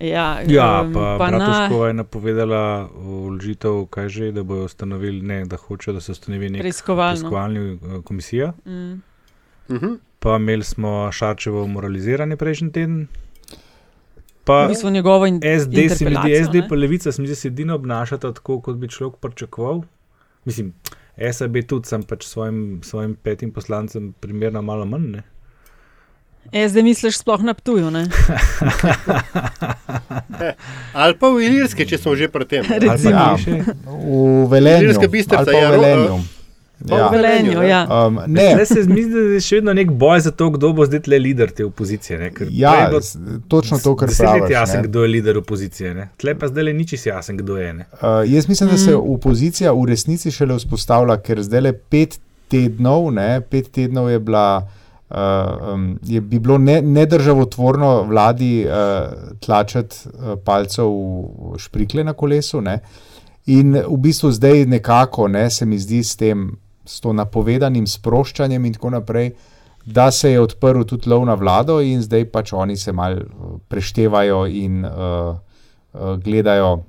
Ja, 0.00 0.40
Ja, 0.42 0.82
em, 0.84 0.92
pa, 0.92 1.00
pa 1.00 1.18
pa 1.18 1.30
na- 1.30 1.38
Bratuškova 1.38 1.86
je 1.86 1.94
napovedala 1.94 2.88
vložitev, 2.94 3.86
kaj 3.86 4.08
že, 4.08 4.32
da 4.32 4.42
bojo 4.42 4.64
ustanovili, 4.64 5.22
ne, 5.22 5.44
da 5.44 5.56
hočejo, 5.56 5.94
da 5.94 6.00
se 6.00 6.12
ustanovi 6.12 6.50
nek 6.50 6.60
preiskovalni 6.60 7.72
uh, 7.72 8.04
komisija. 8.04 8.52
Mm. 8.66 9.02
Mhm. 9.70 9.94
Pa 10.18 10.36
imeli 10.36 10.64
smo 10.64 11.12
Šarčevo 11.12 11.66
moraliziranje 11.66 12.36
prejšnji 12.36 12.72
teden. 12.72 13.06
Pa 14.44 14.64
V 14.64 14.68
bistvu 14.68 14.90
njegovo 14.90 15.26
in, 15.26 15.36
SD, 15.36 15.88
se 15.88 16.04
mi 16.04 16.16
zdi, 16.16 16.44
SD 16.44 16.68
pa 16.68 16.74
levica, 16.74 17.12
se 17.12 17.22
mi 17.22 17.28
zdi, 17.28 17.36
se 17.36 17.48
edino 17.48 17.74
obnašata 17.74 18.32
tako, 18.32 18.60
kot 18.60 18.76
bi 18.76 18.88
človek 18.88 19.16
pričakoval. 19.16 19.82
Mislim, 20.44 20.72
SAB 21.32 21.56
tudi 21.68 21.88
sem 21.88 22.02
pač 22.02 22.24
svojim, 22.24 22.80
svojim 22.82 23.14
petim 23.14 23.52
poslancem 23.52 24.12
primerno 24.20 24.62
malo 24.62 24.84
manj. 24.84 25.10
Ne? 25.10 25.22
E, 26.52 26.64
zdaj 26.66 26.82
misliš 26.82 27.16
sploh 27.16 27.42
na 27.42 27.54
Ptuju, 27.54 27.90
ne? 27.90 28.08
Ali 30.92 31.14
pa 31.14 31.28
v 31.28 31.42
Ilirske, 31.42 31.84
če 31.84 31.96
smo 31.96 32.14
že 32.14 32.26
pri 32.26 32.44
tem. 32.44 32.64
Recimo. 32.82 33.10
Ja, 33.10 33.36
v 33.86 34.48
Velenju. 34.48 34.84
Ilirska 34.84 35.08
Bistrica, 35.08 35.40
ali 35.40 35.46
pa 35.48 35.58
ja, 35.58 35.70
Velenju. 35.70 36.18
Ja. 36.80 36.96
v 37.02 37.12
Velenju, 37.12 37.60
ja. 37.62 37.80
Um, 37.86 38.18
ne, 38.26 38.46
Zdaj 38.54 38.66
se 38.66 38.82
mi 38.86 39.02
zdi, 39.02 39.12
da 39.12 39.34
je 39.34 39.42
še 39.42 39.58
vedno 39.58 39.74
nek 39.74 39.90
boj 39.92 40.20
za 40.20 40.32
to, 40.32 40.48
kdo 40.50 40.70
bo 40.72 40.82
zdaj 40.82 41.02
tle 41.02 41.18
lider 41.18 41.50
te 41.50 41.62
opozicije. 41.62 42.18
Ne? 42.18 42.30
Ker 42.30 42.48
Ja, 42.50 42.72
je 42.86 43.02
s- 43.02 43.18
točno 43.46 43.76
to, 43.78 43.92
kar 43.94 44.08
deset 44.08 44.24
let 44.24 44.38
praviš, 44.38 44.54
jasen, 44.54 44.80
ne. 44.80 44.88
kdo 44.88 45.02
je 45.02 45.10
lider 45.10 45.36
opozicije. 45.36 45.92
Ne? 45.94 46.08
Tle 46.16 46.34
pa 46.34 46.48
zdaj 46.48 46.64
le 46.64 46.72
ni 46.72 46.82
čisto 46.84 47.10
jasen, 47.10 47.36
kdo 47.36 47.58
je. 47.58 47.72
Ne? 47.74 47.84
Uh, 47.94 48.24
jaz 48.26 48.48
mislim, 48.48 48.70
da 48.70 48.78
se 48.78 48.90
Mm. 48.90 49.12
opozicija 49.12 49.72
v 49.72 49.86
resnici 49.86 50.32
šele 50.32 50.56
vzpostavlja, 50.56 51.18
ker 51.18 51.42
zdaj 51.42 51.60
le 51.60 51.72
pet 51.74 52.16
tednov, 52.48 53.12
ne, 53.12 53.28
pet 53.42 53.68
tednov 53.70 54.08
je, 54.08 54.18
bila, 54.20 54.64
uh, 55.10 55.74
um, 55.74 55.98
je 56.02 56.20
bi 56.20 56.38
bilo 56.38 56.58
ne, 56.58 56.82
nedržavotvorno 56.82 58.02
vladi 58.02 58.66
uh, 58.66 59.12
tlačiti 59.40 59.96
uh, 60.08 60.38
palcev 60.44 60.86
v 60.86 61.58
šprikle 61.58 62.04
na 62.04 62.12
kolesu. 62.12 62.60
Ne. 62.60 62.78
In 63.46 63.74
v 63.74 63.96
bistvu 63.96 64.30
zdaj 64.30 64.66
nekako, 64.66 65.28
ne, 65.28 65.50
se 65.50 65.66
mi 65.66 65.78
zdi 65.78 66.04
s 66.04 66.16
tem, 66.16 66.50
s 66.84 67.00
to 67.00 67.12
napovedanim 67.12 67.86
sproščanjem 67.86 68.64
in 68.64 68.74
tako 68.74 68.90
naprej, 68.90 69.32
da 69.84 70.10
se 70.10 70.30
je 70.30 70.40
odprl 70.40 70.84
tudi 70.84 71.08
lov 71.10 71.24
na 71.26 71.34
vlado 71.34 71.80
in 71.80 72.02
zdaj 72.02 72.26
pač 72.30 72.52
oni 72.52 72.76
se 72.76 72.92
mal 72.92 73.16
preštevajo 73.68 74.44
in 74.46 74.84
uh, 74.84 75.34
uh, 75.92 76.16
gledajo, 76.22 76.82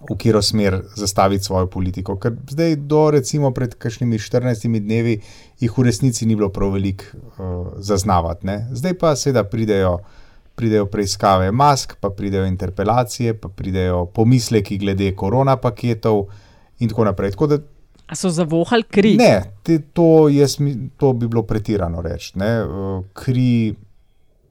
v 0.00 0.06
katero 0.12 0.42
smer 0.42 0.80
zastaviti 0.96 1.44
svojo 1.44 1.66
politiko. 1.66 2.18
Ker 2.20 2.36
zdaj, 2.50 2.76
do 2.76 3.10
recimo 3.10 3.50
pred 3.54 3.74
kakšnimi 3.74 4.18
14 4.18 4.68
dnevi, 4.80 5.20
jih 5.60 5.78
v 5.78 5.86
resnici 5.86 6.26
ni 6.26 6.36
bilo 6.36 6.48
prav 6.52 6.76
veliko 6.76 7.04
uh, 7.14 7.72
zaznavati. 7.78 8.46
Ne? 8.46 8.58
Zdaj 8.72 8.98
pa 8.98 9.16
seveda 9.16 9.44
pridejo 9.44 9.98
pridejo 10.56 10.86
preiskave 10.88 11.50
mask, 11.52 11.98
pa 12.00 12.08
pridejo 12.10 12.46
interpelacije, 12.48 13.34
pa 13.40 13.48
pridejo 13.48 14.06
pomisleki 14.06 14.78
glede 14.78 15.10
korona 15.12 15.56
paketov 15.60 16.22
in 16.78 16.88
tako 16.88 17.04
naprej. 17.04 17.34
Tako 17.36 17.46
da, 17.46 17.58
A 18.06 18.14
so 18.14 18.30
zavohali 18.30 18.86
kri? 18.86 19.16
Ne, 19.18 19.42
te, 19.66 19.80
to, 19.92 20.28
jaz, 20.30 20.56
to 20.96 21.12
bi 21.12 21.26
bilo 21.26 21.42
pretirano 21.42 22.02
reči. 22.02 22.36
Kri, 23.18 23.74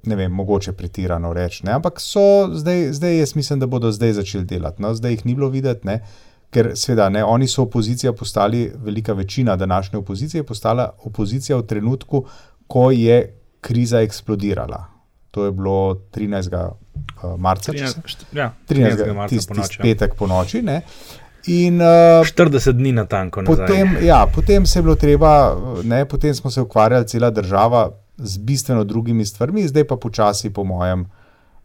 ne 0.06 0.16
vem, 0.16 0.32
mogoče 0.32 0.74
pretirano 0.74 1.34
reči. 1.34 1.64
Ampak 1.72 2.00
so 2.02 2.50
zdaj, 2.54 2.92
zdaj, 2.94 3.20
jaz 3.20 3.36
mislim, 3.36 3.60
da 3.60 3.68
bodo 3.68 3.92
zdaj 3.92 4.14
začeli 4.14 4.46
delati. 4.46 4.82
No? 4.82 4.94
Zdaj 4.94 5.12
jih 5.12 5.26
ni 5.26 5.36
bilo 5.36 5.50
videti, 5.50 5.88
ne? 5.88 6.00
ker 6.56 6.72
seveda 6.80 7.10
ne, 7.12 7.24
oni 7.24 7.48
so 7.52 7.66
opozicija 7.66 8.14
postali, 8.14 8.72
velika 8.84 9.14
večina 9.14 9.56
današnje 9.56 10.00
opozicije 10.00 10.40
je 10.40 10.46
postala 10.48 10.90
opozicija 11.04 11.58
v 11.58 11.66
trenutku, 11.68 12.26
ko 12.68 12.92
je 12.92 13.34
kriza 13.62 14.02
eksplodirala. 14.02 14.86
To 15.32 15.46
je 15.46 15.52
bilo 15.52 15.96
13. 16.16 16.54
Eh, 16.56 17.38
marca, 17.38 17.72
13. 17.72 18.26
Ja, 18.32 18.54
13. 18.70 19.14
marca, 19.14 19.36
tisti 19.36 19.54
tis 19.54 19.78
petek 19.82 20.16
po 20.16 20.28
noči. 20.28 20.62
Ne? 20.62 20.82
In, 21.48 21.82
uh, 21.82 22.26
40 22.26 22.74
dni 22.74 22.92
na 22.92 23.06
tanko. 23.06 23.44
Potem, 23.46 23.98
ja, 24.02 24.26
potem 24.36 24.64
bilo 24.82 24.96
treba, 24.96 25.56
ne, 25.84 26.06
potem 26.06 26.34
smo 26.34 26.52
se 26.52 26.62
ukvarjali, 26.62 27.08
cela 27.08 27.30
država, 27.30 27.92
z 28.18 28.38
bistveno 28.38 28.84
drugimi 28.84 29.26
stvarmi, 29.26 29.68
zdaj 29.68 29.88
pa 29.88 29.98
počasi, 29.98 30.54
po 30.54 30.64
mojem, 30.64 31.06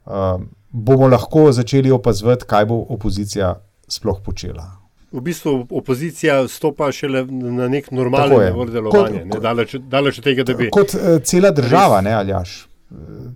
uh, 0.05 0.41
bomo 0.69 1.07
lahko 1.07 1.51
začeli 1.51 1.91
opazovati, 1.91 2.45
kaj 2.45 2.65
bo 2.65 2.85
opozicija 2.89 3.55
sploh 3.87 4.21
počela. 4.25 4.71
V 5.11 5.21
bistvu 5.21 5.67
opozicija 5.69 6.47
stopa 6.47 6.91
šele 6.91 7.25
na 7.27 7.67
nek 7.67 7.91
normalen 7.91 8.39
način 8.39 8.73
delovanja, 8.73 9.23
kot, 9.23 9.33
ne, 9.33 9.39
daleč, 9.39 9.75
daleč 9.75 10.19
od 10.19 10.23
tega, 10.23 10.43
da 10.43 10.53
bi. 10.53 10.69
Kot 10.71 10.95
uh, 10.95 11.17
cela 11.23 11.51
država, 11.51 12.01
ne 12.01 12.13
aljaš. 12.13 12.67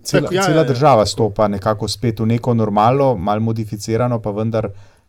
Cela, 0.02 0.28
ja, 0.32 0.42
cela 0.42 0.62
ja, 0.62 0.64
država 0.68 1.06
stopa 1.06 1.48
nekako 1.48 1.88
spet 1.88 2.20
v 2.20 2.26
neko 2.26 2.54
normalno, 2.54 3.14
malo 3.16 3.40
modificirano, 3.40 4.20
pa 4.22 4.30
vendar 4.30 4.68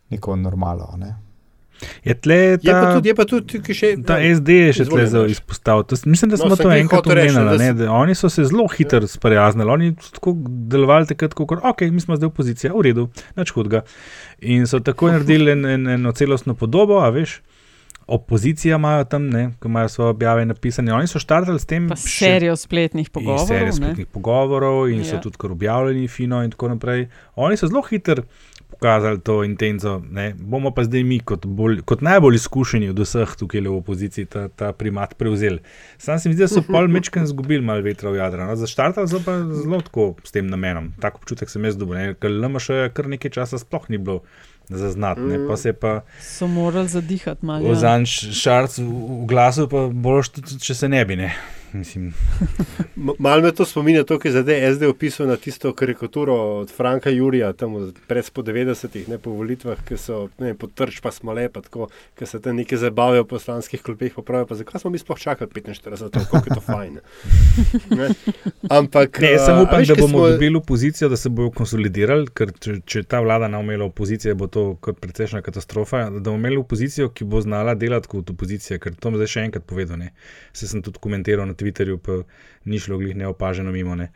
neko 0.10 0.36
normalno. 0.36 0.94
Ne. 0.98 1.16
Je, 2.04 2.14
tle 2.14 2.58
ta, 2.58 2.70
je 2.70 2.74
pa 2.74 2.94
tudi, 2.94 3.10
je 3.10 3.16
pa 3.16 3.26
tudi 3.26 3.76
še, 3.76 3.90
ta 4.08 4.18
no, 4.18 4.36
SD 4.38 4.56
je 4.58 4.76
še 4.80 4.86
tle 4.90 5.26
izpostavil. 5.32 5.86
Mislim, 6.10 6.32
da 6.32 6.40
smo 6.40 6.52
no, 6.54 6.60
to 6.60 6.72
enkrat 6.74 7.10
omenili. 7.10 7.74
Da... 7.78 7.90
Oni 7.94 8.16
so 8.18 8.32
se 8.34 8.48
zelo 8.50 8.68
hitro 8.72 9.04
sprijaznili, 9.08 9.72
oni 9.72 9.92
so 10.02 10.16
tako 10.18 10.34
delovali, 10.74 11.10
takrat, 11.10 11.36
kot 11.38 11.60
ok, 11.62 11.86
mi 11.94 12.02
smo 12.04 12.18
zdaj 12.18 12.32
opozicija, 12.32 12.74
v 12.74 12.88
redu, 12.90 13.10
nič 13.38 13.54
hudega. 13.56 13.84
In 14.42 14.66
so 14.70 14.82
tako 14.84 15.12
naredili 15.14 15.54
en, 15.54 15.66
en, 15.76 15.88
eno 15.98 16.16
celostno 16.18 16.58
podobo, 16.58 17.02
a 17.04 17.12
veš. 17.14 17.40
Opozicija 18.08 18.78
imajo 18.80 19.04
tam, 19.12 19.26
ko 19.60 19.68
imajo 19.68 19.90
svoje 19.92 20.14
objave 20.14 20.46
napisane. 20.48 20.94
Oni 20.96 21.10
so 21.12 21.20
štartali 21.20 21.60
s 21.60 21.68
tem. 21.68 21.90
Serijo 22.00 22.56
spletnih 22.56 23.10
pogovorov. 23.12 23.50
Serijo 23.50 23.74
spletnih 23.76 24.08
pogovorov 24.08 24.86
in 24.88 25.02
ja. 25.04 25.10
so 25.10 25.20
tudi 25.20 25.36
kar 25.42 25.52
objavljeni, 25.52 26.08
fino 26.08 26.40
in 26.44 26.54
tako 26.54 26.72
naprej. 26.72 27.10
Oni 27.36 27.60
so 27.60 27.68
zelo 27.68 27.84
hitri 27.84 28.24
pokazali 28.78 29.20
to 29.20 29.44
intenco. 29.44 30.02
Ne? 30.12 30.34
Bomo 30.38 30.72
pa 30.72 30.84
zdaj 30.84 31.04
mi, 31.04 31.20
kot, 31.20 31.46
bolj, 31.46 31.82
kot 31.82 32.02
najbolj 32.06 32.36
izkušeni 32.36 32.90
od 32.90 33.00
vseh 33.02 33.34
tukaj 33.40 33.66
v 33.66 33.74
opoziciji, 33.78 34.26
ta, 34.26 34.48
ta 34.48 34.72
primat 34.72 35.16
prevzeli. 35.18 35.60
Sam 35.98 36.20
se 36.20 36.30
mi 36.30 36.36
zdi, 36.36 36.46
da 36.46 36.52
so 36.52 36.62
pol 36.62 36.88
mečken 36.94 37.26
izgubili 37.26 37.66
malo 37.66 37.82
vetra 37.82 38.14
v 38.14 38.22
jadra. 38.22 38.46
No? 38.48 38.56
Zaštartali 38.56 39.10
so 39.10 39.22
pa 39.26 39.40
zelo 39.42 39.82
tako 39.82 40.14
s 40.24 40.32
tem 40.32 40.48
namenom. 40.48 40.94
Tako 41.02 41.24
občutek 41.24 41.50
sem 41.50 41.66
jaz 41.66 41.78
dobil, 41.78 42.14
ker 42.22 42.32
LMŠ 42.32 42.70
je 42.70 42.94
kar 42.94 43.10
nekaj 43.10 43.34
časa 43.42 43.62
sploh 43.62 43.90
ni 43.90 43.98
bilo. 43.98 44.22
Zaznati, 44.68 45.22
pa 45.48 45.56
se 45.56 45.72
pa. 45.74 46.02
So 46.20 46.48
morali 46.48 46.92
zadihati 46.92 47.46
malo. 47.46 47.70
Ja. 47.72 47.76
Zanj 47.80 48.04
šarc 48.36 48.76
v, 48.82 48.84
v 48.84 49.28
glasu, 49.30 49.70
pa 49.72 49.86
boš 49.88 50.34
tudi, 50.36 50.58
če 50.60 50.76
se 50.76 50.90
ne 50.92 51.06
bi. 51.08 51.16
Ne. 51.16 51.30
Malo 53.20 53.42
me 53.42 53.52
to 53.52 53.66
spominja, 53.66 54.04
to, 54.04 54.20
kar 54.20 54.32
je 54.32 54.42
zdaj 54.42 54.74
SD 54.74 54.88
opisal 54.90 55.28
na 55.28 55.38
tisto 55.38 55.74
karikaturo 55.74 56.36
od 56.36 56.72
Franka 56.72 57.10
Jurija, 57.10 57.54
tam 57.54 57.76
pred 58.08 58.26
90-ih, 58.26 59.08
ne 59.10 59.18
po 59.18 59.32
volitvah, 59.32 59.80
ki 59.88 59.98
so 59.98 60.28
potrč, 60.60 61.00
pa 61.04 61.12
smo 61.12 61.34
lepa, 61.34 61.62
tako, 61.62 61.90
ki 62.18 62.26
se 62.26 62.42
tam 62.42 62.56
nekaj 62.56 62.78
zabavijo 62.78 63.24
v 63.24 63.28
poslanskih 63.28 63.82
klubih, 63.82 64.14
pa 64.16 64.22
pravijo, 64.22 64.56
zakaj 64.62 64.82
smo 64.82 64.92
mi 64.92 65.02
sploh 65.02 65.20
čakali 65.20 65.52
45 65.52 66.02
let, 66.02 66.14
kako 66.32 66.44
je 66.46 66.56
to 66.56 66.62
fajn. 66.62 67.00
Ne? 67.90 68.10
Ampak. 68.70 69.20
Ne, 69.22 69.34
sem 69.40 69.62
upam, 69.62 69.84
da 69.84 69.96
bomo 69.96 70.08
smo... 70.08 70.28
dobili 70.30 70.58
opozicijo, 70.58 71.10
da 71.10 71.18
se 71.18 71.30
bojo 71.30 71.52
konsolidirali, 71.52 72.28
ker 72.34 72.52
če, 72.60 72.80
če 72.86 73.04
ta 73.04 73.20
vlada 73.24 73.48
ne 73.48 73.58
omela 73.58 73.86
opozicije, 73.86 74.36
bo 74.36 74.48
to 74.48 74.76
kot 74.82 75.00
precejšna 75.04 75.42
katastrofa. 75.42 76.08
Da 76.10 76.30
bomo 76.30 76.38
imeli 76.38 76.58
opozicijo, 76.58 77.10
ki 77.10 77.26
bo 77.26 77.42
znala 77.42 77.76
delati 77.76 78.08
kot 78.12 78.30
opozicija, 78.30 78.80
ker 78.80 78.96
to 78.96 79.12
bom 79.12 79.20
zdaj 79.20 79.34
še 79.34 79.46
enkrat 79.48 79.68
povedal. 79.68 79.98
Se 80.54 80.68
sem 80.68 80.82
tudi 80.84 81.00
komentiral 81.02 81.48
na 81.48 81.54
Twitterju, 81.58 81.67
pa 81.74 82.22
ni 82.66 82.80
šlo 82.80 82.98
glih 82.98 83.16
neopaženo 83.16 83.72
mimo. 83.72 83.96
Ne. 83.96 84.12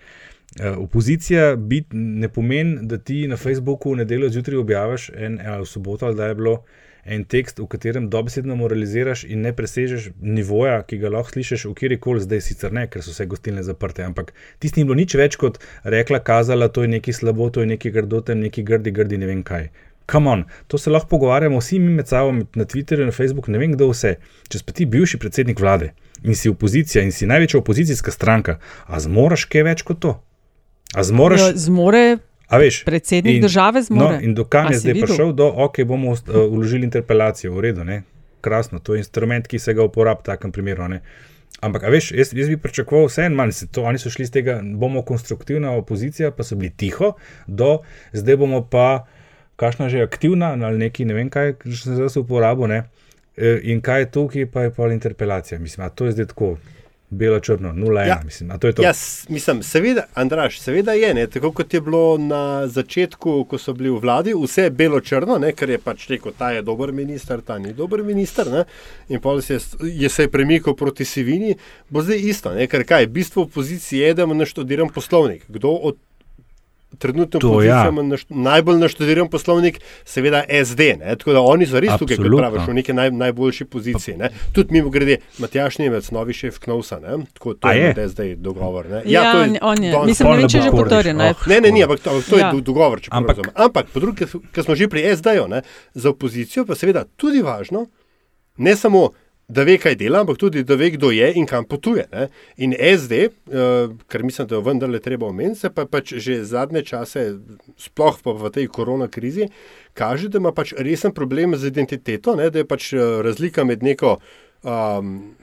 Uh, 0.60 0.78
opozicija 0.78 1.56
bit, 1.56 1.86
ne 1.92 2.30
pomeni, 2.30 2.78
da 2.82 2.98
ti 2.98 3.28
na 3.28 3.38
Facebooku 3.38 3.92
v 3.92 4.04
nedeljo 4.04 4.30
zjutraj 4.30 4.58
objaviš 4.58 5.10
en, 5.16 5.40
ali 5.46 5.64
v 5.64 5.66
soboto, 5.66 6.06
ali 6.06 6.16
da 6.16 6.26
je 6.26 6.36
bilo 6.36 6.64
en 7.06 7.24
tekst, 7.26 7.60
v 7.60 7.68
katerem 7.68 8.10
dobesedno 8.10 8.56
moraliziraš 8.56 9.24
in 9.24 9.42
ne 9.42 9.54
presežeš 9.56 10.10
nivoja, 10.22 10.82
ki 10.86 11.00
ga 11.02 11.10
lahko 11.10 11.34
slišiš 11.34 11.66
v 11.70 11.74
kjer 11.78 11.96
koli, 12.00 12.22
zdaj 12.22 12.44
sicer 12.46 12.76
ne, 12.76 12.86
ker 12.92 13.02
so 13.02 13.14
vse 13.14 13.26
gostilne 13.32 13.64
zaprte. 13.64 14.04
Ampak 14.06 14.34
tisti 14.60 14.82
ni 14.82 14.86
bilo 14.90 15.00
nič 15.00 15.16
več 15.18 15.40
kot 15.42 15.62
rekla, 15.84 16.20
kazala, 16.20 16.70
to 16.70 16.86
je 16.86 16.92
nekaj 16.98 17.18
slabo, 17.22 17.50
to 17.50 17.66
je 17.66 17.72
nekaj 17.74 17.96
grdote, 17.96 18.36
nekaj 18.36 18.68
grdi, 18.68 18.94
grdi, 18.94 19.22
ne 19.22 19.32
vem 19.32 19.44
kaj. 19.48 19.72
On, 20.12 20.44
to 20.68 20.78
se 20.78 20.92
lahko 20.92 21.08
pogovarjamo 21.08 21.62
vsi 21.62 21.80
mi 21.80 21.94
med 21.96 22.08
sabo 22.08 22.34
na 22.36 22.66
Twitterju, 22.68 23.06
na 23.08 23.16
Facebooku, 23.16 23.52
ne 23.52 23.62
vem 23.62 23.72
kdo 23.72 23.88
vse. 23.94 24.18
Če 24.52 24.60
si 24.60 24.74
ti 24.76 24.86
bivši 24.86 25.22
predsednik 25.22 25.62
vlade 25.64 25.94
in 26.24 26.36
si 26.36 26.50
opozicija 26.50 27.04
in 27.04 27.12
si 27.12 27.30
največja 27.30 27.60
opozicijska 27.60 28.12
stranka, 28.12 28.60
a 28.86 29.00
zmoraš 29.00 29.46
kaj 29.46 29.64
več 29.64 29.86
kot 29.88 30.00
to? 30.00 30.18
A 30.96 31.04
zmoraš? 31.04 31.42
Jo, 31.42 31.52
zmore. 31.56 32.06
A 32.52 32.58
veš, 32.60 32.82
predsednik 32.84 33.40
in, 33.40 33.42
države 33.42 33.82
zmore. 33.88 34.18
No, 34.20 34.22
in 34.22 34.34
do 34.36 34.44
kam 34.44 34.74
je 34.74 34.82
zdaj 34.82 34.94
videl? 34.94 35.08
prišel, 35.08 35.30
da 35.34 35.48
okay, 35.66 35.88
bomo 35.88 36.12
uh, 36.12 36.20
vložili 36.52 36.84
interpelacijo, 36.84 37.54
v 37.56 37.70
redu, 37.70 37.86
ne? 37.88 38.02
krasno, 38.42 38.80
to 38.80 38.94
je 38.94 39.00
instrument, 39.06 39.48
ki 39.48 39.60
se 39.60 39.74
ga 39.74 39.86
uporablja 39.86 40.22
v 40.22 40.26
takem 40.26 40.52
primeru. 40.52 40.88
Ne? 40.90 41.02
Ampak, 41.62 41.86
veš, 41.94 42.12
jaz, 42.18 42.34
jaz 42.34 42.50
bi 42.50 42.58
pričakoval 42.58 43.06
vse 43.06 43.28
en 43.30 43.38
manj, 43.38 43.54
to, 43.72 43.86
oni 43.86 44.02
so 44.02 44.10
šli 44.10 44.26
z 44.26 44.34
tega, 44.40 44.58
bomo 44.64 45.04
konstruktivna 45.06 45.76
opozicija, 45.78 46.32
pa 46.34 46.44
so 46.44 46.58
bili 46.58 46.74
tiho, 46.74 47.14
do 47.48 47.80
zdaj 48.18 48.40
bomo 48.42 48.64
pa, 48.66 49.06
kakšna 49.62 49.92
že 49.94 50.02
aktivna 50.02 50.56
ali 50.58 50.90
neki, 50.90 51.06
ne 51.06 51.14
vem 51.14 51.30
kaj, 51.30 51.62
že 51.66 51.84
se 51.84 52.00
zdaj 52.00 52.18
uporablja. 52.24 52.84
In 53.38 53.82
kaj 53.82 54.02
je 54.02 54.12
tukaj, 54.12 54.46
pa 54.46 54.62
je 54.62 54.72
pol 54.76 54.92
interpelacija. 54.92 55.60
Mislim, 55.60 55.90
to 55.96 56.06
je 56.06 56.12
zdaj 56.12 56.26
tako. 56.26 56.58
Belo 57.14 57.40
črno, 57.40 57.74
nula 57.74 58.02
ja, 58.02 58.22
mislim. 58.26 58.52
Jaz, 58.80 59.26
mislim, 59.30 59.64
seveda, 59.64 60.06
Andraš, 60.16 60.60
seveda 60.60 60.94
je, 60.94 61.14
ne, 61.14 61.26
tako 61.28 61.52
kot 61.52 61.74
je 61.74 61.82
bilo 61.82 62.18
na 62.18 62.68
začetku, 62.68 63.44
ko 63.44 63.58
so 63.60 63.74
bili 63.74 63.90
v 63.92 63.98
vladi, 64.00 64.32
vse 64.32 64.64
je 64.64 64.72
belo 64.72 65.02
črno, 65.02 65.36
ne, 65.38 65.52
ker 65.52 65.70
je 65.70 65.80
pač 65.84 66.06
rekel, 66.08 66.32
ta 66.38 66.54
je 66.56 66.62
dober 66.64 66.94
minister, 66.96 67.42
ta 67.44 67.58
ni 67.60 67.74
dober 67.74 68.00
minister. 68.08 68.48
Ne, 68.48 68.64
in 69.10 69.20
pa 69.20 69.36
se 69.42 69.60
je, 69.84 70.08
je 70.08 70.30
premikal 70.32 70.76
proti 70.80 71.06
Sivini, 71.06 71.58
bo 71.90 72.00
zdaj 72.00 72.24
isto, 72.32 72.54
ne, 72.56 72.68
ker 72.72 72.88
kaj, 72.88 73.08
bistvo 73.12 73.44
opozicije 73.44 74.08
je, 74.08 74.14
da 74.14 74.26
mu 74.26 74.34
naštudiram 74.34 74.88
poslovnik. 74.90 75.44
Kdo 75.52 75.68
od 75.92 76.00
trenutno 76.98 77.40
pozicijamo 77.40 78.02
ja. 78.02 78.18
najbolj 78.30 78.78
naštudiran 78.80 79.30
poslovnik, 79.30 79.80
seveda 80.06 80.44
SD. 80.66 80.80
Ne? 80.80 81.16
Tako 81.16 81.34
da 81.34 81.42
oni 81.42 81.66
so 81.66 81.80
res 81.80 81.92
tukaj, 82.00 82.18
kot 82.18 82.38
praviš, 82.38 82.68
v 82.68 82.74
neki 82.74 82.94
naj, 82.94 83.12
najboljši 83.12 83.66
poziciji. 83.66 84.18
Ne? 84.18 84.30
Tudi 84.54 84.74
mimo 84.74 84.90
grede, 84.90 85.18
Matjaš 85.38 85.78
Nemec, 85.78 86.12
novi 86.12 86.34
šef 86.34 86.60
Knovsa, 86.60 87.00
ne? 87.00 87.24
tako 87.34 87.54
to 87.54 87.72
je, 87.72 87.94
je 87.98 88.08
zdaj 88.08 88.36
dogovor. 88.36 88.90
Ne? 88.90 89.02
Ja, 89.06 89.24
ja 89.24 89.32
to 89.32 89.42
je, 89.42 89.60
on 89.62 89.84
je. 89.84 89.96
Mislim, 90.06 90.32
da 90.32 90.38
je 90.40 90.50
že 90.50 90.72
potrjen. 90.72 91.22
Oh, 91.22 91.48
ne, 91.48 91.62
ne, 91.62 91.72
ne, 91.72 91.84
ampak 91.84 92.00
to, 92.00 92.22
to 92.30 92.38
ja. 92.38 92.52
je 92.52 92.62
dogovor. 92.62 93.02
Ampak, 93.10 93.38
ampak 93.56 93.88
po 93.94 94.00
drugi, 94.00 94.28
ker 94.52 94.64
smo 94.64 94.76
že 94.76 94.88
pri 94.88 95.16
SD-ju, 95.16 95.48
za 95.94 96.10
opozicijo 96.10 96.66
pa 96.66 96.76
seveda 96.76 97.06
tudi 97.18 97.42
važno, 97.42 97.86
ne 98.58 98.76
samo 98.76 99.10
da 99.52 99.64
ve, 99.68 99.76
kaj 99.78 99.96
dela, 100.00 100.22
ampak 100.24 100.38
tudi, 100.40 100.64
da 100.64 100.76
ve, 100.80 100.92
kdo 100.96 101.12
je 101.12 101.28
in 101.36 101.46
kam 101.46 101.66
potuje. 101.68 102.06
Ne? 102.12 102.28
In 102.64 102.74
SD, 102.74 103.26
uh, 103.28 103.32
eh, 103.52 103.96
ker 104.08 104.24
mislim, 104.24 104.48
da 104.48 104.56
je 104.56 104.64
vendarle 104.66 105.00
treba 105.00 105.28
omeniti, 105.28 105.60
se 105.60 105.70
pa 105.70 105.86
pač 105.86 106.14
že 106.24 106.42
zadnje 106.48 106.86
čase, 106.88 107.26
sploh 107.80 108.22
pa 108.24 108.36
v 108.38 108.52
tej 108.56 108.70
korona 108.72 109.10
krizi, 109.12 109.50
kaže, 109.94 110.30
da 110.32 110.40
ima 110.40 110.54
pač 110.56 110.74
resen 110.78 111.12
problem 111.12 111.56
z 111.56 111.72
identiteto, 111.74 112.36
ne? 112.40 112.50
da 112.50 112.64
je 112.64 112.68
pač 112.68 112.94
eh, 112.94 113.22
razlika 113.26 113.68
med 113.68 113.84
neko. 113.84 114.18
Um, 114.64 115.36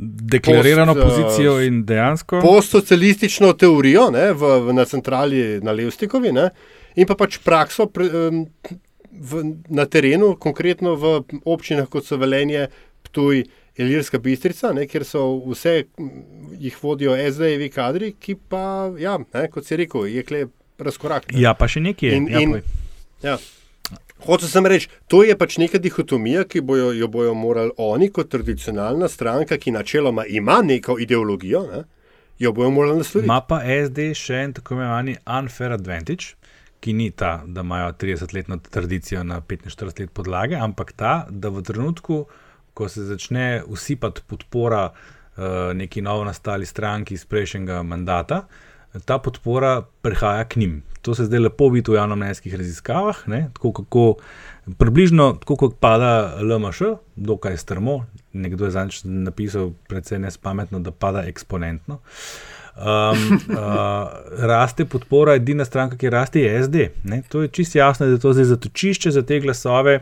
Deklarirano 0.00 0.94
post, 0.94 1.06
pozicijo 1.06 1.58
in 1.60 1.82
dejansko. 1.84 2.40
Postsocialistično 2.40 3.52
teorijo 3.52 4.08
ne, 4.12 4.30
v, 4.32 4.52
v, 4.66 4.76
na 4.76 4.84
centrali 4.88 5.60
na 5.64 5.72
Levstikovi 5.76 6.32
ne, 6.32 6.50
in 6.96 7.08
pa 7.08 7.16
pač 7.20 7.36
prakso 7.44 7.88
pre, 7.92 8.08
um, 8.08 8.44
v, 9.10 9.42
na 9.68 9.84
terenu, 9.86 10.34
konkretno 10.40 10.94
v 10.96 11.12
občinah 11.44 11.88
kot 11.90 12.06
so 12.06 12.16
Velenje, 12.20 12.68
Ptuj, 13.10 13.44
Ilirska 13.80 14.18
bistrica, 14.18 14.72
ne, 14.72 14.86
kjer 14.86 15.04
so 15.04 15.22
vse, 15.46 15.84
jih 16.60 16.76
vodijo 16.82 17.14
SD-jevi 17.16 17.70
kadri, 17.72 18.12
ki 18.20 18.36
pa, 18.48 18.90
ja, 18.98 19.16
ne, 19.34 19.46
kot 19.52 19.66
si 19.66 19.78
rekel, 19.78 20.08
je 20.10 20.24
kle 20.26 20.44
razkorak. 20.78 21.30
Ne. 21.32 21.40
Ja, 21.44 21.54
pa 21.56 21.68
še 21.70 21.82
nekaj 21.84 22.10
je. 22.10 22.18
In, 22.18 22.28
ja, 22.28 22.60
ja. 23.24 23.38
Hoče 24.20 24.50
sem 24.50 24.66
reči, 24.68 24.90
to 25.08 25.22
je 25.24 25.32
pač 25.38 25.56
neka 25.62 25.80
dihotomija, 25.80 26.44
ki 26.44 26.60
bojo, 26.66 26.90
jo 26.92 27.08
bojo 27.08 27.32
morali 27.34 27.72
oni, 27.80 28.10
kot 28.12 28.28
tradicionalna 28.32 29.08
stranka, 29.08 29.56
ki 29.56 29.72
načeloma 29.72 30.26
ima 30.28 30.58
neko 30.64 30.98
ideologijo, 31.00 31.62
ne, 31.70 31.80
jo 32.38 32.52
bojo 32.52 32.68
morali 32.74 33.00
naslediti. 33.00 33.30
Ma 33.30 33.40
pa 33.40 33.62
SD 33.64 34.10
še 34.18 34.42
en 34.44 34.54
tako 34.58 34.76
imenovani 34.76 35.16
unfair 35.24 35.72
advantage, 35.72 36.34
ki 36.84 36.92
ni 36.96 37.08
ta, 37.16 37.38
da 37.46 37.64
imajo 37.64 37.94
30-letno 38.00 38.60
tradicijo 38.68 39.24
na 39.24 39.40
45 39.40 40.04
let 40.04 40.12
podlage, 40.16 40.56
ampak 40.56 40.92
ta, 41.00 41.14
da 41.30 41.48
v 41.52 41.64
trenutku, 41.64 42.24
ko 42.28 42.48
se 42.88 43.04
začne 43.04 43.62
usipati 43.66 44.20
podpora 44.26 44.90
uh, 44.90 45.44
neki 45.74 46.02
novo 46.02 46.24
nastali 46.24 46.66
stranki 46.66 47.14
iz 47.14 47.24
prejšnjega 47.24 47.82
mandata, 47.82 48.46
ta 49.04 49.18
podpora 49.18 49.82
prihaja 50.02 50.44
k 50.44 50.56
njim. 50.56 50.82
To 51.02 51.14
se 51.14 51.24
zdaj 51.24 51.38
lepo 51.38 51.68
vidi 51.68 51.90
v 51.90 51.94
javnomnenjskih 51.94 52.54
raziskavah, 52.54 53.16
ne? 53.26 53.50
tako 53.54 53.72
kako 53.72 54.14
približno 54.78 55.32
tako 55.40 55.56
kot 55.56 55.76
pada 55.80 56.36
LMŠ, 56.42 56.82
dokaj 57.16 57.56
strmo. 57.56 58.06
Nekdo 58.32 58.64
je 58.64 58.70
zanj 58.70 59.00
napisal, 59.04 59.70
precej 59.88 60.18
nespametno, 60.18 60.80
da 60.80 60.90
pada 60.90 61.22
eksponentno. 61.26 61.98
Um, 62.76 63.40
uh, 63.50 63.58
raste 64.52 64.84
podpora, 64.84 65.34
edina 65.34 65.64
stranka, 65.64 65.96
ki 65.96 66.10
raste, 66.10 66.40
je 66.40 66.64
SD. 66.64 66.88
Ne? 67.04 67.22
To 67.28 67.42
je 67.42 67.48
čisto 67.48 67.78
jasno, 67.78 68.06
da 68.06 68.12
je 68.12 68.20
to 68.20 68.32
zdaj 68.32 68.44
zatočišče 68.44 69.10
za 69.10 69.22
te 69.22 69.40
glasove. 69.40 70.00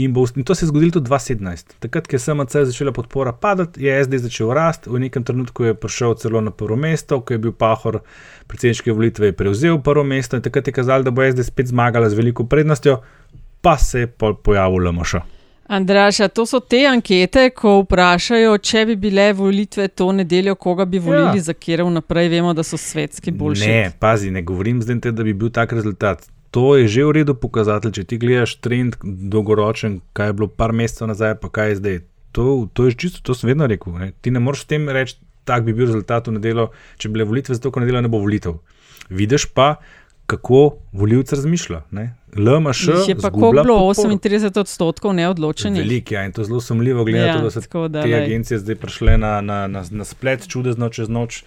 In, 0.00 0.12
bo, 0.12 0.24
in 0.36 0.44
to 0.44 0.54
se 0.54 0.64
je 0.64 0.68
zgodilo 0.68 0.94
tudi 0.96 1.10
2017. 1.10 1.74
Takrat, 1.78 2.06
ko 2.06 2.16
je 2.16 2.18
SMC 2.18 2.64
začela 2.70 2.92
podpora 2.92 3.32
padati, 3.32 3.84
je 3.84 4.04
SD 4.04 4.22
začel 4.24 4.52
rasti, 4.56 4.90
v 4.90 5.00
nekem 5.06 5.24
trenutku 5.24 5.64
je 5.64 5.74
prišel 5.74 6.14
celo 6.14 6.40
na 6.40 6.50
prvo 6.50 6.76
mesto, 6.76 7.20
ko 7.20 7.34
je 7.34 7.38
bil 7.38 7.52
Pahor 7.52 8.00
predsedniške 8.48 8.92
volitve, 8.92 9.32
prevzel 9.32 9.80
prvo 9.84 10.04
mesto 10.04 10.36
in 10.36 10.42
takrat 10.42 10.66
je 10.66 10.72
kazalo, 10.72 11.04
da 11.04 11.10
bo 11.10 11.26
SD 11.26 11.44
spet 11.44 11.74
zmagala 11.74 12.08
z 12.10 12.18
veliko 12.18 12.46
prednostjo, 12.46 13.00
pa 13.60 13.76
se 13.78 14.06
je 14.06 14.12
pojavil 14.42 14.88
LMŠ. 14.88 15.20
Andraša, 15.70 16.28
to 16.28 16.46
so 16.46 16.58
te 16.60 16.80
ankete, 16.86 17.44
ko 17.54 17.76
vprašajo, 17.84 18.56
če 18.58 18.80
bi 18.88 18.96
bile 18.98 19.28
volitve 19.38 19.86
to 19.88 20.08
nedeljo, 20.12 20.56
koga 20.58 20.84
bi 20.84 20.98
volili, 20.98 21.38
ja. 21.38 21.44
za 21.46 21.54
kjer 21.54 21.84
vnaprej 21.86 22.28
vemo, 22.32 22.54
da 22.58 22.64
so 22.66 22.74
svetski 22.76 23.30
boljši. 23.30 23.68
Ne, 23.70 23.92
pazi, 23.98 24.32
ne 24.34 24.42
govorim 24.42 24.80
zdaj, 24.82 24.98
te, 25.04 25.12
da 25.14 25.22
bi 25.22 25.34
bil 25.34 25.52
tak 25.54 25.72
rezultat. 25.78 26.26
To 26.50 26.74
je 26.76 26.88
že 26.90 27.06
v 27.06 27.22
redu 27.22 27.34
pokazatelj, 27.38 27.92
če 28.00 28.04
ti 28.04 28.18
gledaš 28.18 28.56
trend 28.58 28.98
dolgoročen, 29.02 30.00
kaj 30.12 30.32
je 30.32 30.36
bilo 30.38 30.48
par 30.50 30.74
mesecev 30.74 31.06
nazaj, 31.10 31.38
pa 31.38 31.50
kaj 31.50 31.68
je 31.68 31.76
zdaj. 31.76 31.96
To, 32.34 32.66
to 32.74 32.86
je 32.86 32.94
čisto, 32.94 33.22
to 33.22 33.34
sem 33.34 33.50
vedno 33.50 33.66
rekel. 33.70 33.94
Ne. 33.98 34.12
Ti 34.22 34.30
ne 34.30 34.42
moreš 34.42 34.66
s 34.66 34.70
tem 34.70 34.86
reči, 34.86 35.18
tak 35.46 35.66
bi 35.66 35.74
bil 35.74 35.90
rezultat 35.90 36.26
v 36.26 36.38
nedeljo, 36.38 36.70
če 36.98 37.10
bi 37.10 37.18
bile 37.18 37.26
volitve, 37.26 37.54
zato 37.58 37.70
ker 37.74 37.82
nedeljo 37.82 38.02
ne 38.06 38.10
bo 38.10 38.22
volitev. 38.22 38.58
Vidiš 39.10 39.50
pa, 39.54 39.78
kako 40.30 40.76
voljivci 40.92 41.34
razmišljajo. 41.34 41.82
LMŠ 42.36 42.88
je 43.08 43.16
pa 43.18 43.30
bilo 43.30 43.78
38 43.94 44.60
odstotkov 44.60 45.14
neodločenih. 45.14 45.82
Veliko 45.82 46.14
je 46.14 46.18
ja, 46.18 46.24
in 46.26 46.32
to 46.32 46.44
zelo 46.44 46.60
sumljivo, 46.60 47.04
glede 47.04 47.26
ja, 47.26 47.36
to, 47.36 47.42
da 47.42 47.50
so 47.50 47.60
tako, 47.60 47.88
da, 47.88 48.02
te 48.02 48.08
lej. 48.08 48.24
agencije 48.24 48.58
zdaj 48.58 48.78
prišle 48.78 49.18
na, 49.18 49.40
na, 49.40 49.66
na, 49.66 49.82
na 49.90 50.04
splet, 50.04 50.46
čudežno 50.48 50.88
čez 50.88 51.08
noč. 51.08 51.42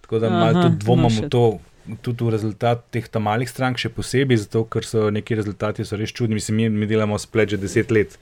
Tako 0.00 0.18
da 0.18 0.30
malo 0.30 0.62
tudi 0.62 0.82
dvomim 0.82 1.14
v 1.22 1.28
to. 1.30 1.44
Tudi 2.00 2.24
v 2.24 2.32
rezultat 2.32 2.86
teh 2.94 3.04
tam 3.12 3.26
malih 3.28 3.48
strank, 3.50 3.76
še 3.80 3.90
posebej 3.92 4.44
zato, 4.46 4.64
ker 4.72 4.86
so 4.88 5.10
neki 5.12 5.36
rezultati 5.36 5.84
so 5.84 5.98
res 6.00 6.14
čudni. 6.16 6.38
Mislim, 6.38 6.56
mi, 6.56 6.68
mi 6.72 6.88
delamo 6.88 7.18
splet 7.20 7.52
že 7.52 7.58
deset 7.60 7.92
let, 7.92 8.16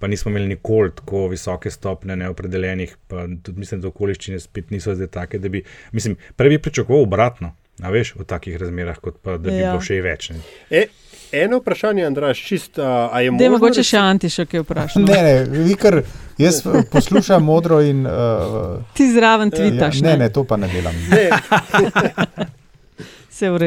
pa 0.00 0.08
nismo 0.08 0.32
imeli 0.32 0.54
nikoli 0.54 0.94
tako 0.96 1.26
visoke 1.28 1.70
stopne 1.70 2.16
neopredeljenih. 2.16 2.96
Pa 3.08 3.26
tudi 3.44 3.60
mislim, 3.60 3.82
da 3.84 3.90
okoliščine 3.92 4.40
spet 4.40 4.72
niso 4.72 4.96
zdaj 4.96 5.12
take, 5.12 5.38
da 5.38 5.52
bi. 5.52 5.60
Mislim, 5.92 6.16
prej 6.36 6.56
bi 6.56 6.62
pričakoval 6.64 7.04
obratno. 7.04 7.52
A 7.82 7.90
veš, 7.90 8.14
v 8.14 8.24
takih 8.24 8.56
razmerah, 8.56 9.00
kot 9.02 9.18
pa 9.22 9.34
da 9.34 9.50
bi 9.50 9.58
ja. 9.58 9.72
bilo 9.74 9.82
še 9.82 9.98
več. 10.00 10.30
E, 10.70 10.86
eno 11.34 11.58
vprašanje, 11.58 12.04
Andraš, 12.06 12.40
čisto. 12.46 12.80
Da, 12.80 13.48
mogoče 13.50 13.82
še 13.82 13.98
Antiša, 13.98 14.46
ki 14.46 14.60
je 14.60 14.62
vprašal. 14.62 15.08
Ne, 15.10 15.20
ne, 15.26 15.62
vi 15.66 15.74
kar 15.74 16.00
jaz 16.38 16.62
poslušam 16.92 17.42
modro 17.44 17.82
in. 17.82 18.06
Uh, 18.06 18.78
Ti 18.94 19.10
zraven 19.12 19.50
tvitaš. 19.52 20.00
Ja, 20.00 20.12
ne, 20.12 20.18
ne, 20.24 20.32
to 20.32 20.46
pa 20.46 20.56
ne 20.60 20.70
delam. 20.70 20.94
Ne. 21.10 22.52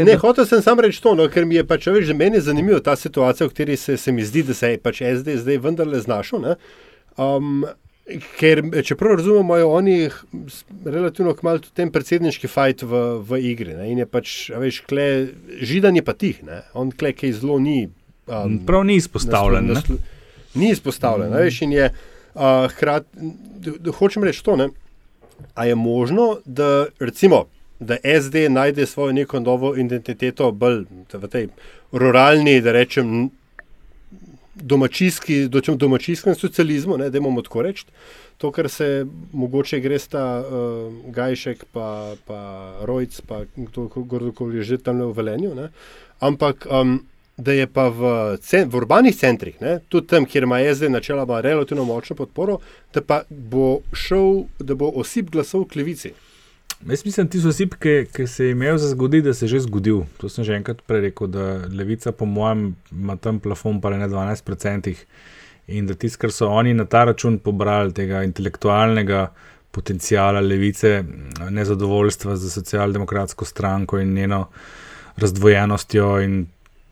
Ne, 0.08 0.16
hotel 0.22 0.46
sem 0.48 0.62
samo 0.64 0.86
reči 0.86 1.02
to, 1.04 1.12
no, 1.16 1.26
ker 1.32 1.46
mi 1.46 1.58
je 1.58 1.66
pač 1.68 1.90
več, 1.92 2.06
že 2.08 2.16
meni 2.16 2.40
zanimivo 2.44 2.80
ta 2.84 2.96
situacija, 2.96 3.50
v 3.50 3.52
kateri 3.52 3.76
se, 3.80 3.98
se 4.00 4.14
mi 4.16 4.24
zdi, 4.24 4.46
da 4.48 4.56
se 4.56 4.72
je 4.72 4.80
pač 4.80 5.02
SD 5.04 5.36
zdaj 5.42 5.60
vendarle 5.66 6.00
znašel. 6.04 6.54
Um, 7.18 7.66
Ker, 8.38 8.62
če 8.88 8.96
prav 8.96 9.18
razumemo, 9.20 9.44
imajo 9.44 9.72
oni 9.76 9.96
relativno 10.88 11.34
kmalo 11.36 11.60
tudi 11.60 11.76
ten 11.76 11.90
predsedniški 11.92 12.48
fajt 12.48 12.86
v, 12.88 13.02
v 13.20 13.40
igri. 13.50 13.74
Ne? 13.76 13.90
In 13.92 14.00
je 14.00 14.06
pač, 14.08 14.36
veš, 14.56 14.78
kle, 14.88 15.08
židan 15.60 16.00
je 16.00 16.04
pa 16.08 16.16
tih, 16.16 16.40
ne? 16.48 16.62
on 16.72 16.94
kle, 16.96 17.12
ki 17.12 17.34
zelo 17.36 17.58
ni. 17.60 17.90
Um, 18.32 18.62
prav 18.64 18.86
ni 18.88 18.96
izpostavljen. 19.02 19.68
Naslu, 19.74 19.98
naslu, 19.98 20.56
ni 20.56 20.72
izpostavljen. 20.72 21.36
Mm. 21.36 21.42
Veš, 21.44 21.60
in 21.68 21.76
je 21.76 21.90
uh, 21.92 22.72
hkrati, 22.72 23.34
hočem 24.00 24.24
reči 24.24 24.46
to, 24.48 24.56
ne? 24.56 24.72
a 25.54 25.68
je 25.68 25.76
možno, 25.76 26.38
da 26.46 26.88
recimo. 27.04 27.44
Da 27.80 27.98
SD 28.22 28.50
najde 28.50 28.86
svojo 28.86 29.14
neko 29.14 29.40
novo 29.40 29.76
identiteto, 29.78 30.52
bolj 30.52 30.86
v 31.14 31.28
tej 31.28 31.48
ruralni, 31.92 32.62
da 32.62 32.72
rečem, 32.72 33.30
domačijski, 34.56 35.48
domačijskem 35.76 36.36
socializmu, 36.36 36.98
da 36.98 37.18
imamo 37.18 37.42
tako 37.42 37.62
reči. 37.62 37.86
To, 38.38 38.52
kar 38.52 38.70
se 38.70 39.06
mogoče 39.34 39.80
gre 39.80 40.00
sta 40.00 40.40
uh, 40.42 40.94
Gajšek, 41.14 41.66
pa, 41.74 42.16
pa 42.26 42.74
Rojc, 42.82 43.22
pa 43.22 43.42
kdorkoli 43.56 44.64
že 44.64 44.78
tam 44.78 45.02
v 45.02 45.14
Velenju. 45.14 45.56
Ne? 45.56 45.70
Ampak 46.20 46.68
um, 46.70 47.00
da 47.38 47.54
je 47.54 47.68
pa 47.68 47.88
v, 47.90 48.38
v 48.66 48.76
urbanih 48.78 49.16
centrih, 49.16 49.58
ne? 49.62 49.80
tudi 49.90 50.08
tam, 50.08 50.26
kjer 50.26 50.44
ima 50.44 50.60
SD 50.74 50.90
načeloma 50.90 51.42
relativno 51.42 51.86
močno 51.86 52.16
podporo, 52.16 52.60
da 52.94 53.02
pa 53.02 53.22
bo 53.30 53.80
šel, 53.94 54.46
da 54.60 54.76
bo 54.76 54.90
osip 54.96 55.30
glasov 55.30 55.66
v 55.66 55.70
klevici. 55.74 56.14
Jaz 56.86 57.06
mislim, 57.06 57.28
ti 57.28 57.40
so 57.42 57.50
osip, 57.50 57.74
ki, 57.82 58.06
ki 58.14 58.28
se 58.28 58.46
je 58.46 58.52
imel 58.52 58.78
za 58.78 58.90
zgoditi, 58.90 59.26
da 59.26 59.34
se 59.34 59.46
je 59.46 59.50
že 59.50 59.60
zgodil. 59.66 60.04
To 60.18 60.30
sem 60.30 60.44
že 60.46 60.56
enkrat 60.56 60.82
prej 60.86 61.02
rekel, 61.02 61.28
da 61.28 61.66
levica, 61.74 62.12
po 62.12 62.26
mojem, 62.26 62.76
ima 62.92 63.16
tam 63.18 63.40
plafon 63.40 63.82
pa 63.82 63.90
ne 63.90 64.08
12%. 64.08 64.94
In 65.68 65.88
da 65.88 65.94
tisto, 65.94 66.22
kar 66.22 66.32
so 66.32 66.48
oni 66.48 66.74
na 66.74 66.86
ta 66.86 67.04
račun 67.04 67.40
pobrali, 67.40 67.94
tega 67.94 68.22
intelektualnega 68.24 69.32
potencijala 69.72 70.40
levice, 70.40 71.04
nezadovoljstva 71.50 72.36
za 72.36 72.50
socialdemokratsko 72.50 73.46
stranko 73.46 74.00
in 74.00 74.14
njeno 74.14 74.48
razdvojenostjo 75.18 76.20
in 76.22 76.46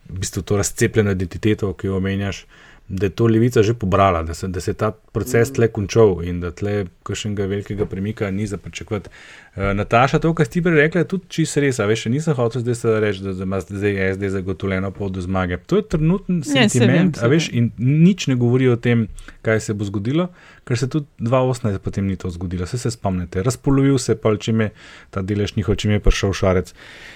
v 0.10 0.20
bistvu 0.20 0.42
to 0.42 0.58
razcepljeno 0.58 1.12
identiteto, 1.12 1.74
ki 1.74 1.88
jo 1.88 1.98
omenjaš 1.98 2.46
da 2.88 3.06
je 3.06 3.10
to 3.10 3.28
levica 3.28 3.64
že 3.64 3.74
pobrala, 3.74 4.24
da 4.24 4.34
se, 4.34 4.48
da 4.48 4.62
se 4.62 4.72
je 4.72 4.76
ta 4.76 4.92
proces 4.92 5.52
tle 5.54 5.68
končal 5.68 6.22
in 6.24 6.40
da 6.40 6.52
tle 6.52 6.86
kakšnega 7.04 7.46
velikega 7.46 7.86
premika 7.86 8.32
ni 8.32 8.48
za 8.48 8.58
pričakovati. 8.58 9.10
Uh, 9.56 9.72
Nataša, 9.74 10.20
to, 10.20 10.34
kar 10.36 10.46
si 10.46 10.52
ti 10.52 10.62
prej 10.62 10.76
rekla, 10.76 11.02
je 11.06 11.08
tudi 11.08 11.30
čisto 11.32 11.62
res. 11.64 11.78
Veš, 11.80 12.10
nisem 12.12 12.36
hotel 12.36 12.60
zdaj 12.60 12.76
se 12.76 12.96
reči, 13.00 13.22
da 13.24 13.32
ima 13.44 13.62
zdaj 13.64 14.14
SD 14.18 14.28
zagotovljeno 14.34 14.90
pot 14.92 15.14
do 15.16 15.22
zmage. 15.24 15.58
To 15.72 15.80
je 15.80 15.86
trenutni 15.96 16.42
sentiment, 16.44 17.22
a 17.24 17.30
veš, 17.32 17.48
in 17.56 17.70
nič 17.78 18.28
ne 18.28 18.36
govori 18.36 18.68
o 18.68 18.76
tem, 18.76 19.06
kaj 19.48 19.62
se 19.64 19.74
bo 19.74 19.88
zgodilo, 19.88 20.28
ker 20.68 20.78
se 20.78 20.90
tudi 20.92 21.08
2018 21.24 21.80
potem 21.80 22.08
ni 22.08 22.18
to 22.20 22.30
zgodilo. 22.36 22.68
Se, 22.68 22.78
se 22.78 22.92
spomnite, 22.92 23.44
razpolovil 23.48 23.96
se 23.98 24.18
pa, 24.20 24.34
če 24.36 24.52
je 24.52 24.70
ta 25.16 25.24
delež 25.24 25.56
njihov, 25.56 25.80
če 25.80 25.94
je 25.94 26.04
prišel 26.04 26.36
šarec 26.36 26.74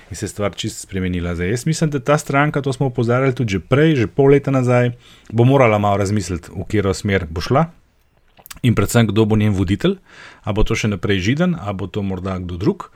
in 0.08 0.22
se 0.22 0.32
stvar 0.32 0.56
čisto 0.56 0.88
spremenila. 0.88 1.36
Zdaj, 1.36 1.52
jaz 1.52 1.66
mislim, 1.68 1.92
da 1.92 2.00
ta 2.00 2.18
stranka, 2.18 2.64
to 2.64 2.72
smo 2.74 2.88
opozarjali 2.88 3.36
tudi 3.36 3.58
že 3.58 3.60
prej, 3.60 3.98
že 4.06 4.08
pol 4.08 4.32
leta 4.32 4.52
nazaj, 4.56 4.94
bo 5.28 5.44
morala 5.44 5.76
malo 5.76 6.00
razmisliti, 6.00 6.56
v 6.56 6.64
katero 6.64 6.96
smer 6.96 7.28
bo 7.28 7.44
šla. 7.44 7.68
In 8.62 8.76
predvsem, 8.76 9.08
kdo 9.08 9.26
bo 9.26 9.38
njen 9.40 9.54
voditelj, 9.56 9.98
ali 10.44 10.56
bo 10.56 10.66
to 10.68 10.76
še 10.76 10.92
naprej 10.92 11.22
židen, 11.32 11.56
ali 11.56 11.78
bo 11.80 11.88
to 11.88 12.04
morda 12.04 12.38
kdo 12.42 12.58
drug. 12.60 12.90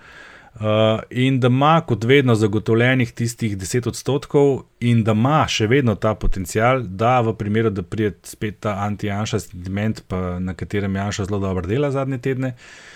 Uh, 0.53 1.01
in 1.09 1.39
da 1.41 1.49
ima, 1.49 1.79
kot 1.81 2.03
vedno, 2.05 2.35
zagotovljenih 2.37 3.11
tistih 3.17 3.55
10 3.57 3.87
odstotkov, 3.89 4.67
in 4.85 5.01
da 5.03 5.15
ima 5.17 5.47
še 5.49 5.65
vedno 5.71 5.95
ta 5.95 6.13
potencial, 6.13 6.83
da 6.83 7.15
v 7.25 7.33
primeru, 7.39 7.71
da 7.73 7.81
pride 7.81 8.19
spet 8.27 8.59
ta 8.67 8.75
anti-Janša 8.85 9.39
sentiment, 9.47 10.03
na 10.39 10.53
katerem 10.53 10.95
Janša 10.95 11.25
zelo 11.25 11.41
dobro 11.41 11.65
dela 11.65 11.89
zadnje 11.95 12.21
tedne, 12.21 12.53
uh, 12.53 12.92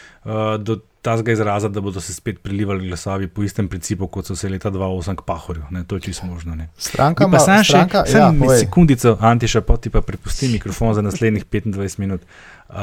do 0.60 0.80
tega 1.16 1.32
izraza, 1.32 1.70
da 1.70 1.82
bodo 1.82 2.02
se 2.02 2.14
spet 2.14 2.40
prilivali 2.44 2.88
glasovi 2.88 3.28
po 3.28 3.44
istem 3.44 3.68
principu, 3.68 4.08
kot 4.08 4.26
so 4.26 4.36
se 4.36 4.50
leta 4.50 4.72
2008 4.72 5.16
k 5.16 5.22
Pahorju. 5.26 5.64
Ne, 5.72 5.84
to 5.88 5.96
je 5.96 6.02
čisto 6.02 6.26
možno. 6.26 6.56
Ne. 6.56 6.70
Stranka 6.78 7.28
ima 7.28 7.40
samo 7.40 7.64
še 7.64 7.78
ja, 7.78 8.34
sekundico, 8.60 9.18
Antiša, 9.22 9.62
pa 9.62 9.78
ti 9.78 9.90
pa 9.90 10.02
prepusti 10.02 10.52
mikrofon 10.52 10.94
za 10.94 11.02
naslednjih 11.02 11.46
25 11.46 12.00
minut. 12.00 12.22
Uh, 12.70 12.76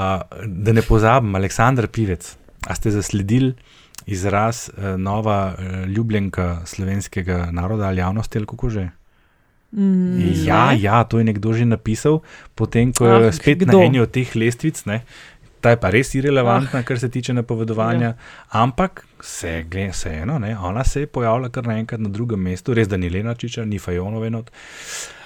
da 0.47 0.73
ne 0.73 0.83
pozabim, 0.83 1.35
Aleksandr 1.35 1.87
Pivec, 1.87 2.35
a 2.67 2.75
ste 2.75 2.91
zasledili 2.95 3.55
izraz 4.07 4.69
uh, 4.69 4.97
nova 5.01 5.55
uh, 5.55 5.89
ljubljenka 5.89 6.61
slovenskega 6.65 7.49
naroda 7.53 7.89
ali 7.89 8.01
javnosti 8.01 8.39
ali 8.39 8.47
kako 8.47 8.69
že? 8.69 8.89
Mm, 9.75 10.45
ja, 10.47 10.73
ja, 10.73 11.05
to 11.05 11.19
je 11.19 11.25
nekdo 11.27 11.51
že 11.53 11.67
napisal, 11.67 12.21
potem 12.55 12.93
ko 12.95 13.11
je 13.11 13.29
ah, 13.29 13.33
spet 13.35 13.59
kdo? 13.59 13.83
na 13.83 13.91
eni 13.91 13.99
od 13.99 14.11
teh 14.15 14.31
lestvic. 14.39 14.79
Ne, 14.87 15.03
ta 15.65 15.73
je 15.73 15.81
pa 15.81 15.91
res 15.95 16.12
irrelevantna, 16.19 16.83
ah. 16.83 16.85
kar 16.85 17.01
se 17.01 17.09
tiče 17.09 17.33
napovedovanja. 17.41 18.12
Ja. 18.12 18.15
Ampak 18.61 19.07
se 19.25 19.65
je 19.65 19.89
vseeno, 19.91 20.41
ona 20.61 20.85
se 20.85 21.01
je 21.01 21.07
pojavila 21.07 21.49
kar 21.49 21.67
naenkrat 21.67 22.01
na 22.01 22.12
drugem 22.12 22.41
mestu, 22.41 22.75
res 22.77 22.89
da 22.89 23.01
ni 23.01 23.09
Lena 23.11 23.35
Čiča, 23.35 23.65
ni 23.65 23.79
Fajonove 23.79 24.31
not. 24.31 24.51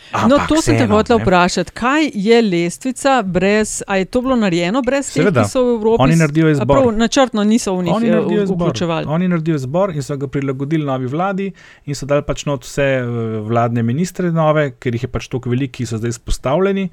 Ampak 0.08 0.30
no, 0.30 0.36
to 0.48 0.62
sem 0.64 0.78
te 0.78 0.86
hotel 0.88 1.18
vprašati. 1.20 1.72
Kaj 1.76 2.06
je 2.14 2.38
lestvica 2.42 3.18
brez, 3.22 3.82
a 3.84 3.98
je 4.00 4.06
to 4.08 4.22
bilo 4.24 4.38
narejeno 4.40 4.80
brez 4.82 5.10
tega, 5.12 5.32
da 5.34 5.44
so 5.44 5.60
v 5.66 5.74
Evropi? 5.74 6.02
Oni 6.06 6.16
naredijo 6.16 6.52
izbor. 6.54 6.78
Prav, 6.78 6.92
načrtno 6.96 7.44
niso 7.44 7.74
v 7.76 7.84
njih 7.88 8.06
eh, 8.06 8.46
vključevali. 8.48 9.06
Oni 9.08 9.28
naredijo 9.28 9.58
izbor 9.60 9.92
in 9.92 10.06
so 10.06 10.16
ga 10.16 10.30
prilagodili 10.32 10.86
novi 10.86 11.10
vladi 11.12 11.50
in 11.84 11.98
so 11.98 12.08
dali 12.08 12.24
pač 12.24 12.46
not 12.48 12.64
vse 12.64 12.86
eh, 13.02 13.10
vladne 13.50 13.84
ministre 13.84 14.32
nove, 14.32 14.70
ker 14.80 14.96
jih 14.96 15.04
je 15.04 15.12
pač 15.12 15.28
toliko 15.28 15.52
velikih, 15.52 15.82
ki 15.82 15.90
so 15.90 16.00
zdaj 16.00 16.16
izpostavljeni 16.16 16.88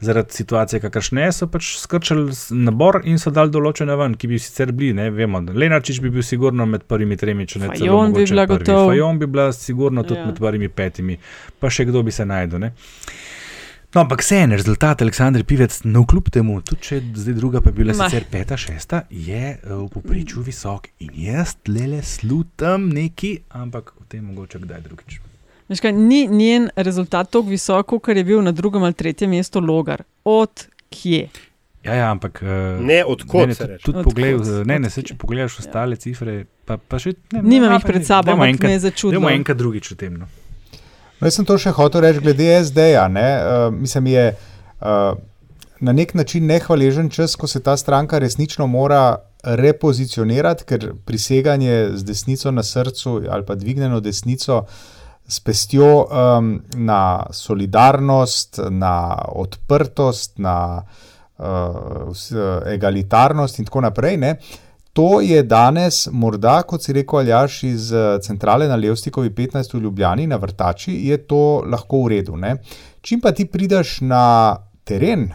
zaradi 0.00 0.32
situacije, 0.32 0.80
kakršne 0.80 1.32
so 1.32 1.46
pač 1.50 1.74
skrčili 1.80 2.32
nabor 2.50 3.02
in 3.04 3.18
so 3.20 3.32
dali 3.34 3.52
določene 3.52 3.96
ven, 4.00 4.16
ki 4.16 4.30
bi 4.30 4.38
sicer 4.40 4.72
bili, 4.72 4.94
ne 4.96 5.10
vemo. 5.14 5.42
Lenarčič 5.52 6.00
bi 6.00 6.12
bil 6.12 6.24
sigurno 6.26 6.66
med 6.66 6.86
prvimi 6.88 7.18
tremi, 7.20 7.46
če 7.46 7.64
ne 7.64 7.72
celo. 7.76 8.00
Bi 8.14 8.24
bila 8.24 8.46
gotovo. 8.48 8.88
Fajon 8.90 9.20
bi 9.20 9.28
bila 9.28 9.50
sigurno 9.56 10.04
tudi 10.06 10.20
ja. 10.22 10.30
med 10.30 10.40
prvimi 10.40 10.68
petimi, 10.72 11.18
pa 11.60 11.70
še 11.72 11.88
kdo 11.90 12.04
bi 12.06 12.14
se 12.14 12.26
najdel. 12.28 12.70
No, 13.90 14.04
ampak 14.04 14.22
vse 14.22 14.36
en 14.44 14.54
rezultat, 14.54 15.02
Aleksandr 15.02 15.42
Pivec, 15.42 15.80
no, 15.84 16.04
kljub 16.06 16.28
temu, 16.30 16.60
tudi 16.62 16.86
če 16.86 17.00
zdaj 17.24 17.34
druga, 17.34 17.62
pa 17.64 17.72
je 17.72 17.78
bila 17.80 17.96
Ma. 17.98 18.06
sicer 18.06 18.28
peta, 18.30 18.54
šesta, 18.54 19.02
je 19.10 19.42
eh, 19.56 19.72
v 19.72 19.88
poprečju 19.90 20.44
visok 20.46 20.86
in 21.02 21.10
jaz 21.26 21.56
le 21.66 21.98
slutam 22.06 22.86
neki, 22.94 23.40
ampak 23.50 23.90
o 23.98 24.06
tem 24.06 24.30
mogoče 24.30 24.62
kdaj 24.62 24.86
drugič. 24.86 25.18
Kaj, 25.70 25.92
ni 25.92 26.26
njen 26.26 26.68
rezultat 26.76 27.30
tako 27.30 27.46
visok, 27.46 27.86
kot 27.86 28.16
je 28.16 28.24
bil 28.24 28.42
na 28.42 28.52
drugem 28.52 28.82
ali 28.82 28.94
tretjem 28.94 29.30
mestu 29.30 29.60
Logar. 29.60 30.02
Od 30.24 30.66
kje? 30.90 31.28
Ja, 31.84 31.94
ja 31.94 32.10
ampak. 32.10 32.42
Uh, 32.42 32.84
ne 32.84 33.04
odkot. 33.04 33.48
Ne, 33.48 33.54
tudi, 33.54 33.78
tudi 33.84 33.98
od 33.98 34.04
pogled, 34.04 34.40
od 34.40 34.66
ne, 34.66 34.78
ne, 34.78 34.90
se, 34.90 35.02
če 35.02 35.14
pogledaš 35.14 35.58
ja. 35.58 35.64
ostale 35.64 35.96
cifre, 35.96 36.42
pa, 36.66 36.76
pa 36.76 36.98
še 37.00 37.14
ne. 37.32 37.44
Nimam 37.46 37.72
jih 37.78 37.86
pred 37.86 38.04
sabo, 38.06 38.34
ampak 38.34 38.66
me 38.66 38.74
je 38.74 38.84
začudilo. 38.90 39.22
Imamo 39.22 39.32
enkrat 39.38 39.60
drugič 39.62 39.94
v 39.94 39.98
tem. 40.02 40.18
No. 40.20 40.28
No, 41.20 41.28
jaz 41.28 41.38
sem 41.38 41.46
to 41.48 41.56
še 41.60 41.72
hotel 41.76 42.04
reči, 42.04 42.20
glede 42.24 42.50
SD-ja. 42.64 43.06
Uh, 43.06 43.70
mislim, 43.72 44.10
je 44.10 44.26
uh, 44.34 45.16
na 45.80 45.96
nek 45.96 46.14
način 46.18 46.50
nehvaležen 46.50 47.08
čas, 47.14 47.36
ko 47.36 47.48
se 47.48 47.62
ta 47.64 47.76
stranka 47.80 48.18
resnično 48.18 48.66
mora 48.66 49.20
repozicionirati, 49.44 50.66
ker 50.68 50.90
priseganje 51.08 51.96
z 51.96 52.04
desnico 52.04 52.50
na 52.52 52.62
srcu 52.62 53.22
ali 53.30 53.46
pa 53.46 53.54
dvignjeno 53.56 54.00
desnico 54.04 54.66
s 55.30 55.40
pestjo 55.40 56.06
um, 56.06 56.62
na 56.74 57.26
solidarnost, 57.30 58.60
na 58.70 59.22
odprtost, 59.28 60.38
na 60.38 60.82
uh, 61.38 61.44
egalitarnost 62.66 63.58
in 63.58 63.68
tako 63.68 63.84
naprej. 63.86 64.16
Ne. 64.16 64.34
To 64.92 65.20
je 65.22 65.42
danes, 65.46 66.08
morda, 66.12 66.56
kot 66.66 66.82
si 66.82 66.92
rekel, 66.92 67.22
Aljaš 67.22 67.62
iz 67.68 67.92
uh, 67.92 68.16
centrale 68.22 68.66
na 68.68 68.76
Levstikovi 68.76 69.30
15 69.30 69.76
v 69.76 69.82
Ljubljani, 69.84 70.26
na 70.26 70.36
vrtači, 70.36 70.96
je 71.06 71.20
to 71.30 71.62
lahko 71.62 72.02
v 72.04 72.16
redu. 72.16 72.36
Ne. 72.36 72.56
Čim 73.00 73.22
pa 73.22 73.30
ti 73.32 73.46
prideš 73.46 74.00
na 74.02 74.24
teren, 74.84 75.28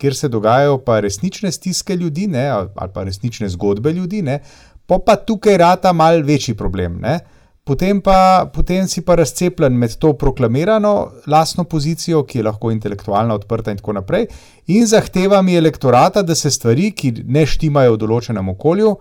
kjer 0.00 0.16
se 0.16 0.32
dogajajo 0.32 0.78
pa 0.84 1.00
resnične 1.04 1.52
stiske 1.52 1.96
ljudi, 1.96 2.26
ne, 2.26 2.48
ali 2.48 2.90
pa 2.94 3.04
resnične 3.04 3.48
zgodbe 3.52 3.92
ljudi, 3.92 4.22
ne, 4.22 4.40
pa 4.86 4.96
pa 5.04 5.16
tukaj 5.16 5.56
rata 5.60 5.92
mal 5.92 6.24
večji 6.24 6.56
problem. 6.56 7.00
Ne 7.04 7.18
potem, 7.66 8.00
pa, 8.00 8.46
potem 8.54 8.86
si 8.86 9.02
pa 9.02 9.16
razcepljen 9.18 9.74
med 9.74 9.96
to 9.98 10.12
proklamirano 10.14 10.92
lastno 11.26 11.64
pozicijo, 11.64 12.22
ki 12.22 12.38
je 12.38 12.44
lahko 12.46 12.70
intelektualna, 12.70 13.34
odprta 13.34 13.72
in 13.74 13.80
tako 13.80 13.96
naprej, 13.96 14.28
in 14.70 14.86
zahtevami 14.86 15.56
elektorata, 15.58 16.22
da 16.22 16.34
se 16.38 16.50
stvari, 16.50 16.92
ki 16.94 17.24
ne 17.26 17.42
štimajo 17.42 17.96
v 17.96 17.98
določenem 18.04 18.52
okolju, 18.54 18.92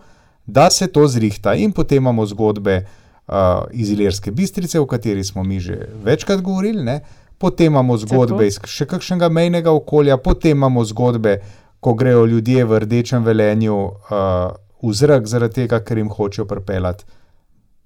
da 0.45 0.72
se 0.74 0.88
to 0.89 1.05
zrihta. 1.05 1.53
In 1.61 1.76
potem 1.78 2.01
imamo 2.01 2.26
zgodbe 2.26 2.80
uh, 2.82 3.68
iz 3.70 3.91
Ilirske 3.93 4.34
bistrice, 4.34 4.80
o 4.82 4.88
kateri 4.89 5.24
smo 5.24 5.43
mi 5.43 5.59
že 5.59 5.78
večkrat 6.03 6.41
govorili. 6.41 6.82
Ne? 6.84 6.99
Potem 7.38 7.70
imamo 7.70 7.97
zgodbe 8.01 8.47
iz 8.49 8.57
še 8.66 8.88
kakšnega 8.89 9.30
mejnega 9.30 9.76
okolja, 9.78 10.18
potem 10.18 10.57
imamo 10.57 10.82
zgodbe, 10.89 11.38
ko 11.86 11.93
grejo 11.93 12.26
ljudje 12.26 12.66
v 12.66 12.82
rdečem 12.82 13.22
velenju 13.22 13.78
uh, 13.78 14.57
v 14.82 14.93
zrak, 14.93 15.30
zaradi 15.30 15.61
tega, 15.61 15.84
ker 15.86 16.01
jim 16.01 16.09
hočejo 16.09 16.47
pripeljati 16.49 17.05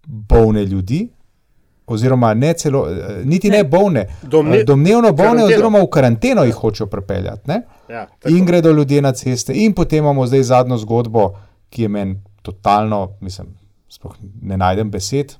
bolne 0.09 0.65
ljudi, 0.65 1.09
oziroma 1.87 2.33
ne 2.33 2.53
celo, 2.53 2.87
eh, 2.89 3.21
niti 3.25 3.49
ne, 3.49 3.57
ne 3.57 3.63
bolne, 3.63 4.07
Domne, 4.21 4.57
eh, 4.57 4.63
domnevno 4.63 5.11
bolne, 5.11 5.23
karanteno. 5.23 5.45
oziroma 5.45 5.79
v 5.79 5.87
karanteno 5.87 6.43
jih 6.43 6.55
hočejo 6.55 6.87
pripeljati. 6.87 7.51
Ja, 7.89 8.07
in 8.29 8.45
gredo 8.45 8.71
ljudje 8.71 9.01
na 9.01 9.11
ceste. 9.11 9.53
In 9.55 9.73
potem 9.73 10.03
imamo 10.03 10.27
zdaj 10.27 10.43
zadnjo 10.43 10.77
zgodbo, 10.77 11.31
ki 11.69 11.81
je 11.81 11.89
meni 11.89 12.21
totalno, 12.41 13.11
mislim, 13.21 13.47
ne 14.41 14.57
najdem 14.57 14.91
besed. 14.91 15.33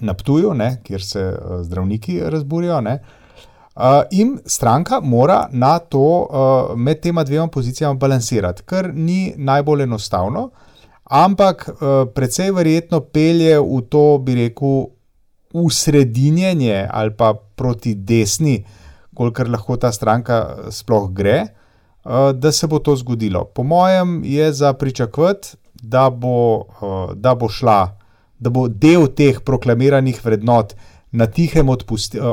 Na 0.00 0.14
Ptuju, 0.14 0.54
ne, 0.54 0.80
kjer 0.84 1.02
se 1.02 1.22
uh, 1.28 1.62
zdravniki 1.62 2.20
razburijo, 2.20 2.78
uh, 2.78 3.82
in 4.10 4.38
stranka 4.46 5.00
mora 5.00 5.48
na 5.52 5.78
to, 5.78 6.26
uh, 6.30 6.78
med 6.78 7.00
tema 7.00 7.24
dvema 7.24 7.46
pozicijama, 7.48 7.94
balansirati, 7.94 8.62
kar 8.62 8.90
ni 8.94 9.34
najbolj 9.36 9.82
enostavno. 9.82 10.40
Uh, 10.40 10.65
ampak 11.06 11.68
uh, 11.68 12.06
precej 12.14 12.50
verjetno 12.50 13.00
pelje 13.00 13.58
v 13.60 13.80
to, 13.90 14.18
bi 14.18 14.34
rekel, 14.34 14.90
usredinjenje 15.56 16.88
ali 16.90 17.14
pa 17.16 17.32
proti 17.34 17.94
desni, 17.94 18.64
kolikor 19.16 19.48
lahko 19.48 19.78
ta 19.80 19.92
stranka 19.92 20.36
eh, 20.44 20.72
sploh 20.74 21.08
gre, 21.12 21.38
uh, 22.04 22.32
da 22.36 22.52
se 22.52 22.66
bo 22.66 22.78
to 22.78 22.96
zgodilo. 22.96 23.44
Po 23.44 23.62
mojem 23.62 24.20
je 24.24 24.52
za 24.52 24.72
pričakovati, 24.72 25.56
da, 25.82 26.08
uh, 26.08 27.14
da 27.14 27.34
bo 27.34 27.48
šla, 27.48 27.96
da 28.38 28.50
bo 28.50 28.68
del 28.68 29.06
teh 29.08 29.40
proklamiranih 29.40 30.20
vrednot 30.24 30.74
na 31.12 31.26
tihem 31.26 31.68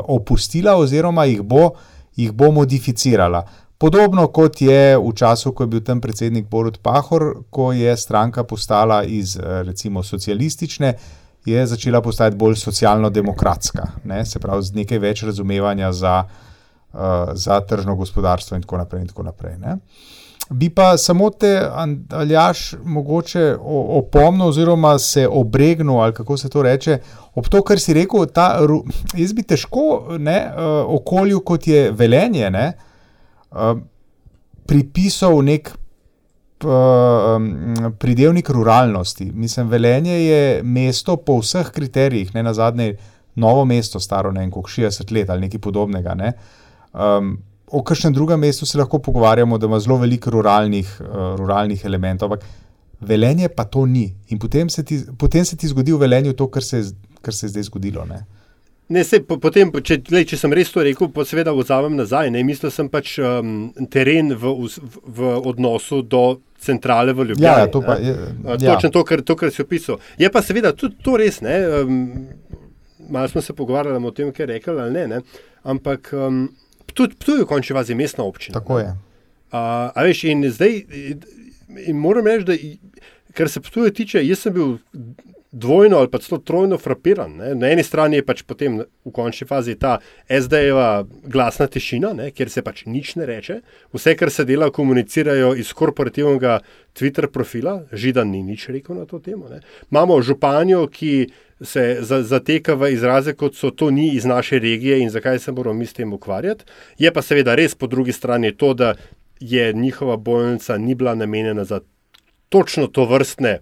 opustila, 0.07 0.75
oziroma 0.75 1.25
jih 1.25 1.41
bo, 1.41 1.69
jih 2.15 2.31
bo 2.31 2.51
modificirala. 2.51 3.45
Podobno 3.77 4.27
kot 4.27 4.61
je 4.61 4.97
v 4.97 5.11
času, 5.15 5.51
ko 5.51 5.63
je 5.63 5.67
bil 5.67 5.81
tam 5.83 6.01
predsednik 6.01 6.47
Borod 6.49 6.77
Pahor, 6.79 7.43
ko 7.49 7.71
je 7.73 7.97
stranka 7.97 8.43
postala 8.43 9.03
iz 9.03 9.37
recimo 9.41 10.03
socialistične, 10.03 10.93
je 11.45 11.65
začela 11.67 12.01
postajati 12.01 12.37
bolj 12.37 12.55
socialno-demokratska, 12.55 13.87
ne? 14.03 14.25
se 14.25 14.39
pravi, 14.39 14.63
z 14.63 14.75
nekaj 14.75 14.99
več 14.99 15.23
razumevanja 15.23 15.91
za, 15.91 16.23
uh, 16.23 16.99
za 17.33 17.59
tržno 17.67 17.95
gospodarstvo 17.95 18.55
in 18.57 18.63
tako 18.63 18.77
naprej. 18.77 19.01
In 19.01 19.07
tako 19.07 19.23
naprej 19.23 19.57
Bi 20.49 20.69
pa 20.69 20.97
samo 20.97 21.29
te, 21.29 21.69
Aljaš, 22.11 22.75
mogoče 22.83 23.55
opomnil, 23.99 24.47
oziroma 24.47 24.99
se 24.99 25.27
obregnil, 25.27 26.01
ali 26.01 26.13
kako 26.13 26.37
se 26.37 26.49
to 26.49 26.61
reče, 26.61 26.97
ob 27.35 27.47
to, 27.47 27.61
kar 27.63 27.79
si 27.79 27.93
rekel. 27.93 28.25
Ta, 28.25 28.59
jaz 29.15 29.33
bi 29.33 29.43
težko 29.43 30.15
ne, 30.19 30.51
okolju, 30.87 31.39
kot 31.39 31.67
je 31.67 31.91
velenje, 31.91 32.49
ne, 32.51 32.67
uh, 32.67 32.92
pripisal 34.65 35.41
nek 35.45 35.71
uh, 36.65 37.91
pridevnik 37.99 38.49
ruralnosti. 38.49 39.31
Mislim, 39.35 39.69
Velenje 39.69 40.13
je 40.13 40.63
mesto 40.63 41.17
po 41.17 41.39
vseh 41.41 41.71
kriterijih, 41.71 42.33
ne 42.35 42.43
na 42.43 42.53
zadnje, 42.53 42.95
novo 43.35 43.65
mesto, 43.65 43.99
staro 43.99 44.31
ne 44.31 44.39
vem, 44.39 44.51
koliko 44.51 44.69
60 44.69 45.11
let 45.13 45.29
ali 45.29 45.47
nekaj 45.47 45.59
podobnega. 45.59 46.13
Ne. 46.13 46.33
Um, 46.93 47.37
o 47.67 47.83
kakšnem 47.83 48.13
drugem 48.13 48.39
mestu 48.39 48.65
se 48.65 48.77
lahko 48.77 48.99
pogovarjamo, 48.99 49.57
da 49.57 49.65
ima 49.65 49.79
zelo 49.79 49.97
veliko 49.97 50.29
ruralnih, 50.29 50.97
uh, 51.01 51.33
ruralnih 51.39 51.85
elementov, 51.85 52.31
ampak 52.31 52.45
Velenje 53.03 53.49
pa 53.49 53.65
to 53.67 53.85
ni. 53.85 54.05
In 54.31 54.39
potem 54.39 54.69
se 54.69 54.83
ti, 54.83 55.01
potem 55.19 55.45
se 55.45 55.57
ti 55.57 55.67
zgodi 55.67 55.91
v 55.91 55.97
Velenju 56.05 56.33
to, 56.39 56.47
kar 56.47 56.63
se, 56.63 56.83
kar 57.21 57.33
se 57.35 57.45
je 57.45 57.49
zdaj 57.49 57.63
zgodilo. 57.67 58.05
Ne. 58.05 58.21
Ne, 58.91 59.03
se, 59.07 59.21
po, 59.23 59.37
potem, 59.39 59.71
če, 59.71 60.01
le, 60.11 60.23
če 60.27 60.37
sem 60.37 60.53
res 60.53 60.71
to 60.73 60.83
rekel, 60.83 61.07
pa 61.13 61.23
seveda 61.25 61.53
vzamem 61.55 61.95
nazaj. 61.97 62.31
Ne, 62.35 62.41
mislil 62.43 62.71
sem 62.73 62.89
pač 62.91 63.15
um, 63.23 63.71
teren 63.93 64.33
v, 64.35 64.51
v, 64.67 64.91
v 65.19 65.31
odnosu 65.53 66.01
do 66.03 66.23
centrale 66.63 67.15
v 67.15 67.29
Ljubljani. 67.31 67.47
Ja, 67.47 67.63
ja 67.63 67.71
to 67.71 67.81
pa 67.83 67.95
je. 68.01 68.13
Ja. 68.13 68.57
Točno 68.59 68.91
to, 68.91 69.05
kar, 69.07 69.23
to, 69.23 69.37
kar 69.39 69.53
si 69.55 69.63
opisal. 69.63 70.01
Je 70.19 70.29
pa 70.31 70.43
seveda 70.43 70.73
tudi 70.75 70.99
to 71.03 71.15
res. 71.19 71.39
Ne, 71.43 71.57
um, 71.79 72.27
malo 73.13 73.31
smo 73.31 73.41
se 73.43 73.55
pogovarjali 73.55 74.03
o 74.03 74.11
tem, 74.15 74.31
kaj 74.35 74.47
je 74.47 74.51
rekel 74.55 74.79
ali 74.79 74.99
ne. 74.99 75.07
ne 75.15 75.23
ampak 75.63 76.13
um, 76.13 76.49
tudi 76.93 77.15
tu 77.15 77.31
je 77.31 77.43
v 77.43 77.47
končni 77.47 77.75
fazi 77.75 77.95
mestna 77.95 78.23
občina. 78.23 78.59
Tako 78.59 78.79
je. 78.79 78.89
Uh, 79.53 79.93
a 79.95 80.03
veš, 80.03 80.23
in 80.23 80.43
zdaj 80.51 80.81
in 81.87 81.97
moram 81.97 82.27
reči, 82.27 82.45
da 82.45 82.57
kar 83.33 83.49
se 83.49 83.61
tu 83.61 83.89
tiče, 83.89 84.21
jaz 84.25 84.43
sem 84.45 84.53
bil 84.53 84.77
dvojno 85.53 85.97
ali 85.97 86.09
pa 86.09 86.17
celo 86.17 86.39
trojno 86.41 86.77
frapiran. 86.77 87.35
Ne. 87.37 87.55
Na 87.55 87.69
eni 87.69 87.83
strani 87.83 88.17
je 88.17 88.25
pač 88.25 88.41
potem 88.41 88.79
v 88.81 89.11
končni 89.13 89.47
fazi 89.47 89.75
ta 89.79 89.99
SD-jeva 90.29 91.05
glasna 91.29 91.67
tišina, 91.69 92.13
ne, 92.17 92.31
kjer 92.33 92.49
se 92.49 92.63
pač 92.65 92.83
nič 92.89 93.13
ne 93.21 93.27
reče, 93.29 93.59
vse, 93.93 94.15
kar 94.17 94.31
se 94.33 94.45
dela, 94.49 94.71
komunicirajo 94.73 95.53
iz 95.55 95.69
korporativnega 95.77 96.59
Twitter 96.97 97.29
profila, 97.29 97.83
Židan 97.93 98.33
ni 98.33 98.41
nič 98.43 98.67
rekel 98.73 98.97
na 98.97 99.05
to 99.05 99.19
temo. 99.21 99.49
Ne. 99.49 99.61
Imamo 99.91 100.17
županjo, 100.21 100.87
ki 100.89 101.29
se 101.61 101.99
zateka 102.01 102.73
v 102.75 102.89
izraze, 102.95 103.35
kot 103.37 103.55
so 103.55 103.69
to 103.71 103.91
ni 103.93 104.09
iz 104.17 104.25
naše 104.25 104.59
regije 104.59 104.99
in 104.99 105.13
zakaj 105.13 105.39
se 105.39 105.51
moramo 105.51 105.79
mi 105.79 105.85
s 105.85 105.93
tem 105.93 106.13
ukvarjati. 106.13 106.65
Je 106.97 107.13
pa 107.13 107.21
seveda 107.21 107.55
res 107.55 107.75
po 107.75 107.87
drugi 107.87 108.11
strani 108.11 108.55
to, 108.57 108.73
da 108.73 108.95
je 109.39 109.73
njihova 109.73 110.17
bolnica 110.17 110.77
ni 110.77 110.95
bila 110.95 111.15
namenjena 111.15 111.63
za 111.63 111.79
točno 112.49 112.87
to 112.87 113.05
vrstne 113.05 113.59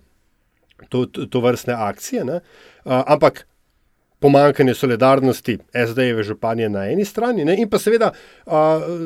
to, 0.89 1.05
to, 1.05 1.39
vrstne 1.39 1.73
akcije. 1.73 2.23
Uh, 2.23 2.41
ampak 2.86 3.45
pomankanje 4.21 4.73
solidarnosti 4.73 5.57
SD-jeve 5.73 6.23
županje 6.23 6.69
na 6.69 6.86
eni 6.91 7.05
strani 7.05 7.45
ne? 7.45 7.55
in 7.57 7.69
pa 7.69 7.79
seveda 7.82 8.11
uh, 8.13 8.53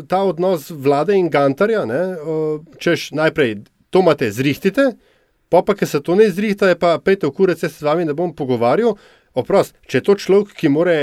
ta 0.07 0.23
odnos 0.23 0.69
vlade 0.69 1.15
in 1.15 1.30
Gantarja, 1.30 1.84
uh, 1.84 2.59
češ 2.80 3.11
najprej 3.15 3.63
to 3.89 4.03
imate, 4.03 4.32
zrihtite, 4.32 4.91
pa 5.49 5.61
pa, 5.63 5.76
ker 5.76 5.88
se 5.88 6.01
to 6.03 6.15
ne 6.19 6.28
zrihta, 6.30 6.67
je 6.67 6.76
pa 6.80 6.97
pejte 6.99 7.30
v 7.30 7.32
kurec, 7.32 7.61
se 7.61 7.69
z 7.71 7.86
vami 7.86 8.05
ne 8.05 8.13
bom 8.13 8.34
pogovarjal. 8.36 8.97
Oprost, 9.36 9.73
če 9.83 9.97
je 9.99 10.03
to 10.07 10.13
človek, 10.15 10.53
ki, 10.55 10.69
more, 10.71 10.95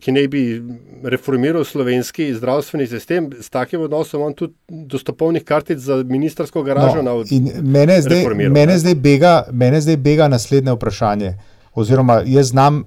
ki 0.00 0.12
ne 0.16 0.22
bi 0.32 0.42
reformiral 1.04 1.66
slovenski 1.68 2.30
zdravstveni 2.32 2.86
sistem, 2.88 3.26
s 3.44 3.52
takim 3.52 3.82
odnosom 3.84 4.22
imam 4.22 4.32
tudi 4.36 4.54
dostopovnih 4.68 5.44
kartic 5.44 5.78
za 5.78 5.98
ministersko 6.00 6.62
garažo. 6.64 7.02
No, 7.04 7.18
mene, 7.60 7.98
zdaj, 8.00 8.24
mene, 8.48 8.78
zdaj 8.80 8.96
bega, 9.04 9.34
mene 9.52 9.82
zdaj 9.84 9.98
bega 10.00 10.30
naslednje 10.32 10.78
vprašanje. 10.78 11.34
Oziroma, 11.76 12.22
jaz 12.26 12.54
znam 12.54 12.84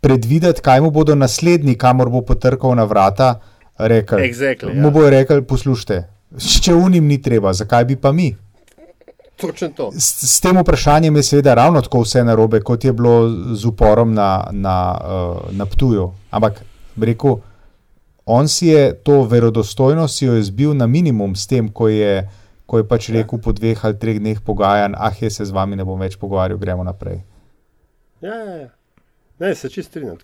predvideti, 0.00 0.62
kaj 0.62 0.80
mu 0.86 0.92
bodo 0.94 1.14
naslednji, 1.18 1.74
kamor 1.74 2.12
bo 2.14 2.22
potrkal 2.22 2.78
na 2.78 2.86
vrata, 2.86 3.40
rekli. 3.78 4.22
Exactly, 4.22 4.74
mu 4.74 4.88
ja. 4.88 4.90
bojo 4.90 5.10
rekli: 5.10 5.42
poslušajte, 5.42 6.04
če 6.62 6.78
unim 6.78 7.10
ni 7.10 7.18
treba, 7.22 7.52
zakaj 7.52 7.84
bi 7.90 7.98
pa 7.98 8.12
mi? 8.12 8.30
S, 9.96 10.08
s 10.30 10.40
tem 10.40 10.58
vprašanjem 10.60 11.16
je 11.16 11.22
seveda 11.22 11.54
ravno 11.54 11.80
tako 11.80 12.02
vse 12.04 12.24
narobe, 12.24 12.60
kot 12.60 12.84
je 12.84 12.92
bilo 12.92 13.30
z 13.54 13.66
uporom 13.66 14.14
na, 14.14 14.48
na, 14.50 14.76
uh, 15.00 15.52
na 15.56 15.66
Ptuju. 15.66 16.10
Ampak, 16.30 16.62
rekel, 17.00 17.38
on 18.26 18.48
si 18.48 18.66
je 18.66 18.94
to 18.94 19.22
verodostojnost 19.24 20.22
zbil 20.40 20.74
na 20.74 20.86
minimum 20.86 21.36
s 21.36 21.46
tem, 21.46 21.68
ko 21.68 21.88
je, 21.88 22.28
ko 22.66 22.78
je 22.78 22.88
pač 22.88 23.08
rekel 23.10 23.40
po 23.42 23.52
dveh 23.52 23.84
ali 23.84 23.98
treh 23.98 24.20
dneh 24.20 24.40
pogajanj, 24.40 24.94
ah, 24.98 25.14
jaz 25.20 25.40
se 25.40 25.44
z 25.44 25.56
vami 25.56 25.76
ne 25.76 25.84
bom 25.84 25.98
več 25.98 26.14
pogovarjal, 26.20 26.58
gremo 26.58 26.84
naprej. 26.84 27.24
Ja, 28.20 28.34
ja, 28.34 28.56
ja. 28.56 28.68
Ne, 29.40 29.54
se 29.54 29.68
čist 29.68 29.88
strinjam. 29.88 30.18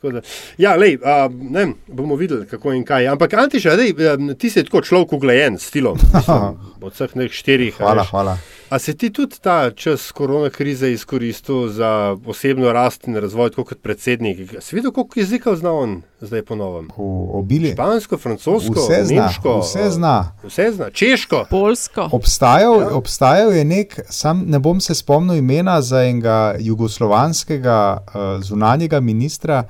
Ja, 0.58 0.74
lej, 0.76 0.98
a, 1.00 1.28
ne, 1.32 1.66
bomo 1.88 2.18
videli, 2.20 2.44
kako 2.46 2.74
in 2.76 2.82
kaj. 2.84 3.06
Ampak, 3.14 3.32
Antiša, 3.32 3.72
lej, 3.72 3.94
ti 4.36 4.50
si 4.52 4.64
tako 4.64 4.82
človek 4.84 5.14
uglajen 5.16 5.56
s 5.56 5.70
stilom. 5.70 5.96
Od 6.84 6.92
vseh 6.92 7.14
nekaj 7.16 7.38
štirih. 7.38 7.78
Hvala, 7.80 8.04
hvala. 8.10 8.36
A 8.68 8.78
se 8.78 8.94
ti 8.94 9.10
tudi 9.10 9.36
ta 9.40 9.70
čas 9.70 10.12
korona 10.12 10.50
krize 10.50 10.92
izkoristil 10.92 11.68
za 11.68 12.16
osebno 12.26 12.72
rast 12.72 13.06
in 13.08 13.16
razvoj, 13.16 13.50
kot 13.50 13.78
predsednik? 13.82 14.54
Si 14.60 14.74
videl, 14.76 14.90
koliko 14.92 15.20
jezikov 15.20 15.56
zna 15.56 15.72
on 15.72 16.02
zdaj 16.20 16.42
ponovno? 16.42 16.88
Obili. 17.32 17.72
Špansko, 17.72 18.18
francosko, 18.18 18.74
vse 18.74 19.14
nemško, 19.14 19.58
vse 19.60 19.90
zna. 19.90 20.32
Vse 20.44 20.70
zna, 20.72 20.90
češko. 20.90 21.44
Polsko. 21.50 22.08
Obstajal, 22.12 22.80
ja. 22.80 22.90
obstajal 22.94 23.52
je 23.52 23.64
nek, 23.64 24.00
sam 24.10 24.44
ne 24.46 24.58
bom 24.58 24.80
se 24.80 24.94
spomnil 24.94 25.36
imena 25.36 25.80
za 25.82 26.02
enega 26.02 26.54
jugoslovanskega 26.58 27.98
uh, 28.06 28.42
zunanjega 28.42 29.00
ministra 29.00 29.64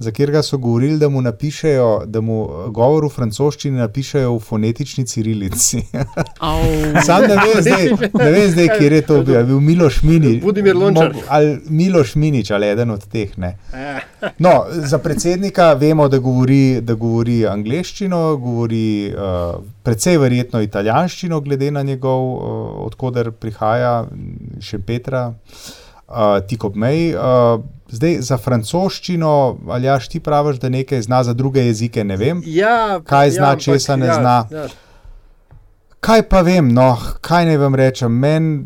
za 0.00 0.10
katerega 0.10 0.42
so 0.42 0.58
govorili, 0.58 0.98
da 0.98 1.08
mu 1.08 1.20
napišejo, 1.22 2.02
da 2.06 2.20
mu 2.20 2.48
govor 2.66 3.04
v 3.04 3.08
francoščini 3.12 3.76
napišejo 3.78 4.32
v 4.32 4.40
fonetični 4.40 5.04
cirilici. 5.06 5.82
Sam 7.06 7.26
ne 7.28 7.36
vem, 7.36 7.58
zdaj, 7.60 7.84
ne 8.14 8.30
vem 8.30 8.46
zdaj, 8.50 8.68
kje 8.78 8.88
je 8.94 9.00
to 9.06 9.18
bil, 9.22 9.42
bil 9.44 9.60
Miloš 9.60 9.98
Minič. 10.02 10.42
Ali 11.28 11.58
Miloš 11.68 12.14
Minič, 12.14 12.50
ali 12.50 12.70
eden 12.72 12.90
od 12.90 13.04
teh. 13.12 13.34
No, 14.38 14.52
za 14.70 14.98
predsednika 14.98 15.72
vemo, 15.72 16.08
da 16.08 16.18
govori, 16.18 16.80
da 16.80 16.94
govori 16.94 17.42
angliščino, 17.46 18.22
govori 18.36 19.12
uh, 19.12 19.60
precej 19.82 20.16
verjetno 20.18 20.62
italijanščino, 20.64 21.40
glede 21.40 21.70
na 21.70 21.82
njegov, 21.82 22.24
uh, 22.24 22.40
odkuder 22.86 23.30
prihaja, 23.36 24.06
še 24.64 24.80
Petra, 24.80 25.26
uh, 26.08 26.40
tik 26.48 26.64
ob 26.64 26.80
meji. 26.80 27.12
Uh, 27.14 27.60
Zdaj 27.90 28.16
za 28.22 28.36
francoščino, 28.38 29.32
ali 29.68 29.86
ja, 29.86 29.98
ti 29.98 30.20
praviš, 30.20 30.60
da 30.62 30.68
nekaj 30.68 31.02
zna 31.02 31.24
za 31.26 31.34
druge 31.34 31.64
jezike, 31.66 32.04
ne 32.04 32.16
vem. 32.16 32.42
Ja, 32.46 33.00
kaj 33.04 33.30
zna, 33.38 33.54
ja, 33.54 33.56
česa 33.56 33.96
ne 33.96 34.06
ja, 34.06 34.14
zna. 34.14 34.36
Ja. 34.50 34.68
Kaj 36.00 36.22
pa 36.28 36.40
vem, 36.46 36.70
no, 36.72 36.94
kaj 37.20 37.50
naj 37.50 37.58
vam 37.60 37.74
rečem. 37.74 38.12
Meni 38.12 38.64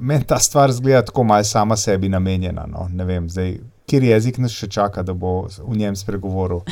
men 0.00 0.22
ta 0.22 0.38
stvar 0.38 0.72
zgleda 0.72 1.02
tako 1.02 1.24
malce 1.24 1.50
sama 1.50 1.76
sebi 1.76 2.08
namenjena. 2.08 2.66
No. 2.66 2.88
Ne 2.92 3.04
vem, 3.04 3.28
zdaj, 3.30 3.54
kjer 3.90 4.04
jezik 4.04 4.38
nas 4.38 4.54
še 4.54 4.68
čaka, 4.70 5.02
da 5.02 5.14
bo 5.14 5.34
v 5.58 5.76
njem 5.76 5.96
spregovoril. 5.96 6.62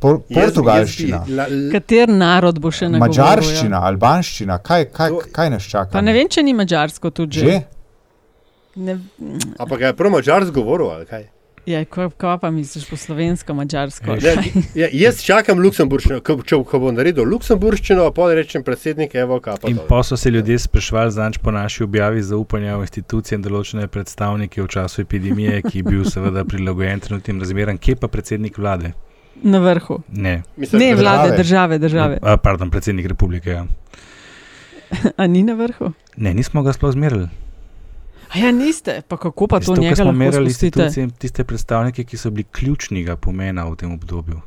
Por, 0.00 0.20
portugalščina. 0.36 1.24
Kater 1.72 2.12
narod 2.12 2.60
bo 2.62 2.70
še 2.70 2.88
na 2.88 3.00
svetu? 3.00 3.06
Mačarščina, 3.06 3.76
ja? 3.76 3.82
albanščina, 3.90 4.58
kaj, 4.62 4.88
kaj, 4.94 5.18
kaj 5.34 5.52
nas 5.56 5.68
čaka? 5.68 5.92
Pa 5.96 6.04
ne 6.04 6.14
vem, 6.16 6.30
če 6.30 6.46
ni 6.46 6.56
mačarsko 6.56 7.12
tudi 7.14 7.40
že. 7.40 7.46
že? 7.50 7.60
Ampak 9.58 9.80
je 9.80 9.92
prvo 9.96 10.16
mačarsko 10.16 10.56
govoril 10.62 10.90
ali 10.90 11.06
kaj? 11.06 11.28
Ja, 11.66 11.84
ko, 11.84 12.08
ko 12.10 12.38
pa 12.40 12.50
misliš 12.50 12.86
po 12.88 12.96
slovensko, 12.96 13.54
mačarsko? 13.54 14.16
Ja, 14.22 14.32
ja, 14.74 14.88
jaz 14.92 15.20
čakam 15.22 15.60
luksemburščino, 15.60 16.20
ko, 16.24 16.38
če 16.46 16.56
ko 16.66 16.80
bom 16.80 16.94
naredil 16.96 17.28
luksemburščino, 17.28 18.06
pa 18.16 18.30
rečem 18.34 18.64
predsednik 18.64 19.14
Evo 19.20 19.36
Kapa. 19.44 19.68
In 19.68 19.78
pa 19.88 20.00
so 20.06 20.16
se 20.16 20.32
ljudje 20.32 20.56
sprašvali 20.64 21.12
zanč 21.12 21.38
po 21.38 21.52
naši 21.52 21.84
objavi 21.84 22.24
zaupanja 22.24 22.78
v 22.80 22.88
institucije 22.88 23.36
in 23.38 23.44
določene 23.44 23.86
predstavnike 23.92 24.62
v 24.62 24.70
času 24.72 25.04
epidemije, 25.04 25.60
ki 25.68 25.82
je 25.82 25.86
bil 25.86 26.08
seveda 26.08 26.46
prilagojen 26.48 27.04
trenutnim 27.04 27.44
razmeram, 27.44 27.78
kje 27.78 27.98
pa 28.00 28.08
predsednik 28.08 28.58
vlade? 28.58 28.94
Na 29.42 29.60
vrhu. 29.60 30.00
Ne, 30.08 30.40
Mislim, 30.56 30.82
ne 30.82 30.94
vlade, 30.96 31.36
države, 31.36 31.78
države. 31.78 32.18
A, 32.22 32.36
pardon, 32.40 32.72
predsednik 32.72 33.06
republike. 33.08 33.60
Ja. 33.60 33.66
A 35.20 35.28
ni 35.28 35.44
na 35.46 35.54
vrhu? 35.60 35.92
Ne, 36.16 36.34
nismo 36.34 36.64
ga 36.64 36.72
sploh 36.76 36.96
zmerili. 36.96 37.28
A 38.30 38.38
ja, 38.38 38.52
niste, 38.52 39.02
pa 39.08 39.16
kako 39.16 39.46
pa 39.46 39.60
to 39.60 39.76
njega 39.76 39.96
smo 39.96 40.12
merili 40.12 40.44
institucije, 40.44 41.08
tiste 41.18 41.44
predstavnike, 41.44 42.04
ki 42.04 42.16
so 42.16 42.30
bili 42.30 42.44
ključnega 42.44 43.16
pomena 43.16 43.64
v 43.66 43.76
tem 43.76 43.92
obdobju. 43.92 44.40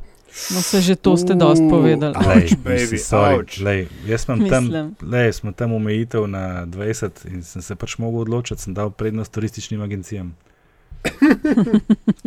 No, 0.54 0.62
se 0.62 0.80
že 0.80 0.94
to 0.96 1.16
ste 1.16 1.34
dosti 1.34 1.68
povedali. 1.70 2.14
Ouch, 2.16 2.56
baby, 2.64 2.98
ouch. 3.12 3.60
Lej, 3.60 3.86
jaz 4.06 4.24
sem 4.26 4.48
tam, 4.48 4.70
lej, 5.02 5.32
smo 5.32 5.52
tam 5.52 5.72
omejitev 5.72 6.26
na 6.26 6.66
20 6.66 7.28
in 7.30 7.42
sem 7.42 7.62
se 7.62 7.74
pač 7.74 7.98
mogel 7.98 8.26
odločiti, 8.26 8.62
sem 8.62 8.74
dal 8.74 8.90
prednost 8.90 9.32
turističnim 9.32 9.82
agencijam, 9.82 10.34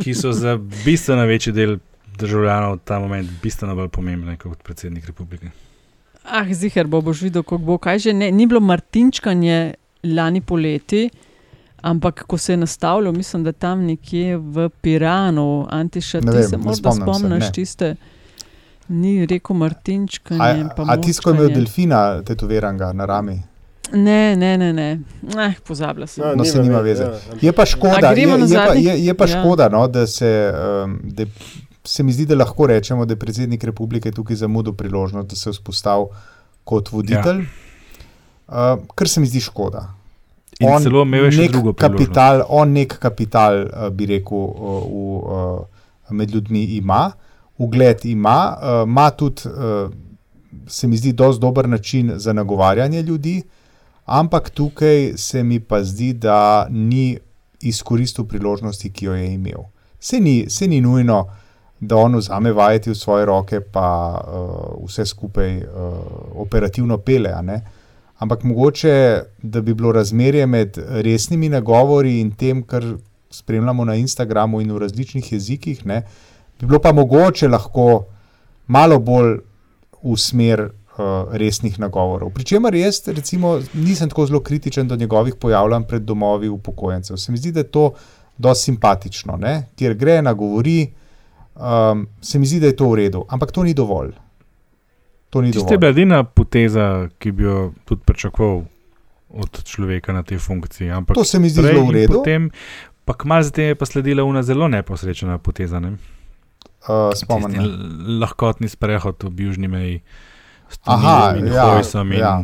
ki 0.02 0.14
so 0.14 0.32
za 0.32 0.56
bistveno 0.86 1.26
večji 1.26 1.54
del 1.54 1.80
državljanov 2.18 2.78
v 2.78 2.80
ta 2.86 3.00
moment 3.00 3.30
bistveno 3.44 3.76
bolj 3.76 3.90
pomembne 3.92 4.38
kot 4.38 4.64
predsednik 4.64 5.06
republike. 5.06 5.52
Ah, 6.24 6.48
ziger 6.48 6.88
bo, 6.88 7.02
boš 7.02 7.22
videl, 7.28 7.44
kako 7.44 7.58
bo. 7.58 7.78
Kaj 7.78 8.00
že 8.08 8.14
ne, 8.14 8.32
ni 8.32 8.48
bilo 8.48 8.60
martinčkanje 8.64 9.74
lani 10.04 10.42
poleti. 10.42 11.10
Ampak, 11.88 12.24
ko 12.28 12.38
se 12.38 12.54
je 12.54 12.58
nastavljal, 12.58 13.14
mislim, 13.14 13.44
da 13.44 13.52
tam 13.52 13.86
nekje 13.86 14.38
v 14.38 14.70
Piranu, 14.82 15.68
Antiša, 15.70 16.22
ti 16.22 16.44
se 16.50 16.58
morda 16.58 16.92
spomniš, 16.92 17.52
tiste. 17.56 17.96
Ni 18.88 19.26
rekel 19.26 19.56
Martinčka. 19.56 20.36
A, 20.40 20.56
a 20.88 20.98
ti 21.02 21.14
si 21.14 21.22
imel 21.30 21.52
delfina, 21.52 22.22
tetoviranga 22.24 22.94
na 22.94 23.06
rami? 23.06 23.38
Ne, 23.94 24.36
ne, 24.36 24.58
ne. 24.58 24.74
ne. 24.74 25.00
Eh, 25.38 25.54
Pozabila 25.64 26.08
sem. 26.08 26.24
No, 26.24 26.36
no 26.36 26.46
se 26.46 26.64
nima 26.64 26.80
veze. 26.80 27.04
Ja, 27.04 27.38
je 27.42 27.52
pa 27.52 27.66
škoda, 27.66 28.12
je, 28.12 28.28
je 28.28 28.56
pa, 28.56 28.74
je, 28.74 29.06
je 29.06 29.14
pa 29.14 29.28
ja. 29.28 29.40
škoda 29.40 29.70
no, 29.70 29.88
da, 29.88 30.08
se, 30.08 30.54
um, 30.84 31.00
da 31.04 31.24
se 31.84 32.04
mi 32.04 32.12
zdi, 32.14 32.26
da 32.26 32.36
lahko 32.36 32.68
rečemo, 32.68 33.06
da 33.06 33.16
je 33.16 33.20
predsednik 33.20 33.64
republike 33.64 34.12
tukaj 34.12 34.36
zamudil 34.36 34.74
priložnost, 34.74 35.30
da 35.30 35.36
se 35.36 35.50
je 35.50 35.54
vzpostavil 35.54 36.12
kot 36.64 36.92
voditelj. 36.92 37.44
Ja. 37.44 38.76
Uh, 38.76 38.84
kar 38.96 39.08
se 39.08 39.24
mi 39.24 39.28
zdi 39.28 39.40
škoda. 39.40 39.97
In 40.60 40.70
on 40.70 40.82
celo 40.82 41.04
imel 41.06 41.30
še 41.34 41.48
drugo 41.52 41.74
kapital, 41.78 42.42
on 42.50 42.74
nek 42.74 42.98
kapital, 43.02 43.66
uh, 43.68 43.90
bi 43.94 44.08
rekel, 44.10 44.46
uh, 44.48 44.86
v, 44.88 45.20
uh, 45.22 46.14
med 46.18 46.34
ljudmi 46.34 46.64
ima, 46.80 47.12
ugled 47.58 48.06
ima, 48.06 48.38
ima 48.86 49.10
tudi, 49.18 49.50
se 50.70 50.88
mi 50.88 50.98
zdi, 50.98 51.12
dosti 51.18 51.42
dober 51.42 51.68
način 51.70 52.12
za 52.16 52.34
nagovarjanje 52.34 53.02
ljudi, 53.02 53.42
ampak 54.06 54.50
tukaj 54.50 55.18
se 55.18 55.44
mi 55.44 55.60
pa 55.60 55.82
zdi, 55.84 56.14
da 56.14 56.68
ni 56.70 57.18
izkoristil 57.62 58.28
priložnosti, 58.30 58.92
ki 58.94 59.06
jo 59.10 59.16
je 59.18 59.34
imel. 59.34 59.66
Se 60.00 60.20
ni, 60.20 60.46
se 60.50 60.68
ni 60.68 60.80
nujno, 60.82 61.26
da 61.80 61.98
on 61.98 62.16
vzame 62.16 62.54
vajeti 62.54 62.94
v 62.94 62.96
svoje 62.96 63.26
roke, 63.26 63.60
pa 63.62 63.90
uh, 64.22 64.86
vse 64.86 65.06
skupaj 65.06 65.58
uh, 65.58 65.98
operativno 66.46 66.98
pele. 66.98 67.34
Uh, 67.34 67.77
ampak 68.18 68.44
mogoče, 68.44 69.24
da 69.44 69.62
bi 69.62 69.74
bilo 69.74 69.92
razmerje 69.92 70.46
med 70.48 70.78
resnimi 70.78 71.50
nagovori 71.50 72.20
in 72.20 72.32
tem, 72.32 72.64
kar 72.64 72.84
spremljamo 73.30 73.86
na 73.86 73.96
Instagramu 73.96 74.62
in 74.62 74.72
v 74.72 74.80
različnih 74.80 75.32
jezikih, 75.34 75.86
ne, 75.86 76.02
bi 76.60 76.66
bilo 76.66 76.80
pa 76.80 76.92
mogoče 76.92 77.48
lahko 77.48 78.06
malo 78.68 79.00
bolj 79.00 79.38
v 80.04 80.18
smer 80.18 80.62
uh, 80.62 81.32
resnih 81.32 81.80
nagovorov. 81.80 82.32
Pričemer 82.34 82.76
jaz, 82.76 83.02
recimo, 83.08 83.60
nisem 83.74 84.10
tako 84.10 84.26
zelo 84.26 84.40
kritičen 84.40 84.88
do 84.88 84.96
njegovih 84.96 85.36
pojavljanj 85.36 85.84
pred 85.88 86.02
domovi 86.02 86.50
upokojencev. 86.50 87.18
Se 87.18 87.32
mi 87.32 87.38
zdi, 87.38 87.52
da 87.52 87.60
je 87.60 87.72
to 87.72 87.92
dosti 88.38 88.64
simpatično, 88.64 89.38
ne, 89.38 89.70
kjer 89.76 89.94
gre 89.94 90.22
na 90.22 90.34
govori. 90.34 90.94
Um, 91.56 92.08
se 92.22 92.40
mi 92.40 92.46
zdi, 92.46 92.60
da 92.60 92.68
je 92.68 92.76
to 92.76 92.90
v 92.90 92.96
redu, 92.96 93.26
ampak 93.30 93.52
to 93.52 93.64
ni 93.64 93.74
dovolj. 93.74 94.14
To 95.30 95.42
ni 95.42 95.52
Tiste 95.52 95.78
bila 95.78 95.92
edina 95.92 96.24
poteza, 96.24 97.10
ki 97.20 97.32
bi 97.32 97.44
jo 97.44 97.74
tudi 97.86 98.02
pričakoval 98.06 98.64
od 99.30 99.64
človeka 99.64 100.14
na 100.14 100.24
tej 100.24 100.40
funkciji. 100.40 100.90
Ampak 100.92 101.16
to 101.20 101.24
se 101.24 101.40
mi 101.40 101.50
zdi 101.50 101.62
zelo 101.62 101.84
v 101.86 101.92
redu. 101.92 102.14
Potem, 102.14 102.52
Pa 103.08 103.16
kmalo 103.16 103.44
zatem 103.44 103.72
je 103.72 103.76
pa 103.80 103.86
sledila 103.88 104.24
ena 104.28 104.44
zelo 104.44 104.68
neposrečena 104.68 105.40
poteza. 105.40 105.80
Ne? 105.80 105.96
Uh, 106.84 107.16
Spomnim. 107.16 107.64
Lahkotni 108.20 108.68
sprehod 108.68 109.24
v 109.24 109.48
južni 109.48 109.72
meji. 109.72 110.02
Aha, 110.84 111.40
ja, 111.40 111.80
ja. 112.12 112.44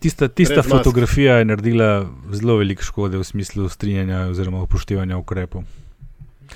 Tista, 0.00 0.28
tista 0.28 0.62
fotografija 0.64 1.36
je 1.36 1.44
naredila 1.44 2.08
zelo 2.32 2.56
veliko 2.56 2.82
škode 2.82 3.20
v 3.20 3.24
smislu 3.24 3.68
strinjanja 3.68 4.32
oziroma 4.32 4.64
upoštevanja 4.64 5.20
ukrepov. 5.20 5.68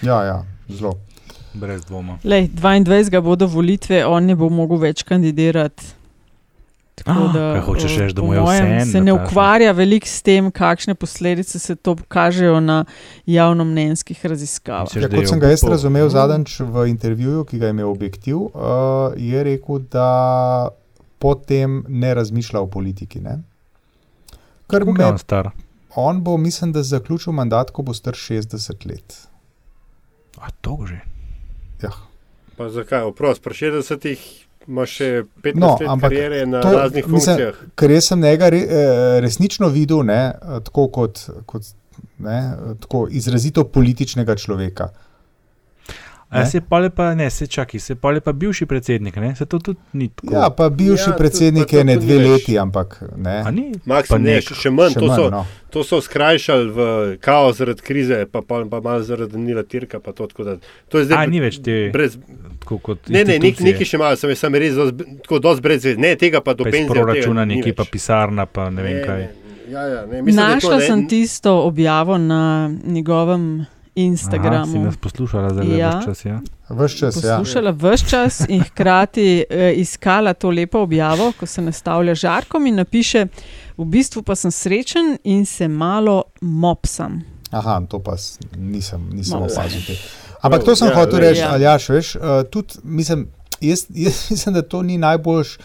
Ja, 0.01 0.24
ja, 0.24 0.38
zelo. 0.72 0.96
Brez 1.55 1.84
dvoma. 1.84 2.18
Lej, 2.24 2.48
22. 2.55 3.20
bodo 3.22 3.46
volitve, 3.46 4.05
on 4.07 4.26
ne 4.26 4.36
bo 4.38 4.48
mogel 4.48 4.78
več 4.78 5.03
kandidirati. 5.03 5.96
Ah, 7.05 7.32
da, 7.32 7.44
hočeš 7.64 7.96
reči, 7.96 8.14
da 8.14 8.22
mu 8.22 8.34
je 8.34 8.40
vse 8.44 8.64
en? 8.64 8.86
Se 8.86 9.01
ne 9.01 9.12
ukvarja 9.12 9.72
veliko 9.72 10.09
s 10.09 10.20
tem, 10.22 10.51
kakšne 10.53 10.94
posledice 10.94 11.59
se 11.59 11.76
to 11.76 11.94
kažejo 12.09 12.61
na 12.61 12.84
javnomnenjskih 13.26 14.26
raziskavah. 14.26 14.92
Ja, 14.96 15.09
kot 15.09 15.30
sem 15.30 15.40
ga 15.40 15.53
jaz 15.53 15.64
razumel 15.64 16.11
zadnjič 16.12 16.59
v 16.61 16.84
intervjuju, 16.92 17.46
ki 17.48 17.61
ga 17.62 17.70
je 17.70 17.76
imel 17.76 17.88
objektiv, 17.88 18.42
uh, 18.51 19.16
je 19.16 19.44
rekel, 19.44 19.80
da 19.92 20.11
potem 21.18 21.84
ne 21.88 22.12
razmišlja 22.14 22.61
o 22.61 22.68
politiki. 22.68 23.24
Ne? 23.24 23.40
Ker 24.70 24.84
me, 24.84 25.05
on 25.05 25.18
star? 25.18 25.51
On 25.96 26.20
bo, 26.24 26.36
mislim, 26.36 26.72
da 26.72 26.84
zaključil 26.84 27.32
mandat, 27.32 27.72
ko 27.72 27.82
bo 27.82 27.96
star 27.96 28.14
60 28.14 28.86
let. 28.86 29.22
A 30.40 30.53
to 30.61 30.78
že? 30.88 31.01
Ja. 31.83 31.91
Pa 32.57 32.68
zakaj? 32.68 33.09
Oprost, 33.09 33.43
pri 33.43 33.57
60-ih 33.57 34.24
ima 34.68 34.85
še 34.87 35.24
15 35.43 35.61
no, 35.61 35.74
let 35.81 36.03
karijere 36.03 36.41
na 36.47 36.62
to, 36.62 36.72
raznih 36.76 37.07
funkcijah. 37.09 37.55
Mislim, 37.55 37.74
ker 37.81 37.95
jaz 37.95 38.11
sem 38.11 38.20
njega 38.20 38.51
eh, 38.55 38.64
resnično 39.24 39.70
videl 39.72 40.05
ne, 40.07 40.20
tako 40.66 40.89
kot, 40.93 41.22
kot 41.49 41.70
ne, 42.18 42.41
tako 42.85 43.07
izrazito 43.11 43.64
političnega 43.64 44.37
človeka. 44.37 44.91
Ne? 46.33 46.47
Se 46.47 46.61
pa 46.61 46.78
lepa, 46.78 47.14
ne, 47.14 47.31
se 47.31 47.47
čaki, 47.47 47.78
se 47.78 47.95
pa 47.95 48.11
lepa 48.11 48.33
bivši 48.33 48.66
predsednik, 48.66 49.16
ne, 49.16 49.35
se 49.37 49.47
to 49.47 49.59
tudi 49.59 49.78
ni 49.93 50.09
tako. 50.09 50.35
Ja, 50.35 50.51
pa 50.51 50.68
bivši 50.70 51.11
ja, 51.11 51.14
predsednik 51.18 51.72
je 51.72 51.85
ne 51.85 51.97
dve 51.97 52.18
leti, 52.18 52.59
ampak 52.59 53.03
ne. 53.16 53.43
A 53.47 53.51
ni? 53.51 53.72
Maks, 53.85 54.12
ne, 54.14 54.37
še, 54.39 54.55
še 54.55 54.70
manj, 54.70 54.95
še 54.95 55.01
to, 55.01 55.09
manj 55.11 55.18
so, 55.18 55.24
no. 55.35 55.41
to 55.74 55.83
so 55.89 55.99
skrajšali 56.07 56.68
v 56.76 56.87
kaos 57.24 57.59
zaradi 57.59 57.83
krize, 57.83 58.20
pa, 58.31 58.45
pa, 58.47 58.61
pa 58.70 58.78
malo 58.78 59.03
zaradi 59.03 59.43
Nila 59.43 59.64
Tirka, 59.66 59.99
pa 59.99 60.14
to 60.14 60.28
tako 60.31 60.47
da. 60.47 60.55
To 60.95 61.03
je 61.03 61.09
zdaj. 61.09 61.18
A 61.18 61.33
ni 61.33 61.43
več 61.43 61.59
te. 61.66 61.81
Brez, 61.91 62.14
tako 62.62 62.78
kot. 62.78 63.11
Ne, 63.11 63.24
ne, 63.26 63.41
nek, 63.43 63.59
neki 63.66 63.91
še 63.91 63.99
malo, 63.99 64.20
sem, 64.20 64.31
sem 64.39 64.61
res 64.62 64.78
dos, 64.78 64.95
tako 65.26 65.43
dosti 65.43 65.66
brez 65.66 65.83
zvez. 65.83 65.99
Ne, 65.99 66.14
tega 66.20 66.45
pa 66.47 66.55
do 66.55 66.68
penzije. 66.68 66.93
Proračuna, 66.95 67.49
neki 67.57 67.74
pa 67.74 67.89
pisarna, 67.91 68.47
pa 68.47 68.68
ne 68.70 68.87
vem 68.87 69.01
ne, 69.01 69.03
kaj. 69.03 69.26
Ne, 69.26 69.59
ja, 69.74 69.83
ja, 69.97 70.07
ne, 70.07 70.22
mislim, 70.22 70.39
Našla 70.45 70.76
to, 70.76 70.78
ne, 70.78 70.89
sem 70.95 71.05
tisto 71.11 71.59
objavo 71.66 72.22
na 72.22 72.70
njegovem. 72.87 73.51
Instagramu. 73.95 74.72
Si 74.72 74.78
nas 74.78 74.97
poslušala 74.97 75.55
zelo 75.55 75.74
ja. 75.74 75.99
vse 75.99 76.07
čas? 76.07 76.24
Ja? 76.24 76.41
Vse 76.68 76.97
čas, 76.97 77.24
ja. 77.24 77.38
Poslušala 77.38 77.70
ja. 77.70 77.76
vse 77.91 78.09
čas 78.09 78.41
in 78.49 78.62
hkrati 78.62 79.45
eh, 79.51 79.72
iskala 79.76 80.34
to 80.34 80.51
lepo 80.51 80.78
objavo, 80.78 81.32
ko 81.41 81.47
se 81.47 81.62
nastavlja 81.62 82.14
žarkom 82.14 82.66
in 82.66 82.74
napiše: 82.74 83.26
V 83.76 83.84
bistvu 83.84 84.22
pa 84.22 84.34
sem 84.36 84.51
srečen 84.51 85.18
in 85.24 85.47
se 85.47 85.68
malo 85.68 86.22
mopsam. 86.41 87.22
Aha, 87.51 87.82
to 87.88 87.99
pa 87.99 88.14
nisem, 88.57 89.09
nisem 89.12 89.43
opazil. 89.43 89.97
Ampak 90.41 90.64
to 90.64 90.76
sem 90.76 90.88
ja, 90.88 90.95
hotel 90.95 91.18
reči, 91.20 91.41
ja. 91.41 91.53
ali 91.53 91.64
ja, 91.64 91.76
veš, 91.88 92.14
uh, 92.16 92.22
tudi 92.51 92.74
mislim, 92.82 93.28
jaz, 93.61 93.86
jaz 93.88 94.26
mislim, 94.30 94.55
da 94.55 94.62
to 94.62 94.82
ni 94.82 94.99
najboljši 94.99 95.59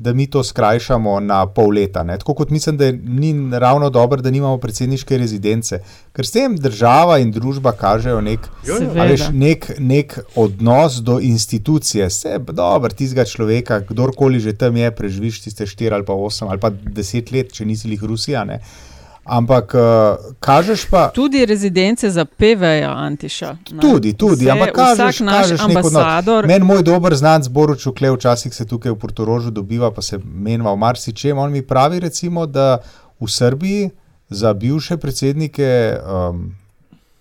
da 0.00 0.12
mi 0.12 0.26
to 0.26 0.40
skrajšamo 0.44 1.20
na 1.20 1.46
pol 1.46 1.74
leta. 1.76 2.02
Ne? 2.02 2.16
Tako 2.18 2.34
kot 2.34 2.50
mislim, 2.50 2.76
da 2.76 2.92
ni 2.92 3.58
ravno 3.58 3.90
dobro, 3.90 4.22
da 4.22 4.30
nimamo 4.30 4.58
predsedniške 4.58 5.18
rezidence, 5.18 5.82
ker 6.16 6.26
s 6.26 6.32
tem 6.32 6.56
država 6.56 7.18
in 7.20 7.32
družba 7.32 7.74
kažejo 7.76 8.20
nek, 8.24 8.48
veš, 8.94 9.26
nek, 9.32 9.66
nek 9.78 10.18
odnos 10.40 11.02
do 11.04 11.18
institucije. 11.20 12.08
Vse 12.08 12.38
dobro, 12.48 12.88
tistega 12.96 13.28
človeka, 13.28 13.82
kdorkoli 13.88 14.40
že 14.40 14.56
tam 14.56 14.76
je, 14.76 14.90
preživiš 14.90 15.42
tiste 15.44 15.68
štiri 15.68 15.94
ali 15.94 16.08
pa 16.08 16.16
osem 16.16 16.48
ali 16.48 16.60
pa 16.60 16.70
deset 16.70 17.32
let, 17.32 17.52
če 17.52 17.68
nisi 17.68 17.92
jih 17.92 18.04
Rusija. 18.08 18.44
Ne? 18.48 18.62
Ampak, 19.30 19.74
uh, 19.74 20.34
kažeš 20.42 20.88
pa. 20.90 21.08
Tudi 21.14 21.44
rezidence 21.46 22.10
za 22.10 22.24
PVJ, 22.24 22.82
Antiša. 22.82 23.50
Ne? 23.70 23.80
Tudi, 23.80 24.12
tudi. 24.18 24.44
Vse, 24.44 24.50
ampak, 24.50 24.72
kažeš, 24.74 25.18
kažeš 25.22 25.60
ambasador. 25.60 26.46
Meni 26.50 26.66
moj 26.66 26.82
dober 26.82 27.14
znanc, 27.14 27.46
Boruč 27.48 27.86
Ukle, 27.86 28.10
včasih 28.10 28.54
se 28.54 28.66
tukaj 28.66 28.90
v 28.90 28.98
Portorožu 28.98 29.50
dobiva, 29.54 29.92
pa 29.94 30.02
se 30.02 30.18
menjava 30.18 30.74
v 30.74 30.82
marsičem. 30.82 31.38
On 31.38 31.52
mi 31.52 31.62
pravi, 31.62 32.00
recimo, 32.02 32.46
da 32.46 32.80
v 33.20 33.30
Srbiji 33.30 33.90
za 34.34 34.50
bivše 34.54 34.96
predsednike, 34.96 35.70
um, 36.02 36.50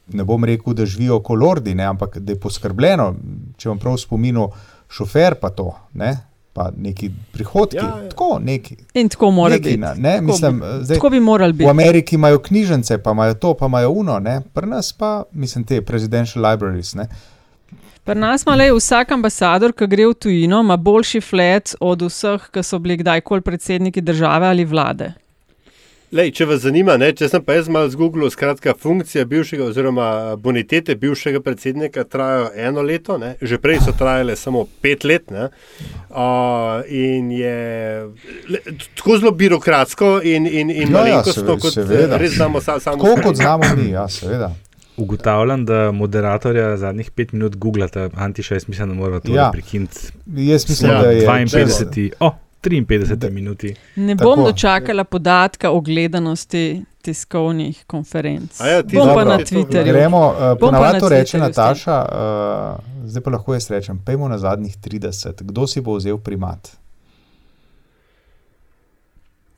ne 0.09 0.25
bom 0.25 0.45
rekel, 0.45 0.73
da 0.73 0.89
živijo 0.89 1.19
kolordi, 1.21 1.75
ne, 1.75 1.85
ampak 1.85 2.17
da 2.17 2.33
je 2.33 2.39
poskrbljeno, 2.41 3.13
če 3.57 3.69
vam 3.69 3.77
prav 3.77 4.01
spominu, 4.01 4.49
šofer 4.89 5.37
pa 5.37 5.53
to. 5.53 5.75
Ne? 5.93 6.17
Pa 6.59 6.71
neki 6.77 7.09
prihodki. 7.31 7.77
Ja, 7.77 7.83
ja. 8.03 8.09
Tako, 8.09 8.39
neki, 8.43 8.75
In 8.93 9.09
tako 9.09 9.31
mora 9.31 9.55
neki, 9.55 9.63
biti. 9.63 9.77
Ne, 9.77 10.15
tako, 10.15 10.25
mislim, 10.25 10.61
zdaj, 10.81 10.97
tako 10.97 11.09
bi 11.09 11.19
morali 11.19 11.53
biti. 11.53 11.67
V 11.67 11.69
Ameriki 11.69 12.15
imajo 12.15 12.39
knjižnice, 12.39 12.97
pa 13.03 13.11
imajo 13.11 13.33
to, 13.33 13.53
pa 13.53 13.65
imajo 13.65 13.91
uno, 13.91 14.19
ne? 14.19 14.41
pri 14.53 14.67
nas 14.67 14.93
pa, 14.93 15.23
mislim, 15.31 15.63
te 15.63 15.81
presidential 15.81 16.43
libraries. 16.51 16.95
Ne? 16.95 17.07
Pri 18.03 18.19
nas 18.19 18.43
ima 18.43 18.55
le 18.55 18.67
vsak 18.75 19.11
ambasador, 19.11 19.71
ki 19.71 19.87
gre 19.87 20.09
v 20.11 20.17
tujino, 20.19 20.59
ima 20.59 20.77
boljši 20.77 21.21
flat 21.21 21.75
od 21.79 22.03
vseh, 22.09 22.51
ki 22.51 22.63
so 22.63 22.79
bili 22.79 22.99
kdajkoli 22.99 23.41
predsedniki 23.41 24.01
države 24.01 24.51
ali 24.51 24.65
vlade. 24.65 25.13
Lej, 26.09 26.31
če 26.39 26.45
vas 26.49 26.63
zanima, 26.63 26.95
ne, 26.97 27.11
če 27.13 27.27
sem 27.29 27.43
pa 27.45 27.53
jaz 27.59 27.67
malo 27.69 27.89
zgooglil, 27.93 28.31
skratka, 28.33 28.73
funkcija 28.73 29.27
bivšega 29.29 29.67
oziroma 29.67 30.07
bonitete 30.41 30.95
bivšega 30.97 31.41
predsednika 31.45 32.01
trajajo 32.09 32.47
eno 32.57 32.81
leto, 32.81 33.19
ne, 33.21 33.35
že 33.41 33.59
prej 33.61 33.83
so 33.85 33.93
trajale 33.97 34.33
samo 34.39 34.63
pet 34.81 35.05
let. 35.05 35.29
Ne, 35.29 35.51
uh, 36.09 36.81
in 36.89 37.29
je 37.29 37.53
le, 38.49 38.63
tako 38.97 39.19
zelo 39.21 39.35
birokratsko 39.37 40.15
in, 40.25 40.49
in, 40.49 40.73
in 40.73 40.97
ja, 40.97 41.05
ja, 41.11 41.21
kot 41.21 41.77
res 41.77 42.39
znamo 42.39 42.57
sami. 42.57 42.81
Sam 42.81 42.97
tako 42.97 43.29
kot 43.29 43.37
znamo 43.37 43.71
mi, 43.77 43.91
ja, 43.93 44.09
seveda. 44.09 44.49
Ugotavljam, 44.97 45.61
da 45.69 45.91
moderatorja 45.95 46.73
zadnjih 46.81 47.13
pet 47.13 47.37
minut 47.37 47.53
googlate, 47.55 48.09
Antiša, 48.17 48.57
jaz 48.57 48.67
mislim, 48.67 48.89
da 48.89 48.97
mora 48.97 49.21
to 49.21 49.35
ja. 49.35 49.51
prekiniti. 49.53 50.09
Jaz 50.25 50.65
mislim, 50.69 50.91
ja, 50.91 51.01
da 51.05 51.11
je 51.11 51.27
52. 51.27 52.11
Oh. 52.19 52.33
53 52.61 53.29
minut. 53.29 53.63
Ne 53.95 54.15
bom 54.15 54.35
Tako. 54.35 54.51
dočakala 54.51 55.03
podatka 55.03 55.71
o 55.71 55.81
gledanosti 55.81 56.83
tiskovnih 57.01 57.83
konferenc. 57.87 58.59
Ja, 58.59 58.83
bom 58.83 59.13
pa 59.15 59.23
na 59.23 59.37
Twitterju. 59.37 59.93
Gremo, 59.93 60.27
uh, 60.27 60.59
ponavadi 60.59 60.99
to 60.99 61.09
reče 61.09 61.37
Nataša, 61.37 61.97
uh, 62.01 63.07
zdaj 63.09 63.23
pa 63.23 63.31
lahko 63.31 63.53
jaz 63.53 63.69
rečem, 63.71 63.99
pejmo 64.05 64.27
na 64.27 64.37
zadnjih 64.37 64.77
30. 64.77 65.43
Kdo 65.43 65.67
si 65.67 65.81
bo 65.81 65.95
vzel 65.95 66.17
primat? 66.17 66.75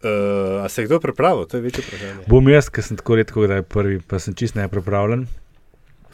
Uh, 0.04 0.66
a 0.66 0.70
se 0.70 0.82
je 0.82 0.86
kdo 0.86 1.00
pripravil? 1.00 1.46
To 1.46 1.58
je 1.58 1.62
večje 1.62 1.84
vprašanje. 1.88 2.26
Bom 2.28 2.50
jaz, 2.50 2.70
ker 2.70 2.84
sem 2.84 2.98
tako 2.98 3.16
redko, 3.16 3.48
da 3.48 3.60
je 3.60 3.64
prvi, 3.64 4.00
pa 4.02 4.20
sem 4.20 4.34
čist 4.34 4.56
neprepravljen. 4.56 5.28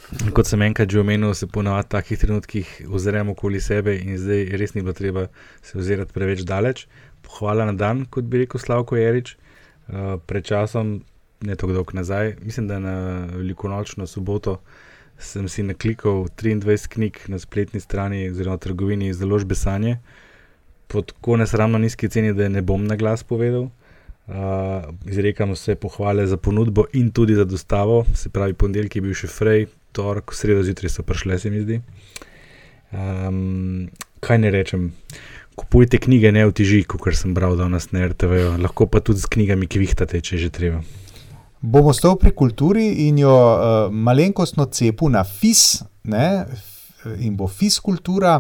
Kot 0.08 0.47
sem 0.47 0.62
enkrat 0.64 0.88
že 0.88 1.01
omenil, 1.01 1.34
se 1.36 1.47
ponovadi 1.51 1.88
v 1.88 1.91
takih 1.91 2.20
trenutkih 2.20 2.68
oziramo 2.88 3.34
okoli 3.36 3.60
sebe 3.60 3.97
in 3.99 4.16
zdaj 4.16 4.55
res 4.55 4.74
ni 4.74 4.82
bilo 4.82 4.93
treba 4.95 5.28
se 5.62 5.78
ozirati 5.78 6.14
preveč 6.16 6.45
daleč. 6.47 6.88
Hvala 7.28 7.66
na 7.68 7.74
dan, 7.76 8.05
kot 8.08 8.24
bi 8.24 8.45
rekel 8.45 8.60
Slavko 8.60 8.95
Jarič. 8.95 9.36
Uh, 9.88 10.16
pred 10.24 10.47
časom, 10.47 11.01
ne 11.43 11.55
tako 11.55 11.76
dolgo 11.76 11.95
nazaj, 11.95 12.38
mislim, 12.39 12.68
da 12.68 12.80
na 12.80 12.95
velikonočno 13.36 14.08
soboto 14.08 14.62
sem 15.20 15.47
si 15.49 15.64
naklikal 15.64 16.28
23 16.39 16.88
knjig 16.88 17.20
na 17.28 17.39
spletni 17.39 17.80
strani 17.80 18.30
oziroma 18.30 18.58
trgovini 18.58 19.14
založbe 19.14 19.55
Sanje 19.55 19.97
po 20.88 21.01
tako 21.01 21.38
nesramno 21.38 21.78
nizki 21.78 22.10
ceni, 22.10 22.34
da 22.34 22.47
ne 22.49 22.62
bom 22.62 22.86
na 22.88 22.95
glas 22.95 23.24
povedal. 23.24 23.68
Uh, 24.28 24.88
izrekam 25.05 25.51
vse 25.51 25.76
pohvale 25.76 26.28
za 26.28 26.38
ponudbo 26.38 26.86
in 26.93 27.12
tudi 27.12 27.36
za 27.36 27.43
dostavo, 27.45 28.05
se 28.16 28.30
pravi, 28.30 28.53
ponedeljek 28.53 28.95
je 28.95 29.01
bil 29.01 29.14
še 29.16 29.28
frej, 29.32 29.68
torek, 29.97 30.35
sredo 30.35 30.63
zjutraj 30.65 30.93
so 30.93 31.05
prišle, 31.07 31.39
se 31.41 31.51
mi 31.53 31.63
zdi. 31.63 31.81
Um, 32.93 33.89
kaj 34.23 34.39
ne 34.43 34.53
rečem? 34.53 34.91
Kupujte 35.57 35.97
knjige, 35.97 36.31
ne 36.31 36.45
v 36.45 36.53
tiži, 36.53 36.83
kot 36.85 37.09
sem 37.17 37.33
bral, 37.33 37.57
da 37.57 37.65
nas 37.71 37.89
ne 37.91 38.05
RTV, 38.11 38.59
lahko 38.61 38.85
pa 38.91 39.01
tudi 39.01 39.23
z 39.23 39.33
knjigami, 39.33 39.67
ki 39.67 39.81
jih 39.83 39.97
tate, 39.97 40.21
če 40.21 40.37
že 40.45 40.53
treba. 40.53 40.83
Bomo 41.61 41.93
stali 41.97 42.21
pri 42.21 42.31
kulturi 42.37 42.85
in 43.07 43.17
jo 43.23 43.33
uh, 43.33 43.89
malenkostno 43.89 44.69
cepu 44.69 45.09
na 45.09 45.25
FIS, 45.25 45.81
ne? 46.05 46.45
in 47.23 47.37
bo 47.39 47.47
FIS 47.49 47.79
kultura. 47.81 48.37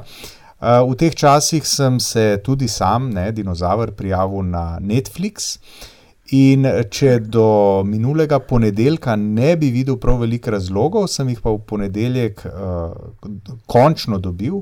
Uh, 0.57 0.85
v 0.85 0.97
teh 0.97 1.13
časih 1.13 1.65
sem 1.65 1.99
se 2.01 2.29
tudi 2.45 2.69
sam, 2.69 3.09
ne, 3.13 3.29
dinozaver, 3.33 3.93
prijavil 3.97 4.45
na 4.45 4.77
Netflix. 4.81 5.57
Uh, 5.57 5.96
In 6.35 6.65
če 6.91 7.19
do 7.23 7.83
minulega 7.87 8.41
ponedeljka 8.43 9.15
ne 9.15 9.53
bi 9.55 9.69
videl 9.71 9.95
prav 9.95 10.19
veliko 10.25 10.51
razlogov, 10.51 11.05
sem 11.07 11.29
jih 11.31 11.39
pa 11.39 11.53
v 11.53 11.61
ponedeljek 11.63 12.41
uh, 12.43 13.53
končno 13.65 14.19
dobil. 14.19 14.59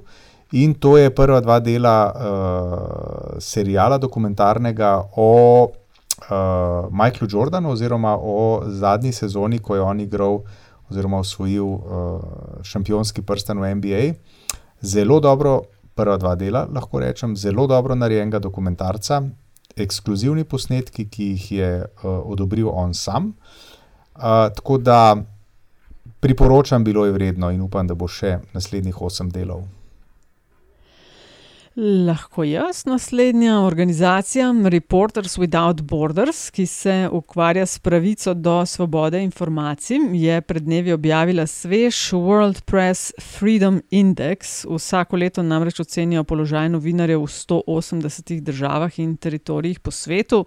In 0.53 0.75
to 0.77 0.93
je 0.99 1.09
prva 1.09 1.39
dva 1.41 1.57
dela 1.59 1.95
uh, 2.05 3.39
serijala 3.41 3.97
dokumentarnega 3.97 4.91
o 5.17 5.31
uh, 5.65 6.91
Michaelu 6.93 7.29
Jordanu, 7.31 7.71
oziroma 7.73 8.13
o 8.13 8.61
zadnji 8.69 9.11
sezoni, 9.11 9.57
ko 9.59 9.75
je 9.75 9.81
on 9.81 9.99
igral 9.99 10.43
oziroma 10.91 11.17
osvojil 11.25 11.65
uh, 11.65 11.81
šampionski 12.61 13.25
prsten 13.25 13.57
v 13.57 13.73
NBA. 13.75 14.03
Zelo 14.85 15.17
dobro, 15.19 15.63
prva 15.97 16.19
dva 16.21 16.35
dela, 16.35 16.67
lahko 16.69 17.01
rečem, 17.01 17.33
zelo 17.35 17.65
dobro 17.67 17.95
narejenega 17.95 18.39
dokumentarca, 18.39 19.23
ekskluzivni 19.77 20.43
posnetki, 20.43 21.07
ki 21.09 21.29
jih 21.33 21.51
je 21.51 21.69
uh, 21.83 22.03
odobril 22.23 22.69
on 22.71 22.93
sam. 22.93 23.33
Uh, 24.15 24.47
tako 24.55 24.77
da 24.77 25.15
priporočam, 26.19 26.83
bilo 26.83 27.05
je 27.05 27.11
vredno 27.11 27.51
in 27.51 27.61
upam, 27.61 27.87
da 27.87 27.93
bo 27.93 28.07
še 28.07 28.39
naslednjih 28.53 29.01
osem 29.01 29.29
delov. 29.29 29.65
Lahko 31.75 32.43
jaz, 32.43 32.85
naslednja 32.85 33.57
organizacija 33.59 34.53
Reporters 34.71 35.37
Without 35.37 35.81
Borders, 35.81 36.49
ki 36.49 36.65
se 36.65 37.09
ukvarja 37.11 37.65
s 37.65 37.79
pravico 37.79 38.33
do 38.33 38.65
svobode 38.65 39.19
informacij, 39.23 39.99
je 40.13 40.41
pred 40.41 40.63
dnevi 40.63 40.93
objavila 40.93 41.47
svež 41.47 42.13
World 42.13 42.61
Press 42.61 43.11
Freedom 43.19 43.81
Index. 43.91 44.63
Vsako 44.69 45.17
leto 45.17 45.43
namreč 45.43 45.79
ocenijo 45.79 46.23
položaj 46.23 46.69
novinarjev 46.69 47.19
v 47.19 47.27
180 47.27 48.39
državah 48.39 48.99
in 48.99 49.17
teritorijih 49.17 49.79
po 49.79 49.91
svetu. 49.91 50.45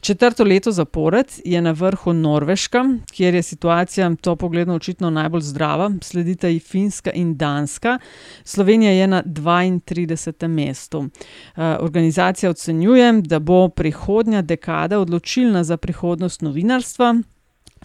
Četrto 0.00 0.44
leto 0.44 0.72
zapored 0.72 1.26
je 1.44 1.62
na 1.62 1.70
vrhu 1.70 2.12
Norveška, 2.12 2.84
kjer 3.12 3.34
je 3.34 3.42
situacija 3.42 4.14
to 4.20 4.36
pogledno 4.36 4.74
očitno 4.74 5.10
najbolj 5.10 5.40
zdrava, 5.40 5.90
sledita 6.02 6.48
ji 6.48 6.58
Finska 6.60 7.10
in 7.10 7.36
Danska, 7.36 7.98
Slovenija 8.44 8.92
je 8.92 9.06
na 9.06 9.22
32. 9.22 10.48
mestu. 10.48 11.08
Eh, 11.56 11.76
organizacija 11.80 12.50
ocenjuje, 12.50 13.12
da 13.12 13.38
bo 13.38 13.68
prihodnja 13.68 14.42
dekada 14.42 14.98
odločilna 15.00 15.64
za 15.64 15.76
prihodnost 15.76 16.42
novinarstva. 16.42 17.14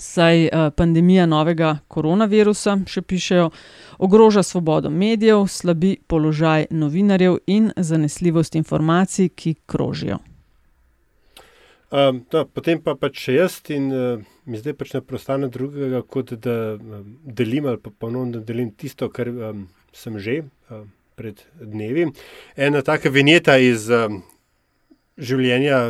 Saj 0.01 0.43
uh, 0.45 0.51
pandemija 0.75 1.25
novega 1.25 1.73
koronavirusa, 1.87 2.77
še 2.87 3.01
pišejo, 3.01 3.49
ogroža 3.97 4.43
svobodo 4.43 4.89
medijev, 4.89 5.43
slabi 5.51 5.97
položaj 6.07 6.69
novinarjev 6.71 7.37
in 7.47 7.71
zanesljivost 7.75 8.55
informacij, 8.55 9.29
ki 9.35 9.55
krožijo. 9.65 10.21
Um, 11.91 12.21
no, 12.33 12.43
potem 12.45 12.77
pa 12.85 12.93
pač 12.93 13.17
še 13.17 13.33
jaz 13.33 13.55
in 13.73 13.87
uh, 13.89 14.21
mi 14.45 14.59
zdaj 14.61 14.75
pač 14.77 14.91
ne 14.93 14.99
prostane 15.01 15.47
drugega, 15.49 16.03
kot 16.05 16.35
da 16.37 16.75
um, 16.77 17.15
delim 17.25 17.65
ali 17.65 17.81
pa 17.81 17.89
ponovno 17.89 18.37
da 18.37 18.45
delim 18.45 18.69
tisto, 18.77 19.09
kar 19.09 19.31
um, 19.31 19.63
sem 19.89 20.19
že 20.21 20.43
um, 20.69 20.85
pred 21.17 21.41
dnevi. 21.57 22.11
Ena 22.53 22.83
taka 22.85 23.09
vinjeta 23.09 23.57
iz 23.57 23.89
um, 23.89 24.21
življenja 25.17 25.81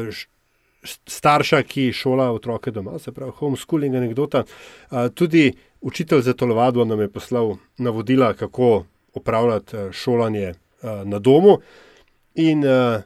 starša, 0.87 1.65
ki 1.67 1.89
šola 1.91 2.29
otroke 2.31 2.71
doma, 2.71 2.95
se 3.03 3.11
pravi 3.11 3.35
homeschooling 3.41 3.99
anekdota. 3.99 4.45
Uh, 4.87 5.11
tudi 5.11 5.49
učitelj 5.83 6.23
za 6.31 6.33
tolovadbo 6.33 6.87
nam 6.87 7.03
je 7.03 7.11
poslal 7.11 7.57
navodila, 7.75 8.31
kako 8.39 8.85
upravljati 9.19 9.89
šolanje 9.91 10.53
uh, 10.55 11.03
na 11.03 11.19
domu. 11.19 11.59
In 12.39 12.63
uh, 12.63 13.03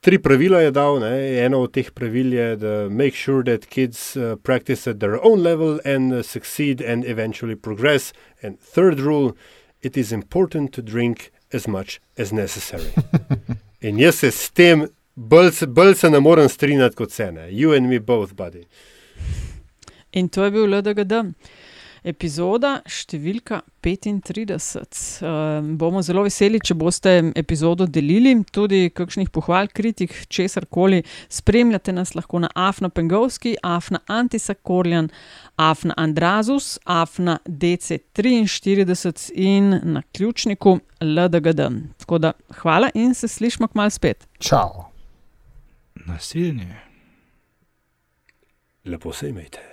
tri 0.00 0.18
pravila 0.18 0.60
je 0.60 0.70
dal. 0.70 1.00
Ne. 1.00 1.44
Eno 1.44 1.62
od 1.62 1.72
teh 1.72 1.90
pravil 1.94 2.34
je, 2.34 2.56
da 2.56 2.88
make 2.88 3.16
sure 3.16 3.44
that 3.44 3.66
kids 3.66 4.16
uh, 4.16 4.36
practice 4.42 4.90
at 4.90 5.00
their 5.00 5.18
own 5.24 5.42
level 5.42 5.80
and 5.84 6.12
uh, 6.12 6.22
succeed 6.22 6.80
and 6.80 7.04
eventually 7.04 7.56
progress. 7.56 8.12
And 8.42 8.58
third 8.60 9.00
rule, 9.00 9.32
it 9.82 9.96
is 9.96 10.12
important 10.12 10.72
to 10.74 10.82
drink 10.82 11.32
as 11.52 11.68
much 11.68 12.00
as 12.18 12.32
necessary. 12.32 12.92
In 13.80 13.98
jaz 13.98 14.14
se 14.14 14.30
s 14.30 14.50
tem 14.50 14.86
bolj, 15.14 15.66
bolj 15.66 15.94
se 15.94 16.10
ne 16.10 16.20
morem 16.20 16.48
strinjati 16.48 16.96
kot 16.96 17.10
sene. 17.10 17.48
You 17.50 17.74
and 17.74 17.88
me 17.88 17.98
both, 17.98 18.34
buddy. 18.36 18.66
In 20.12 20.28
to 20.28 20.44
je 20.44 20.50
bil 20.50 20.66
LDGD. 20.66 21.34
Epizoda 22.02 22.80
številka 22.90 23.60
35. 23.82 24.82
Uh, 25.22 25.26
ehm, 25.28 25.76
bomo 25.78 26.02
zelo 26.02 26.24
veseli, 26.26 26.58
če 26.58 26.74
boste 26.74 27.12
epizodo 27.38 27.86
delili, 27.86 28.34
tudi 28.50 28.90
kakšnih 28.90 29.30
pohval, 29.30 29.70
kritik, 29.70 30.14
česar 30.26 30.66
koli. 30.66 31.04
Spremljate 31.30 31.94
nas 31.94 32.16
lahko 32.18 32.42
na 32.42 32.50
Afna 32.58 32.90
Pengovski, 32.90 33.54
Afna 33.62 34.02
Antisakorjan, 34.10 35.12
Afna 35.54 35.94
Andrazus, 35.96 36.78
Afna 36.84 37.38
DC43 37.46 39.30
in 39.38 39.80
na 39.94 40.02
ključniku 40.02 40.80
LDGD. 40.98 41.68
Tako 42.02 42.18
da 42.18 42.32
hvala 42.62 42.90
in 42.94 43.14
se 43.14 43.28
slišmo 43.28 43.70
kmalo 43.70 43.90
spet. 43.90 44.26
Čau. 44.38 44.90
Naslednje. 45.94 46.80
Lepo 48.84 49.12
se 49.12 49.28
imejte. 49.28 49.71